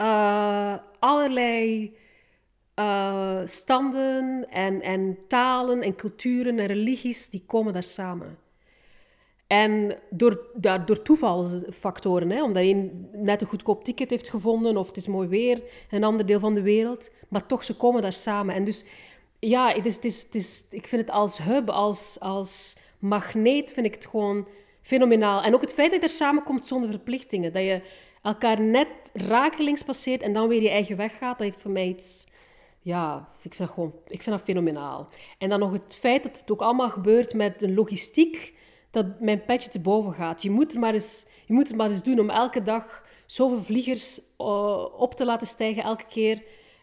uh, 0.00 0.74
allerlei 0.98 1.96
uh, 2.74 3.40
standen 3.44 4.50
en, 4.50 4.82
en 4.82 5.18
talen 5.28 5.82
en 5.82 5.96
culturen 5.96 6.58
en 6.58 6.66
religies, 6.66 7.30
die 7.30 7.44
komen 7.46 7.72
daar 7.72 7.82
samen. 7.82 8.38
En 9.46 9.96
door, 10.10 10.46
ja, 10.60 10.78
door 10.78 11.02
toevalsfactoren, 11.02 12.30
hè, 12.30 12.42
omdat 12.42 12.62
een 12.62 13.08
net 13.12 13.40
een 13.40 13.46
goedkoop 13.46 13.84
ticket 13.84 14.10
heeft 14.10 14.28
gevonden 14.28 14.76
of 14.76 14.86
het 14.86 14.96
is 14.96 15.06
mooi 15.06 15.28
weer 15.28 15.56
in 15.56 15.96
een 15.96 16.04
ander 16.04 16.26
deel 16.26 16.40
van 16.40 16.54
de 16.54 16.62
wereld, 16.62 17.10
maar 17.28 17.46
toch, 17.46 17.64
ze 17.64 17.76
komen 17.76 18.02
daar 18.02 18.12
samen. 18.12 18.54
En 18.54 18.64
dus, 18.64 18.84
ja, 19.38 19.72
het 19.72 19.86
is, 19.86 19.94
het 19.94 20.04
is, 20.04 20.22
het 20.22 20.66
ik 20.70 20.86
vind 20.86 21.00
het 21.00 21.10
als 21.10 21.38
hub, 21.38 21.68
als, 21.68 22.20
als 22.20 22.76
magneet, 22.98 23.72
vind 23.72 23.86
ik 23.86 23.94
het 23.94 24.06
gewoon 24.06 24.48
fenomenaal. 24.82 25.42
En 25.42 25.54
ook 25.54 25.60
het 25.60 25.74
feit 25.74 25.90
dat 25.90 26.00
je 26.00 26.06
er 26.06 26.12
samenkomt 26.12 26.66
zonder 26.66 26.90
verplichtingen, 26.90 27.52
dat 27.52 27.62
je 27.62 27.80
elkaar 28.22 28.60
net 28.60 28.88
rakelings 29.12 29.82
passeert 29.82 30.22
en 30.22 30.32
dan 30.32 30.48
weer 30.48 30.62
je 30.62 30.70
eigen 30.70 30.96
weg 30.96 31.18
gaat, 31.18 31.38
dat 31.38 31.46
heeft 31.46 31.60
voor 31.60 31.70
mij 31.70 31.88
iets... 31.88 32.26
Ja, 32.80 33.28
ik 33.42 33.54
vind 33.54 33.70
gewoon 33.70 33.94
ik 34.06 34.22
vind 34.22 34.36
dat 34.36 34.44
fenomenaal. 34.44 35.08
En 35.38 35.48
dan 35.48 35.58
nog 35.58 35.72
het 35.72 35.96
feit 36.00 36.22
dat 36.22 36.38
het 36.38 36.50
ook 36.50 36.60
allemaal 36.60 36.88
gebeurt 36.88 37.34
met 37.34 37.62
een 37.62 37.74
logistiek 37.74 38.54
dat 38.96 39.20
mijn 39.20 39.44
petje 39.44 39.70
te 39.70 39.80
boven 39.80 40.12
gaat. 40.12 40.42
Je 40.42 40.50
moet, 40.50 40.72
het 40.72 40.80
maar 40.80 40.94
eens, 40.94 41.26
je 41.46 41.52
moet 41.52 41.68
het 41.68 41.76
maar 41.76 41.88
eens 41.88 42.02
doen 42.02 42.20
om 42.20 42.30
elke 42.30 42.62
dag 42.62 43.04
zoveel 43.26 43.62
vliegers 43.62 44.20
uh, 44.38 44.84
op 44.98 45.14
te 45.14 45.24
laten 45.24 45.46
stijgen 45.46 45.82
elke 45.82 46.04
keer 46.08 46.42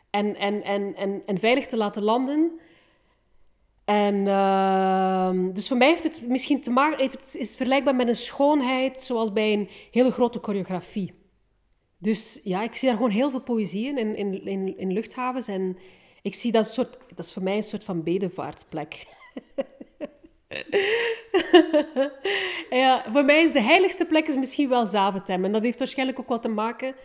en, 0.10 0.36
en, 0.36 0.64
en, 0.64 0.96
en, 0.96 1.24
en 1.26 1.40
veilig 1.40 1.68
te 1.68 1.78
laten 1.78 2.04
landen. 2.04 2.60
En 3.86 4.16
uh, 4.16 5.54
dus 5.54 5.68
voor 5.68 5.78
mij 5.78 5.88
heeft 5.88 6.04
het 6.04 6.28
misschien 6.28 6.62
te 6.62 6.72
maken, 6.72 7.00
heeft 7.00 7.36
is 7.36 7.48
het 7.48 7.58
vergelijkbaar 7.58 7.96
met 7.96 8.08
een 8.08 8.16
schoonheid 8.16 9.00
zoals 9.00 9.34
bij 9.34 9.54
een 9.54 9.70
hele 9.92 10.12
grote 10.12 10.40
choreografie. 10.42 11.14
Dus 11.98 12.40
ja, 12.44 12.64
ik 12.64 12.76
zie 12.76 12.88
daar 12.88 12.98
gewoon 12.98 13.12
heel 13.12 13.30
veel 13.32 13.42
poëzie 13.42 13.88
in, 13.88 14.16
in, 14.16 14.46
in, 14.46 14.78
in 14.78 14.92
luchthavens. 14.92 15.48
En 15.48 15.78
ik 16.22 16.34
zie 16.36 16.52
dat 16.52 16.68
soort, 16.68 16.98
dat 17.16 17.26
is 17.26 17.34
voor 17.34 17.44
mij 17.44 17.56
een 17.56 17.64
soort 17.64 17.84
van 17.84 18.04
bedevaartsplek. 18.04 19.06
ja, 22.82 23.04
voor 23.08 23.26
mij 23.26 23.44
is 23.44 23.52
de 23.52 23.62
heiligste 23.62 24.06
plek 24.06 24.28
is 24.28 24.36
misschien 24.36 24.70
wel 24.70 24.86
Zaventem. 24.86 25.46
En 25.46 25.52
dat 25.52 25.64
heeft 25.64 25.80
waarschijnlijk 25.80 26.20
ook 26.20 26.28
wat 26.28 26.42
te 26.42 26.48
maken 26.48 26.96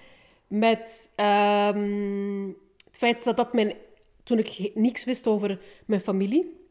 met 0.46 1.12
ehm, 1.16 2.46
het 2.84 2.96
feit 2.96 3.24
dat 3.24 3.36
dat 3.36 3.52
mijn... 3.52 3.74
Toen 4.22 4.38
ik 4.38 4.70
niks 4.74 5.04
wist 5.04 5.26
over 5.26 5.60
mijn 5.86 6.00
familie 6.00 6.66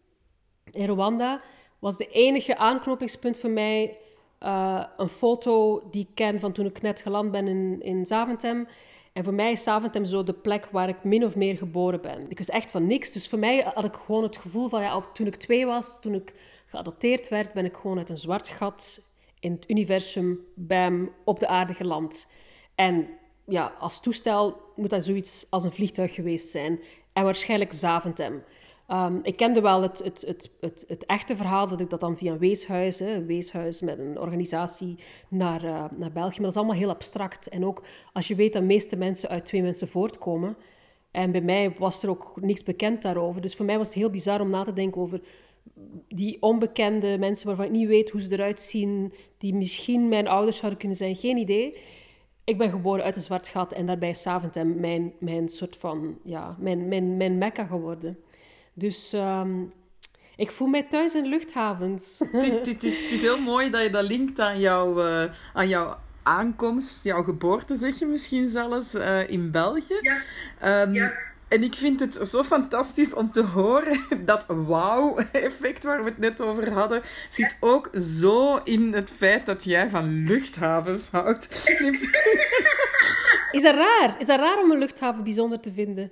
in 0.72 0.90
Rwanda, 0.90 1.42
was 1.80 1.98
de 1.98 2.08
enige 2.08 2.58
aanknopingspunt 2.58 3.40
voor 3.40 3.50
mij 3.50 3.98
uh, 4.44 4.84
een 4.98 5.10
foto 5.10 5.84
die 5.92 6.08
ik 6.10 6.16
ken 6.16 6.40
van 6.40 6.52
toen 6.52 6.66
ik 6.66 6.82
net 6.82 7.02
geland 7.02 7.32
ben 7.32 7.48
in, 7.48 7.82
in 7.82 8.06
Zaventem. 8.06 8.68
En 9.14 9.24
voor 9.24 9.34
mij 9.34 9.52
is 9.52 9.64
Zaventem 9.64 10.06
zo 10.06 10.24
de 10.24 10.34
plek 10.34 10.68
waar 10.72 10.90
ik 10.90 11.04
min 11.04 11.26
of 11.26 11.36
meer 11.36 11.58
geboren 11.58 12.02
ben. 12.02 12.30
Ik 12.30 12.38
wist 12.38 12.50
echt 12.50 12.72
van 12.72 12.88
niks. 12.88 13.12
Dus 13.12 13.28
voor 13.28 13.40
mij 13.40 13.72
had 13.74 13.84
ik 13.84 13.96
gewoon 14.06 14.24
het 14.24 14.38
gevoel 14.38 14.68
van, 14.68 14.82
ja, 14.82 15.02
toen 15.14 15.28
ik 15.28 15.36
twee 15.36 15.66
was, 15.66 16.02
toen 16.02 16.14
ik 16.14 16.34
geadopteerd 16.68 17.30
werd, 17.30 17.54
ben 17.54 17.66
ik 17.66 17.76
gewoon 17.76 17.98
uit 17.98 18.10
een 18.10 18.18
zwart 18.18 18.50
gat 18.50 19.10
in 19.40 19.52
het 19.52 19.70
universum, 19.70 20.40
bam, 20.56 21.12
op 21.24 21.40
de 21.40 21.48
aarde 21.48 21.74
geland. 21.74 22.32
En 22.76 23.08
ja, 23.46 23.74
als 23.80 24.02
toestel 24.02 24.62
moet 24.76 24.90
dat 24.90 25.04
zoiets 25.04 25.48
als 25.50 25.64
een 25.64 25.72
vliegtuig 25.72 26.14
geweest 26.14 26.50
zijn. 26.50 26.80
En 27.14 27.24
waarschijnlijk 27.24 27.74
Zaventem. 27.74 28.44
Um, 28.92 29.20
ik 29.24 29.36
kende 29.36 29.62
wel 29.62 29.82
het, 29.82 30.00
het, 30.04 30.24
het, 30.28 30.52
het, 30.62 30.86
het 30.88 31.06
echte 31.06 31.36
verhaal 31.36 31.68
dat 31.68 31.82
ik 31.82 31.90
dat 31.90 32.00
dan 32.00 32.18
via 32.18 32.32
een 32.32 32.38
weeshuis, 32.38 33.00
een 33.00 33.26
weeshuis 33.26 33.82
met 33.82 34.00
een 34.00 34.20
organisatie 34.20 35.00
naar, 35.30 35.64
uh, 35.64 35.86
naar 35.96 36.12
België, 36.12 36.36
maar 36.36 36.42
dat 36.42 36.52
is 36.52 36.58
allemaal 36.58 36.76
heel 36.76 36.90
abstract. 36.90 37.48
En 37.48 37.66
ook 37.66 37.84
als 38.14 38.28
je 38.28 38.36
weet 38.36 38.54
dat 38.54 38.62
de 38.62 38.68
meeste 38.68 38.96
mensen 38.96 39.30
uit 39.30 39.46
twee 39.46 39.62
mensen 39.62 39.88
voortkomen, 39.88 40.58
en 41.12 41.32
bij 41.32 41.42
mij 41.42 41.76
was 41.78 42.04
er 42.04 42.10
ook 42.10 42.42
niks 42.42 42.64
bekend 42.64 43.02
daarover. 43.02 43.42
Dus 43.42 43.56
voor 43.56 43.66
mij 43.66 43.78
was 43.78 43.88
het 43.88 43.96
heel 43.96 44.10
bizar 44.10 44.42
om 44.42 44.50
na 44.50 44.64
te 44.64 44.74
denken 44.74 45.02
over 45.02 45.22
die 46.08 46.38
onbekende 46.42 47.18
mensen 47.18 47.48
waarvan 47.48 47.66
ik 47.66 47.72
niet 47.72 47.88
weet 47.88 48.10
hoe 48.10 48.22
ze 48.22 48.32
eruit 48.32 48.62
zien, 48.62 49.14
die 49.38 49.54
misschien 49.54 50.08
mijn 50.08 50.28
ouders 50.28 50.58
zouden 50.58 50.80
kunnen 50.80 50.98
zijn, 50.98 51.16
geen 51.16 51.38
idee. 51.38 51.80
Ik 52.44 52.58
ben 52.58 52.70
geboren 52.70 53.04
uit 53.04 53.16
een 53.16 53.22
zwart 53.22 53.48
gat 53.48 53.72
en 53.72 53.86
daarbij 53.86 54.10
is 54.10 54.22
Saventem 54.22 54.80
mijn, 54.80 55.14
mijn 55.20 55.50
soort 55.50 55.78
van, 55.78 56.18
ja, 56.24 56.56
mijn, 56.60 56.88
mijn, 56.88 57.18
mijn 57.18 57.38
mekka 57.38 57.66
geworden. 57.66 58.18
Dus 58.74 59.14
um, 59.14 59.74
ik 60.36 60.52
voel 60.52 60.68
mij 60.68 60.84
thuis 60.84 61.16
in 61.16 61.26
luchthavens. 61.26 62.20
Het, 62.32 62.84
is, 62.84 63.02
het 63.02 63.12
is 63.12 63.22
heel 63.22 63.42
mooi 63.42 63.70
dat 63.70 63.84
je 63.84 63.90
dat 63.90 64.08
linkt 64.08 64.40
aan, 64.40 64.60
jou, 64.60 65.04
uh, 65.04 65.32
aan 65.54 65.68
jouw 65.68 65.98
aankomst, 66.24 67.04
jouw 67.04 67.24
geboorte, 67.24 67.76
zeg 67.76 68.00
je 68.00 68.06
misschien 68.06 68.48
zelfs, 68.48 68.96
uh, 68.96 69.30
in 69.30 69.52
België. 69.52 70.00
Ja. 70.02 70.82
Um, 70.82 70.94
ja. 70.94 71.14
En 71.48 71.64
ik 71.64 71.74
vind 71.74 72.00
het 72.00 72.20
zo 72.22 72.44
fantastisch 72.44 73.14
om 73.14 73.32
te 73.32 73.44
horen 73.44 74.00
dat 74.26 74.46
wauw-effect 74.48 75.84
waar 75.84 76.04
we 76.04 76.10
het 76.10 76.18
net 76.18 76.42
over 76.42 76.72
hadden, 76.72 77.02
zit 77.30 77.58
ook 77.60 77.90
zo 77.94 78.56
in 78.56 78.94
het 78.94 79.10
feit 79.18 79.46
dat 79.46 79.64
jij 79.64 79.90
van 79.90 80.24
luchthavens 80.26 81.10
houdt. 81.10 81.48
Is 83.52 83.62
dat 83.64 83.76
raar? 83.76 84.16
Is 84.20 84.28
dat 84.28 84.40
raar 84.40 84.64
om 84.64 84.72
een 84.72 84.78
luchthaven 84.78 85.24
bijzonder 85.24 85.60
te 85.60 85.74
vinden? 85.74 86.12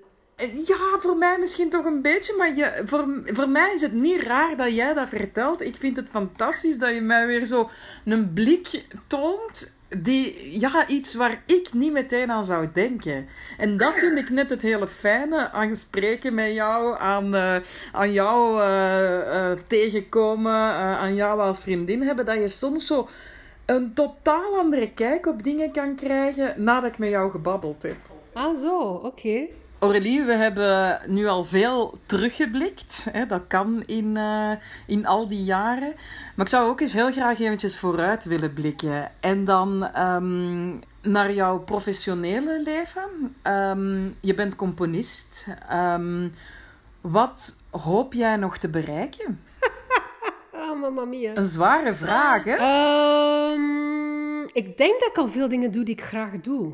Ja, 0.66 0.98
voor 1.00 1.18
mij 1.18 1.38
misschien 1.40 1.70
toch 1.70 1.86
een 1.86 2.02
beetje, 2.02 2.36
maar 2.38 2.56
je, 2.56 2.82
voor, 2.86 3.22
voor 3.26 3.50
mij 3.50 3.74
is 3.74 3.82
het 3.82 3.94
niet 3.94 4.22
raar 4.22 4.58
dat 4.58 4.76
jij 4.76 4.94
dat 4.94 5.10
vertelt. 5.10 5.62
Ik 5.62 5.76
vind 5.76 5.96
het 5.96 6.10
fantastisch 6.10 6.78
dat 6.78 6.94
je 6.94 7.02
mij 7.02 7.28
weer 7.28 7.46
zo 7.46 7.70
een 8.06 8.34
blik 8.34 8.86
toont 9.08 9.75
die, 9.90 10.60
ja, 10.60 10.88
iets 10.88 11.14
waar 11.14 11.44
ik 11.46 11.74
niet 11.74 11.92
meteen 11.92 12.32
aan 12.32 12.44
zou 12.44 12.68
denken. 12.74 13.28
En 13.58 13.78
dat 13.78 13.94
vind 13.94 14.18
ik 14.18 14.30
net 14.30 14.50
het 14.50 14.62
hele 14.62 14.88
fijne 14.88 15.52
aan 15.52 15.76
spreken 15.76 16.34
met 16.34 16.52
jou, 16.52 17.00
aan, 17.00 17.36
uh, 17.36 17.56
aan 17.92 18.12
jou 18.12 18.62
uh, 18.62 19.18
uh, 19.18 19.52
tegenkomen, 19.68 20.54
aan 20.54 21.16
jou 21.16 21.40
als 21.40 21.60
vriendin 21.60 22.02
hebben, 22.02 22.26
dat 22.26 22.36
je 22.36 22.48
soms 22.48 22.88
zo 22.88 23.08
een 23.66 23.94
totaal 23.94 24.58
andere 24.58 24.92
kijk 24.92 25.26
op 25.26 25.44
dingen 25.44 25.72
kan 25.72 25.96
krijgen 25.96 26.64
nadat 26.64 26.90
ik 26.90 26.98
met 26.98 27.10
jou 27.10 27.32
gebabbeld 27.32 27.84
heb. 27.84 27.98
Ah, 28.34 28.60
zo, 28.62 28.80
oké. 28.82 29.48
Aurélie, 29.80 30.24
we 30.24 30.34
hebben 30.34 31.00
nu 31.08 31.28
al 31.28 31.44
veel 31.44 31.98
teruggeblikt. 32.06 33.08
Hè? 33.12 33.26
Dat 33.26 33.42
kan 33.48 33.84
in, 33.86 34.16
uh, 34.16 34.52
in 34.88 35.06
al 35.06 35.28
die 35.28 35.44
jaren. 35.44 35.94
Maar 36.36 36.46
ik 36.46 36.52
zou 36.52 36.70
ook 36.70 36.80
eens 36.80 36.94
heel 36.94 37.12
graag 37.12 37.40
eventjes 37.40 37.80
vooruit 37.80 38.26
willen 38.26 38.54
blikken. 38.54 39.12
En 39.20 39.46
dan 39.46 40.00
um, 40.00 40.80
naar 41.02 41.34
jouw 41.34 41.60
professionele 41.60 42.62
leven. 42.64 43.36
Um, 43.44 44.16
je 44.20 44.34
bent 44.34 44.56
componist. 44.56 45.48
Um, 45.74 46.32
wat 47.02 47.60
hoop 47.70 48.14
jij 48.14 48.36
nog 48.36 48.58
te 48.58 48.70
bereiken? 48.70 49.42
oh, 50.54 50.80
mamma 50.82 51.06
mia. 51.06 51.32
Een 51.36 51.46
zware 51.46 51.96
vraag, 51.96 52.44
hè? 52.44 52.56
ik 54.54 54.78
denk 54.78 55.00
dat 55.00 55.10
ik 55.10 55.18
al 55.18 55.28
veel 55.28 55.48
dingen 55.48 55.72
doe 55.72 55.84
die 55.84 55.94
ik 55.94 56.04
graag 56.04 56.32
doe. 56.42 56.74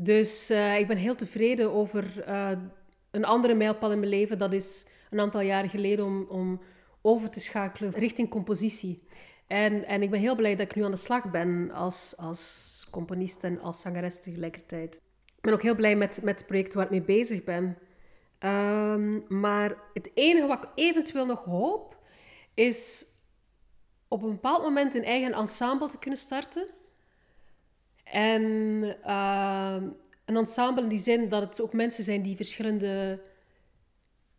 Dus 0.00 0.50
uh, 0.50 0.78
ik 0.78 0.86
ben 0.86 0.96
heel 0.96 1.14
tevreden 1.14 1.72
over 1.72 2.28
uh, 2.28 2.50
een 3.10 3.24
andere 3.24 3.54
mijlpaal 3.54 3.92
in 3.92 3.98
mijn 3.98 4.10
leven. 4.10 4.38
Dat 4.38 4.52
is 4.52 4.88
een 5.10 5.20
aantal 5.20 5.40
jaren 5.40 5.70
geleden 5.70 6.04
om, 6.04 6.26
om 6.28 6.60
over 7.02 7.30
te 7.30 7.40
schakelen 7.40 7.92
richting 7.92 8.30
compositie. 8.30 9.02
En, 9.46 9.84
en 9.84 10.02
ik 10.02 10.10
ben 10.10 10.20
heel 10.20 10.34
blij 10.34 10.56
dat 10.56 10.66
ik 10.70 10.74
nu 10.74 10.84
aan 10.84 10.90
de 10.90 10.96
slag 10.96 11.30
ben 11.30 11.70
als, 11.70 12.14
als 12.16 12.86
componist 12.90 13.42
en 13.42 13.60
als 13.60 13.80
zangeres 13.80 14.20
tegelijkertijd. 14.20 14.94
Ik 15.36 15.42
ben 15.42 15.52
ook 15.52 15.62
heel 15.62 15.74
blij 15.74 15.96
met, 15.96 16.22
met 16.22 16.38
het 16.38 16.46
project 16.46 16.74
waar 16.74 16.84
ik 16.84 16.90
mee 16.90 17.02
bezig 17.02 17.44
ben. 17.44 17.78
Um, 18.40 19.24
maar 19.28 19.76
het 19.94 20.10
enige 20.14 20.46
wat 20.46 20.62
ik 20.62 20.70
eventueel 20.74 21.26
nog 21.26 21.44
hoop, 21.44 21.96
is 22.54 23.04
op 24.08 24.22
een 24.22 24.30
bepaald 24.30 24.62
moment 24.62 24.94
een 24.94 25.04
eigen 25.04 25.32
ensemble 25.32 25.88
te 25.88 25.98
kunnen 25.98 26.18
starten. 26.18 26.70
En 28.12 28.52
uh, 29.06 29.76
een 30.24 30.36
ensemble 30.36 30.82
in 30.82 30.88
die 30.88 30.98
zin 30.98 31.28
dat 31.28 31.42
het 31.42 31.60
ook 31.60 31.72
mensen 31.72 32.04
zijn 32.04 32.22
die 32.22 32.36
verschillende 32.36 33.20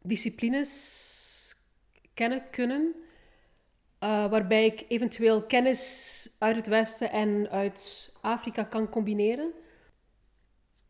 disciplines 0.01 1.55
kennen 2.13 2.43
kunnen. 2.51 2.95
Uh, 4.03 4.29
waarbij 4.29 4.65
ik 4.65 4.86
eventueel 4.88 5.41
kennis 5.41 6.36
uit 6.39 6.55
het 6.55 6.67
Westen 6.67 7.12
en 7.12 7.49
uit 7.49 8.12
Afrika 8.21 8.63
kan 8.63 8.89
combineren. 8.89 9.51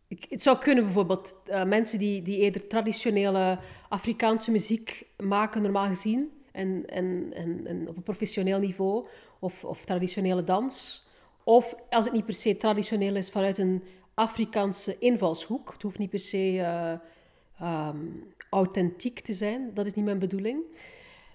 Ik, 0.08 0.26
het 0.30 0.42
zou 0.42 0.58
kunnen 0.58 0.84
bijvoorbeeld 0.84 1.36
uh, 1.48 1.64
mensen 1.64 2.00
die, 2.00 2.22
die 2.22 2.38
eerder 2.38 2.68
traditionele 2.68 3.60
Afrikaanse 3.90 4.52
muziek 4.52 5.06
maken, 5.18 5.62
normaal 5.62 5.88
gezien, 5.88 6.32
en, 6.52 6.84
en, 6.88 7.32
en, 7.34 7.68
en 7.68 7.88
op 7.88 7.98
een 7.98 8.04
professioneel 8.04 8.60
niveau, 8.60 9.08
of, 9.40 9.66
of 9.66 9.86
traditionele 9.86 10.44
dans. 10.44 11.08
Of 11.50 11.76
als 11.90 12.06
het 12.06 12.14
niet 12.14 12.26
per 12.26 12.34
se 12.34 12.58
traditioneel 12.58 13.16
is 13.16 13.30
vanuit 13.30 13.58
een 13.58 13.84
Afrikaanse 14.14 14.96
invalshoek. 15.00 15.72
Het 15.72 15.82
hoeft 15.82 15.98
niet 15.98 16.10
per 16.10 16.20
se 16.20 16.54
uh, 16.54 17.88
um, 17.88 18.34
authentiek 18.50 19.20
te 19.20 19.34
zijn, 19.34 19.72
dat 19.74 19.86
is 19.86 19.94
niet 19.94 20.06
mijn 20.06 20.20
bedoeling. 20.20 20.62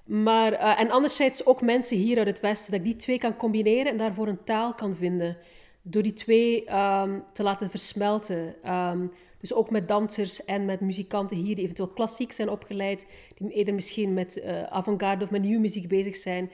Maar, 0.05 0.53
uh, 0.53 0.81
en 0.81 0.91
anderzijds 0.91 1.47
ook 1.47 1.63
mensen 1.63 1.97
hier 1.97 2.19
uit 2.19 2.27
het 2.27 2.41
Westen, 2.41 2.71
dat 2.71 2.81
ik 2.81 2.87
die 2.87 2.97
twee 2.97 3.19
kan 3.19 3.37
combineren 3.37 3.93
en 3.93 3.99
daarvoor 3.99 4.29
een 4.29 4.45
taal 4.45 4.75
kan 4.75 4.97
vinden. 4.97 5.37
Door 5.83 6.03
die 6.03 6.13
twee 6.13 6.75
um, 6.75 7.25
te 7.33 7.43
laten 7.43 7.71
versmelten. 7.71 8.55
Um, 8.73 9.13
dus 9.41 9.55
ook 9.55 9.71
met 9.71 9.89
dansers 9.89 10.45
en 10.45 10.65
met 10.65 10.81
muzikanten 10.81 11.37
hier 11.37 11.55
die 11.55 11.65
eventueel 11.65 11.89
klassiek 11.89 12.33
zijn 12.33 12.51
opgeleid, 12.51 13.07
die 13.35 13.51
eerder 13.51 13.75
misschien 13.75 14.15
met 14.15 14.37
uh, 14.37 14.63
avant-garde 14.63 15.25
of 15.25 15.31
met 15.31 15.43
nieuwe 15.43 15.61
muziek 15.61 15.89
bezig 15.89 16.17
zijn. 16.17 16.51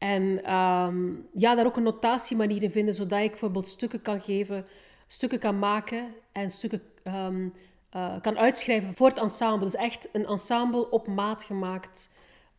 En 0.00 0.54
um, 0.54 1.26
ja, 1.32 1.54
daar 1.54 1.66
ook 1.66 1.76
een 1.76 1.82
notatiemanier 1.82 2.62
in 2.62 2.70
vinden, 2.70 2.94
zodat 2.94 3.20
ik 3.20 3.30
bijvoorbeeld 3.30 3.68
stukken 3.68 4.02
kan 4.02 4.20
geven, 4.20 4.66
stukken 5.06 5.38
kan 5.38 5.58
maken 5.58 6.14
en 6.32 6.50
stukken 6.50 6.82
um, 7.04 7.52
uh, 7.96 8.20
kan 8.20 8.38
uitschrijven 8.38 8.94
voor 8.94 9.08
het 9.08 9.18
ensemble. 9.18 9.64
Dus 9.64 9.74
echt 9.74 10.08
een 10.12 10.26
ensemble 10.26 10.90
op 10.90 11.06
maat 11.06 11.42
gemaakt, 11.42 12.10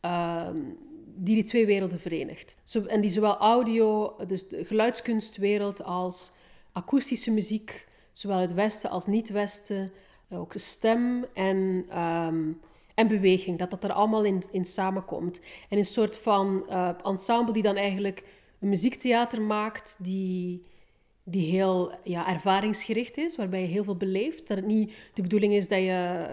um, 0.02 0.78
die 1.16 1.36
die 1.36 1.44
twee 1.44 1.66
werelden 1.66 2.00
verenigt. 2.00 2.58
Zo, 2.64 2.86
en 2.86 3.02
die 3.02 3.10
zowel 3.10 3.38
audio, 3.38 4.16
dus 4.28 4.48
de 4.48 4.66
geluidskunstwereld, 4.66 5.84
als 5.84 6.32
akoestische 6.72 7.32
muziek, 7.32 7.88
zowel 8.12 8.40
het 8.40 8.54
Westen 8.54 8.90
als 8.90 9.06
niet-Westen, 9.06 9.92
ook 10.30 10.54
stem 10.56 11.26
en 11.34 11.86
en 12.96 13.08
beweging, 13.08 13.58
dat 13.58 13.72
dat 13.72 13.84
er 13.84 13.92
allemaal 13.92 14.24
in, 14.24 14.44
in 14.52 14.66
samenkomt. 14.66 15.42
En 15.70 15.78
een 15.78 15.86
soort 15.86 16.18
van 16.18 16.64
uh, 16.70 16.90
ensemble 17.04 17.54
die 17.54 17.64
dan 17.64 17.76
eigenlijk 17.76 18.24
een 18.60 18.70
muziektheater 18.70 19.42
maakt 19.42 19.98
die, 20.00 20.66
die 21.24 21.52
heel 21.52 21.92
ja, 22.04 22.30
ervaringsgericht 22.30 23.18
is, 23.18 23.36
waarbij 23.36 23.62
je 23.62 23.68
heel 23.68 23.84
veel 23.84 23.96
beleeft. 23.96 24.48
Dat 24.48 24.58
het 24.58 24.66
niet 24.66 24.94
de 25.14 25.22
bedoeling 25.22 25.54
is 25.54 25.68
dat 25.68 25.80
je 25.80 26.28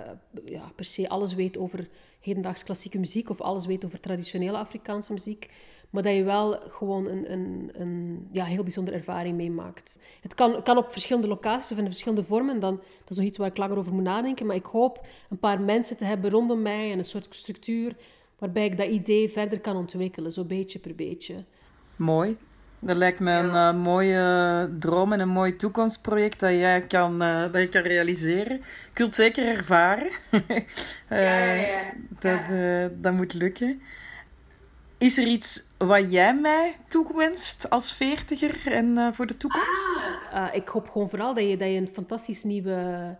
ja, 0.45 0.73
per 0.75 0.85
se 0.85 1.09
alles 1.09 1.35
weet 1.35 1.59
over 1.59 1.89
hedendaags 2.21 2.65
klassieke 2.65 2.99
muziek 2.99 3.31
of 3.31 3.41
alles 3.41 3.67
weet 3.67 3.85
over 3.85 4.01
traditionele 4.01 4.57
Afrikaanse 4.57 5.13
muziek. 5.13 5.51
Maar 5.91 6.03
dat 6.03 6.15
je 6.15 6.23
wel 6.23 6.61
gewoon 6.69 7.07
een, 7.07 7.33
een, 7.33 7.71
een 7.73 8.29
ja, 8.31 8.45
heel 8.45 8.63
bijzondere 8.63 8.97
ervaring 8.97 9.37
meemaakt. 9.37 9.99
Het 10.21 10.35
kan, 10.35 10.63
kan 10.63 10.77
op 10.77 10.93
verschillende 10.93 11.29
locaties 11.29 11.73
of 11.73 11.79
in 11.79 11.85
verschillende 11.85 12.25
vormen. 12.25 12.61
Dan, 12.61 12.77
dat 12.77 13.11
is 13.11 13.17
nog 13.17 13.27
iets 13.27 13.39
waar 13.39 13.49
ik 13.49 13.57
langer 13.57 13.79
over 13.79 13.93
moet 13.93 14.03
nadenken. 14.03 14.47
Maar 14.47 14.57
ik 14.57 14.65
hoop 14.65 15.07
een 15.31 15.39
paar 15.39 15.61
mensen 15.61 15.97
te 15.97 16.05
hebben 16.05 16.31
rondom 16.31 16.63
mij 16.63 16.93
en 16.93 16.99
een 16.99 17.05
soort 17.05 17.27
structuur 17.31 17.97
waarbij 18.39 18.65
ik 18.65 18.77
dat 18.77 18.89
idee 18.89 19.29
verder 19.29 19.61
kan 19.61 19.77
ontwikkelen, 19.77 20.33
zo 20.33 20.45
beetje 20.45 20.79
per 20.79 20.95
beetje. 20.95 21.45
Mooi. 21.97 22.37
Dat 22.81 22.97
lijkt 22.97 23.21
me 23.21 23.31
een 23.31 23.77
uh, 23.77 23.83
mooie 23.83 24.71
droom 24.79 25.13
en 25.13 25.21
een 25.21 25.29
mooi 25.29 25.57
toekomstproject 25.57 26.41
dat 26.41 26.51
jij 26.51 26.81
kan, 26.81 27.23
uh, 27.23 27.43
dat 27.43 27.63
je 27.63 27.69
kan 27.69 27.83
realiseren. 27.83 28.57
Ik 28.91 28.91
wil 28.95 29.07
het 29.07 29.15
zeker 29.15 29.47
ervaren. 29.47 30.11
uh, 30.33 30.41
ja, 31.09 31.45
ja, 31.45 31.53
ja. 31.53 31.83
Dat, 32.19 32.41
dat 33.03 33.13
moet 33.13 33.35
lukken. 33.35 33.81
Is 34.99 35.19
er 35.19 35.27
iets 35.27 35.65
wat 35.79 36.13
jij 36.13 36.35
mij 36.35 36.77
toewenst 36.89 37.71
als 37.71 37.93
veertiger 37.93 38.73
en 38.73 39.15
voor 39.15 39.27
de 39.27 39.37
toekomst? 39.37 40.07
Ah, 40.33 40.55
ik 40.55 40.69
hoop 40.69 40.89
gewoon 40.89 41.11
vooral 41.11 41.35
dat 41.35 41.49
je, 41.49 41.57
dat 41.57 41.69
je 41.69 41.75
een 41.75 41.89
fantastisch 41.89 42.43
nieuwe, 42.43 43.17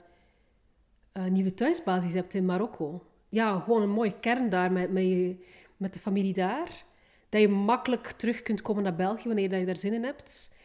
nieuwe 1.29 1.55
thuisbasis 1.55 2.13
hebt 2.13 2.35
in 2.35 2.45
Marokko. 2.45 3.03
Ja, 3.29 3.61
gewoon 3.61 3.83
een 3.83 3.91
mooie 3.91 4.19
kern 4.21 4.51
daar 4.51 4.73
met, 4.73 4.93
met, 4.93 5.03
je, 5.03 5.37
met 5.77 5.93
de 5.93 5.99
familie 5.99 6.35
daar 6.35 6.87
dat 7.29 7.41
je 7.41 7.49
makkelijk 7.49 8.11
terug 8.11 8.43
kunt 8.43 8.63
komen 8.63 8.83
naar 8.83 8.95
België 8.95 9.27
wanneer 9.27 9.59
je 9.59 9.67
daar 9.67 9.77
zin 9.77 9.93
in 9.93 10.05
hebt. 10.05 10.57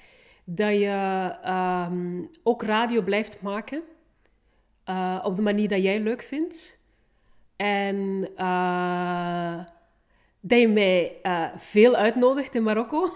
Dat 0.43 0.71
je 0.71 1.35
ehm, 1.41 2.21
ook 2.43 2.63
radio 2.63 3.01
blijft 3.01 3.41
maken 3.41 3.81
uh, 4.89 5.21
op 5.23 5.35
de 5.35 5.41
manier 5.41 5.67
dat 5.67 5.81
jij 5.81 5.99
leuk 5.99 6.21
vindt. 6.21 6.79
En 7.55 8.29
dat 10.45 10.59
je 10.59 10.67
mij 10.67 11.19
uh, 11.23 11.47
veel 11.57 11.95
uitnodigt 11.95 12.55
in 12.55 12.63
Marokko. 12.63 13.15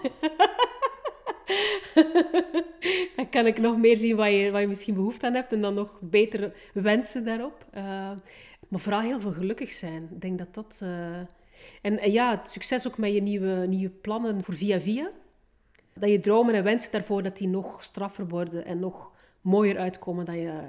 dan 3.16 3.28
kan 3.30 3.46
ik 3.46 3.58
nog 3.58 3.76
meer 3.76 3.96
zien 3.96 4.16
wat 4.16 4.30
je, 4.30 4.50
wat 4.50 4.60
je 4.60 4.66
misschien 4.66 4.94
behoefte 4.94 5.26
aan 5.26 5.34
hebt 5.34 5.52
en 5.52 5.60
dan 5.60 5.74
nog 5.74 5.98
beter 6.00 6.52
wensen 6.72 7.24
daarop. 7.24 7.64
maar 8.68 8.80
vooral 8.80 9.00
heel 9.00 9.20
veel 9.20 9.32
gelukkig 9.32 9.72
zijn. 9.72 10.08
Ik 10.12 10.20
denk 10.20 10.38
dat 10.38 10.54
dat 10.54 10.82
en, 11.82 12.12
ja, 12.12 12.30
het 12.30 12.50
succes 12.50 12.86
ook 12.86 12.98
met 12.98 13.12
je 13.12 13.22
nieuwe, 13.22 13.66
nieuwe 13.66 13.90
plannen 13.90 14.44
voor 14.44 14.54
Via 14.54 14.80
Via. 14.80 15.10
Dat 15.94 16.10
je 16.10 16.20
dromen 16.20 16.54
en 16.54 16.64
wensen 16.64 16.92
daarvoor 16.92 17.22
dat 17.22 17.36
die 17.36 17.48
nog 17.48 17.82
straffer 17.82 18.28
worden 18.28 18.64
en 18.64 18.78
nog 18.78 19.10
mooier 19.40 19.78
uitkomen 19.78 20.24
dan 20.24 20.38
je, 20.38 20.60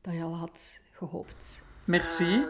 dan 0.00 0.14
je 0.14 0.22
al 0.22 0.36
had 0.36 0.80
gehoopt. 0.90 1.62
Merci. 1.84 2.46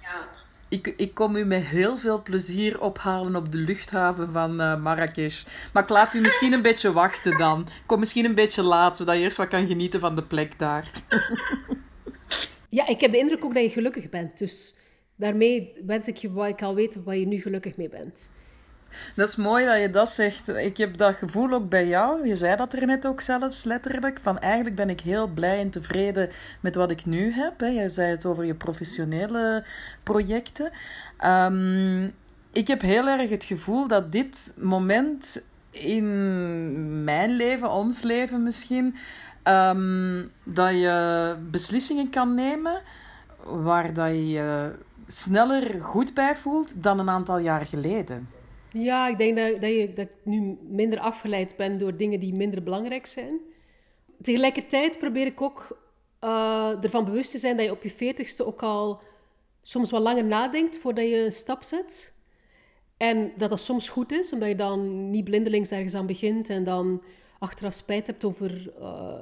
ja. 0.00 0.28
Ik, 0.72 0.94
ik 0.96 1.14
kom 1.14 1.36
u 1.36 1.44
met 1.44 1.64
heel 1.64 1.96
veel 1.96 2.22
plezier 2.22 2.80
ophalen 2.80 3.36
op 3.36 3.52
de 3.52 3.58
luchthaven 3.58 4.32
van 4.32 4.60
uh, 4.60 4.82
Marrakesh. 4.82 5.44
Maar 5.72 5.82
ik 5.82 5.88
laat 5.88 6.14
u 6.14 6.20
misschien 6.20 6.52
een 6.52 6.62
beetje 6.62 6.92
wachten 6.92 7.36
dan. 7.36 7.60
Ik 7.60 7.86
kom 7.86 7.98
misschien 7.98 8.24
een 8.24 8.34
beetje 8.34 8.62
laat, 8.62 8.96
zodat 8.96 9.16
je 9.16 9.22
eerst 9.22 9.36
wat 9.36 9.48
kan 9.48 9.66
genieten 9.66 10.00
van 10.00 10.16
de 10.16 10.22
plek 10.22 10.58
daar. 10.58 10.90
ja, 12.68 12.86
ik 12.86 13.00
heb 13.00 13.12
de 13.12 13.18
indruk 13.18 13.44
ook 13.44 13.54
dat 13.54 13.62
je 13.62 13.70
gelukkig 13.70 14.08
bent. 14.08 14.38
Dus 14.38 14.76
daarmee 15.16 15.72
wens 15.86 16.06
ik 16.06 16.16
je 16.16 16.32
wat 16.32 16.48
ik 16.48 16.62
al 16.62 16.74
weet 16.74 16.96
waar 17.04 17.16
je 17.16 17.26
nu 17.26 17.40
gelukkig 17.40 17.76
mee 17.76 17.88
bent. 17.88 18.30
Dat 19.14 19.28
is 19.28 19.36
mooi 19.36 19.64
dat 19.64 19.80
je 19.80 19.90
dat 19.90 20.08
zegt. 20.08 20.48
Ik 20.48 20.76
heb 20.76 20.96
dat 20.96 21.14
gevoel 21.14 21.52
ook 21.52 21.68
bij 21.68 21.86
jou. 21.86 22.26
Je 22.26 22.34
zei 22.34 22.56
dat 22.56 22.72
er 22.72 22.86
net 22.86 23.06
ook 23.06 23.20
zelfs 23.20 23.64
letterlijk. 23.64 24.18
Van 24.22 24.38
eigenlijk 24.38 24.76
ben 24.76 24.90
ik 24.90 25.00
heel 25.00 25.26
blij 25.26 25.60
en 25.60 25.70
tevreden 25.70 26.30
met 26.60 26.74
wat 26.74 26.90
ik 26.90 27.06
nu 27.06 27.32
heb. 27.32 27.60
Jij 27.60 27.88
zei 27.88 28.10
het 28.10 28.26
over 28.26 28.44
je 28.44 28.54
professionele 28.54 29.64
projecten. 30.02 30.70
Um, 31.24 32.14
ik 32.52 32.66
heb 32.66 32.80
heel 32.80 33.08
erg 33.08 33.30
het 33.30 33.44
gevoel 33.44 33.88
dat 33.88 34.12
dit 34.12 34.52
moment 34.56 35.42
in 35.70 37.04
mijn 37.04 37.36
leven, 37.36 37.70
ons 37.70 38.02
leven 38.02 38.42
misschien, 38.42 38.96
um, 39.44 40.30
dat 40.42 40.70
je 40.70 41.36
beslissingen 41.50 42.10
kan 42.10 42.34
nemen 42.34 42.82
waar 43.44 43.94
dat 43.94 44.10
je 44.10 44.72
sneller 45.06 45.82
goed 45.82 46.14
bij 46.14 46.36
voelt 46.36 46.82
dan 46.82 46.98
een 46.98 47.10
aantal 47.10 47.38
jaar 47.38 47.66
geleden? 47.66 48.28
Ja, 48.72 49.08
ik 49.08 49.18
denk 49.18 49.36
dat, 49.36 49.70
je, 49.70 49.92
dat 49.94 50.06
ik 50.06 50.14
nu 50.24 50.58
minder 50.62 50.98
afgeleid 50.98 51.56
ben 51.56 51.78
door 51.78 51.96
dingen 51.96 52.20
die 52.20 52.34
minder 52.34 52.62
belangrijk 52.62 53.06
zijn. 53.06 53.40
Tegelijkertijd 54.22 54.98
probeer 54.98 55.26
ik 55.26 55.40
ook 55.40 55.78
uh, 56.24 56.84
ervan 56.84 57.04
bewust 57.04 57.30
te 57.30 57.38
zijn 57.38 57.56
dat 57.56 57.66
je 57.66 57.72
op 57.72 57.82
je 57.82 57.90
veertigste 57.90 58.46
ook 58.46 58.62
al 58.62 59.02
soms 59.62 59.90
wat 59.90 60.02
langer 60.02 60.24
nadenkt 60.24 60.78
voordat 60.78 61.04
je 61.04 61.24
een 61.24 61.32
stap 61.32 61.62
zet. 61.62 62.14
En 62.96 63.32
dat 63.36 63.50
dat 63.50 63.60
soms 63.60 63.88
goed 63.88 64.12
is, 64.12 64.32
omdat 64.32 64.48
je 64.48 64.56
dan 64.56 65.10
niet 65.10 65.24
blindelings 65.24 65.70
ergens 65.70 65.94
aan 65.94 66.06
begint 66.06 66.48
en 66.48 66.64
dan 66.64 67.02
achteraf 67.38 67.72
spijt 67.72 68.06
hebt 68.06 68.24
over, 68.24 68.72
uh, 68.78 69.20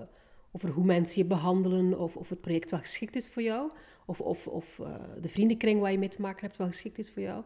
over 0.52 0.68
hoe 0.68 0.84
mensen 0.84 1.22
je 1.22 1.28
behandelen 1.28 1.98
of 1.98 2.16
of 2.16 2.28
het 2.28 2.40
project 2.40 2.70
wel 2.70 2.80
geschikt 2.80 3.16
is 3.16 3.28
voor 3.28 3.42
jou 3.42 3.70
of, 4.06 4.20
of, 4.20 4.46
of 4.46 4.78
uh, 4.78 4.94
de 5.20 5.28
vriendenkring 5.28 5.80
waar 5.80 5.92
je 5.92 5.98
mee 5.98 6.08
te 6.08 6.20
maken 6.20 6.40
hebt 6.46 6.56
wel 6.56 6.66
geschikt 6.66 6.98
is 6.98 7.10
voor 7.10 7.22
jou. 7.22 7.44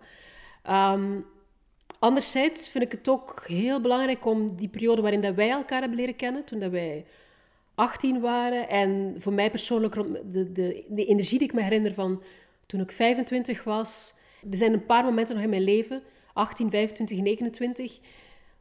Um, 0.70 1.26
anderzijds 2.04 2.68
vind 2.68 2.84
ik 2.84 2.92
het 2.92 3.08
ook 3.08 3.44
heel 3.46 3.80
belangrijk 3.80 4.24
om 4.24 4.56
die 4.56 4.68
periode 4.68 5.02
waarin 5.02 5.20
dat 5.20 5.34
wij 5.34 5.50
elkaar 5.50 5.80
hebben 5.80 5.98
leren 5.98 6.16
kennen, 6.16 6.44
toen 6.44 6.58
dat 6.58 6.70
wij 6.70 7.04
18 7.74 8.20
waren, 8.20 8.68
en 8.68 9.16
voor 9.18 9.32
mij 9.32 9.50
persoonlijk 9.50 9.94
de, 9.94 10.52
de, 10.52 10.84
de 10.88 11.04
energie 11.04 11.38
die 11.38 11.48
ik 11.48 11.54
me 11.54 11.62
herinner 11.62 11.94
van 11.94 12.22
toen 12.66 12.80
ik 12.80 12.92
25 12.92 13.64
was. 13.64 14.14
Er 14.50 14.56
zijn 14.56 14.72
een 14.72 14.86
paar 14.86 15.04
momenten 15.04 15.34
nog 15.34 15.44
in 15.44 15.50
mijn 15.50 15.64
leven, 15.64 16.02
18, 16.32 16.70
25, 16.70 17.18
29, 17.18 18.00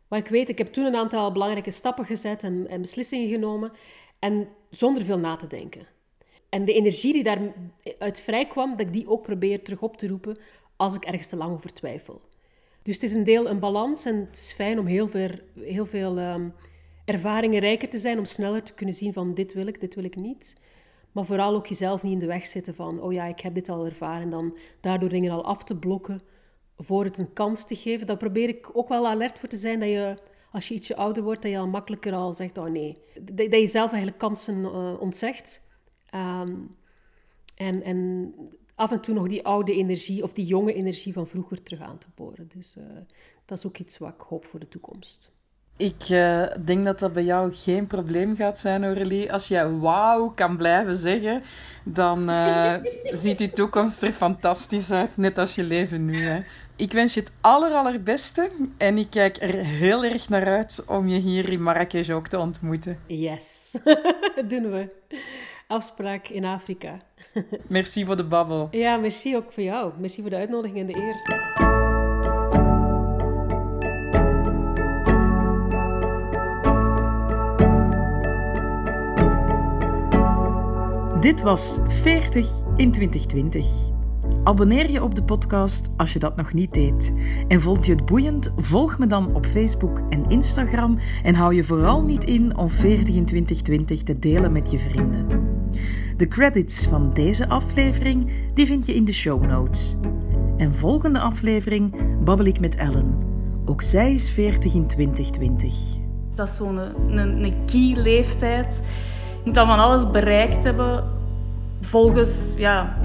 waar 0.07 0.19
ik 0.19 0.27
weet, 0.27 0.49
ik 0.49 0.57
heb 0.57 0.73
toen 0.73 0.85
een 0.85 0.95
aantal 0.95 1.31
belangrijke 1.31 1.71
stappen 1.71 2.05
gezet 2.05 2.43
en, 2.43 2.67
en 2.67 2.81
beslissingen 2.81 3.29
genomen, 3.29 3.71
en 4.19 4.47
zonder 4.69 5.03
veel 5.03 5.19
na 5.19 5.35
te 5.35 5.47
denken. 5.47 5.87
En 6.49 6.65
de 6.65 6.73
energie 6.73 7.13
die 7.13 7.23
daaruit 7.23 8.21
vrijkwam, 8.21 8.69
dat 8.69 8.79
ik 8.79 8.93
die 8.93 9.09
ook 9.09 9.21
probeer 9.21 9.63
terug 9.63 9.81
op 9.81 9.97
te 9.97 10.07
roepen 10.07 10.37
als 10.75 10.95
ik 10.95 11.05
ergens 11.05 11.27
te 11.27 11.35
lang 11.35 11.53
over 11.53 11.73
twijfel. 11.73 12.21
Dus 12.83 12.93
het 12.93 13.03
is 13.03 13.13
een 13.13 13.23
deel 13.23 13.49
een 13.49 13.59
balans 13.59 14.05
en 14.05 14.15
het 14.15 14.35
is 14.35 14.53
fijn 14.53 14.79
om 14.79 14.85
heel 14.85 15.07
veel, 15.07 15.29
heel 15.59 15.85
veel 15.85 16.17
um, 16.17 16.53
ervaringen 17.05 17.59
rijker 17.59 17.89
te 17.89 17.97
zijn, 17.97 18.17
om 18.17 18.25
sneller 18.25 18.63
te 18.63 18.73
kunnen 18.73 18.95
zien 18.95 19.13
van 19.13 19.33
dit 19.33 19.53
wil 19.53 19.67
ik, 19.67 19.79
dit 19.79 19.95
wil 19.95 20.03
ik 20.03 20.15
niet. 20.15 20.61
Maar 21.11 21.25
vooral 21.25 21.55
ook 21.55 21.67
jezelf 21.67 22.03
niet 22.03 22.13
in 22.13 22.19
de 22.19 22.25
weg 22.25 22.45
zitten 22.45 22.75
van, 22.75 23.01
oh 23.01 23.13
ja, 23.13 23.25
ik 23.25 23.39
heb 23.39 23.53
dit 23.53 23.69
al 23.69 23.85
ervaren, 23.85 24.21
en 24.21 24.29
dan 24.29 24.57
daardoor 24.79 25.09
dingen 25.09 25.31
al 25.31 25.45
af 25.45 25.63
te 25.63 25.75
blokken 25.75 26.21
voor 26.77 27.03
het 27.03 27.17
een 27.17 27.33
kans 27.33 27.67
te 27.67 27.75
geven. 27.75 28.07
Daar 28.07 28.17
probeer 28.17 28.49
ik 28.49 28.69
ook 28.73 28.89
wel 28.89 29.07
alert 29.07 29.39
voor 29.39 29.49
te 29.49 29.57
zijn, 29.57 29.79
dat 29.79 29.89
je 29.89 30.17
als 30.51 30.67
je 30.67 30.73
ietsje 30.73 30.95
ouder 30.95 31.23
wordt, 31.23 31.41
dat 31.41 31.51
je 31.51 31.57
al 31.57 31.67
makkelijker 31.67 32.13
al 32.13 32.33
zegt, 32.33 32.57
oh 32.57 32.69
nee. 32.69 32.97
Dat, 33.21 33.51
je 33.51 33.67
zelf 33.67 33.89
eigenlijk 33.89 34.17
kansen 34.17 34.57
uh, 34.59 35.01
ontzegt. 35.01 35.61
Um, 36.15 36.75
en, 37.55 37.83
en 37.83 38.33
af 38.75 38.91
en 38.91 39.01
toe 39.01 39.13
nog 39.13 39.27
die 39.27 39.45
oude 39.45 39.73
energie 39.73 40.23
of 40.23 40.33
die 40.33 40.45
jonge 40.45 40.73
energie 40.73 41.13
van 41.13 41.27
vroeger 41.27 41.63
terug 41.63 41.81
aan 41.81 41.97
te 41.97 42.07
boren. 42.15 42.49
Dus 42.55 42.75
uh, 42.77 42.83
dat 43.45 43.57
is 43.57 43.65
ook 43.65 43.77
iets 43.77 43.97
wat 43.97 44.09
ik 44.09 44.21
hoop 44.21 44.45
voor 44.45 44.59
de 44.59 44.67
toekomst. 44.67 45.31
Ik 45.77 46.09
uh, 46.09 46.45
denk 46.65 46.85
dat 46.85 46.99
dat 46.99 47.13
bij 47.13 47.23
jou 47.23 47.53
geen 47.53 47.87
probleem 47.87 48.35
gaat 48.35 48.59
zijn, 48.59 48.83
Aurélie. 48.83 49.31
Als 49.31 49.47
jij 49.47 49.69
wauw 49.69 50.29
kan 50.29 50.57
blijven 50.57 50.95
zeggen, 50.95 51.43
dan 51.83 52.29
uh, 52.29 52.75
ziet 53.03 53.37
die 53.37 53.51
toekomst 53.51 54.01
er 54.01 54.11
fantastisch 54.11 54.91
uit. 54.91 55.17
Net 55.17 55.37
als 55.37 55.55
je 55.55 55.63
leven 55.63 56.05
nu. 56.05 56.27
Hè. 56.27 56.41
Ik 56.75 56.91
wens 56.91 57.13
je 57.13 57.19
het 57.19 57.31
aller, 57.41 57.71
allerbeste. 57.71 58.49
En 58.77 58.97
ik 58.97 59.09
kijk 59.09 59.37
er 59.41 59.55
heel 59.55 60.03
erg 60.03 60.29
naar 60.29 60.45
uit 60.45 60.83
om 60.87 61.07
je 61.07 61.19
hier 61.19 61.49
in 61.49 61.63
Marrakesh 61.63 62.09
ook 62.09 62.27
te 62.27 62.39
ontmoeten. 62.39 62.99
Yes, 63.07 63.77
doen 64.49 64.71
we 64.71 64.89
afspraak 65.67 66.27
in 66.27 66.45
Afrika. 66.45 66.99
Merci 67.67 68.05
voor 68.05 68.15
de 68.15 68.23
babbel. 68.23 68.67
Ja, 68.71 68.97
merci 68.97 69.35
ook 69.35 69.51
voor 69.51 69.63
jou. 69.63 69.91
Merci 69.99 70.21
voor 70.21 70.29
de 70.29 70.35
uitnodiging 70.35 70.79
en 70.79 70.87
de 70.87 70.95
eer. 70.95 71.41
Dit 81.19 81.41
was 81.41 81.79
40 81.87 82.61
in 82.75 82.91
2020. 82.91 83.91
Abonneer 84.43 84.91
je 84.91 85.03
op 85.03 85.15
de 85.15 85.23
podcast 85.23 85.89
als 85.97 86.13
je 86.13 86.19
dat 86.19 86.35
nog 86.35 86.53
niet 86.53 86.73
deed. 86.73 87.13
En 87.47 87.61
vond 87.61 87.85
je 87.85 87.91
het 87.91 88.05
boeiend? 88.05 88.53
Volg 88.55 88.99
me 88.99 89.07
dan 89.07 89.35
op 89.35 89.45
Facebook 89.45 90.01
en 90.09 90.29
Instagram 90.29 90.99
en 91.23 91.35
hou 91.35 91.55
je 91.55 91.63
vooral 91.63 92.03
niet 92.03 92.23
in 92.23 92.57
om 92.57 92.69
40 92.69 93.15
in 93.15 93.25
2020 93.25 94.03
te 94.03 94.19
delen 94.19 94.51
met 94.51 94.71
je 94.71 94.79
vrienden. 94.79 95.27
De 96.17 96.27
credits 96.27 96.87
van 96.87 97.13
deze 97.13 97.47
aflevering 97.47 98.31
die 98.53 98.65
vind 98.65 98.85
je 98.85 98.95
in 98.95 99.05
de 99.05 99.13
show 99.13 99.45
notes. 99.45 99.95
En 100.57 100.73
volgende 100.73 101.19
aflevering 101.19 101.93
babbel 102.23 102.45
ik 102.45 102.59
met 102.59 102.75
Ellen. 102.75 103.17
Ook 103.65 103.81
zij 103.81 104.13
is 104.13 104.31
40 104.31 104.73
in 104.73 104.87
2020. 104.87 105.73
Dat 106.35 106.47
is 106.47 106.55
zo'n 106.55 106.77
een, 106.77 107.43
een, 107.43 107.65
key 107.65 107.95
leeftijd. 107.95 108.81
Je 109.33 109.41
moet 109.45 109.55
dan 109.55 109.67
van 109.67 109.79
alles 109.79 110.11
bereikt 110.11 110.63
hebben 110.63 111.03
volgens 111.81 112.53
ja, 112.57 112.97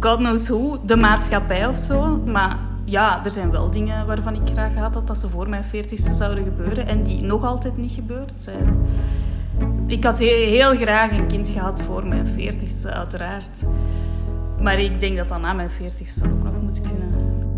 God 0.00 0.16
knows 0.16 0.48
who, 0.48 0.78
de 0.86 0.96
maatschappij 0.96 1.66
of 1.66 1.78
zo. 1.78 2.16
Maar 2.16 2.58
ja, 2.84 3.24
er 3.24 3.30
zijn 3.30 3.50
wel 3.50 3.70
dingen 3.70 4.06
waarvan 4.06 4.34
ik 4.34 4.52
graag 4.52 4.74
had 4.74 4.92
dat, 4.92 5.06
dat 5.06 5.18
ze 5.18 5.28
voor 5.28 5.48
mijn 5.48 5.64
veertigste 5.64 6.14
zouden 6.14 6.44
gebeuren 6.44 6.86
en 6.86 7.02
die 7.02 7.24
nog 7.24 7.44
altijd 7.44 7.76
niet 7.76 7.92
gebeurd 7.92 8.34
zijn. 8.36 8.76
Ik 9.86 10.04
had 10.04 10.18
heel, 10.18 10.76
graag 10.76 11.10
een 11.10 11.26
kind 11.26 11.48
gehad 11.48 11.82
voor 11.82 12.06
mijn 12.06 12.26
veertigste, 12.26 12.90
uiteraard. 12.90 13.64
Maar 14.60 14.80
ik 14.80 15.00
denk 15.00 15.16
dat 15.16 15.28
dat 15.28 15.40
na 15.40 15.52
mijn 15.52 15.70
40 15.70 16.24
ook 16.24 16.42
nog 16.42 16.62
moet 16.62 16.80
kunnen. 16.80 17.51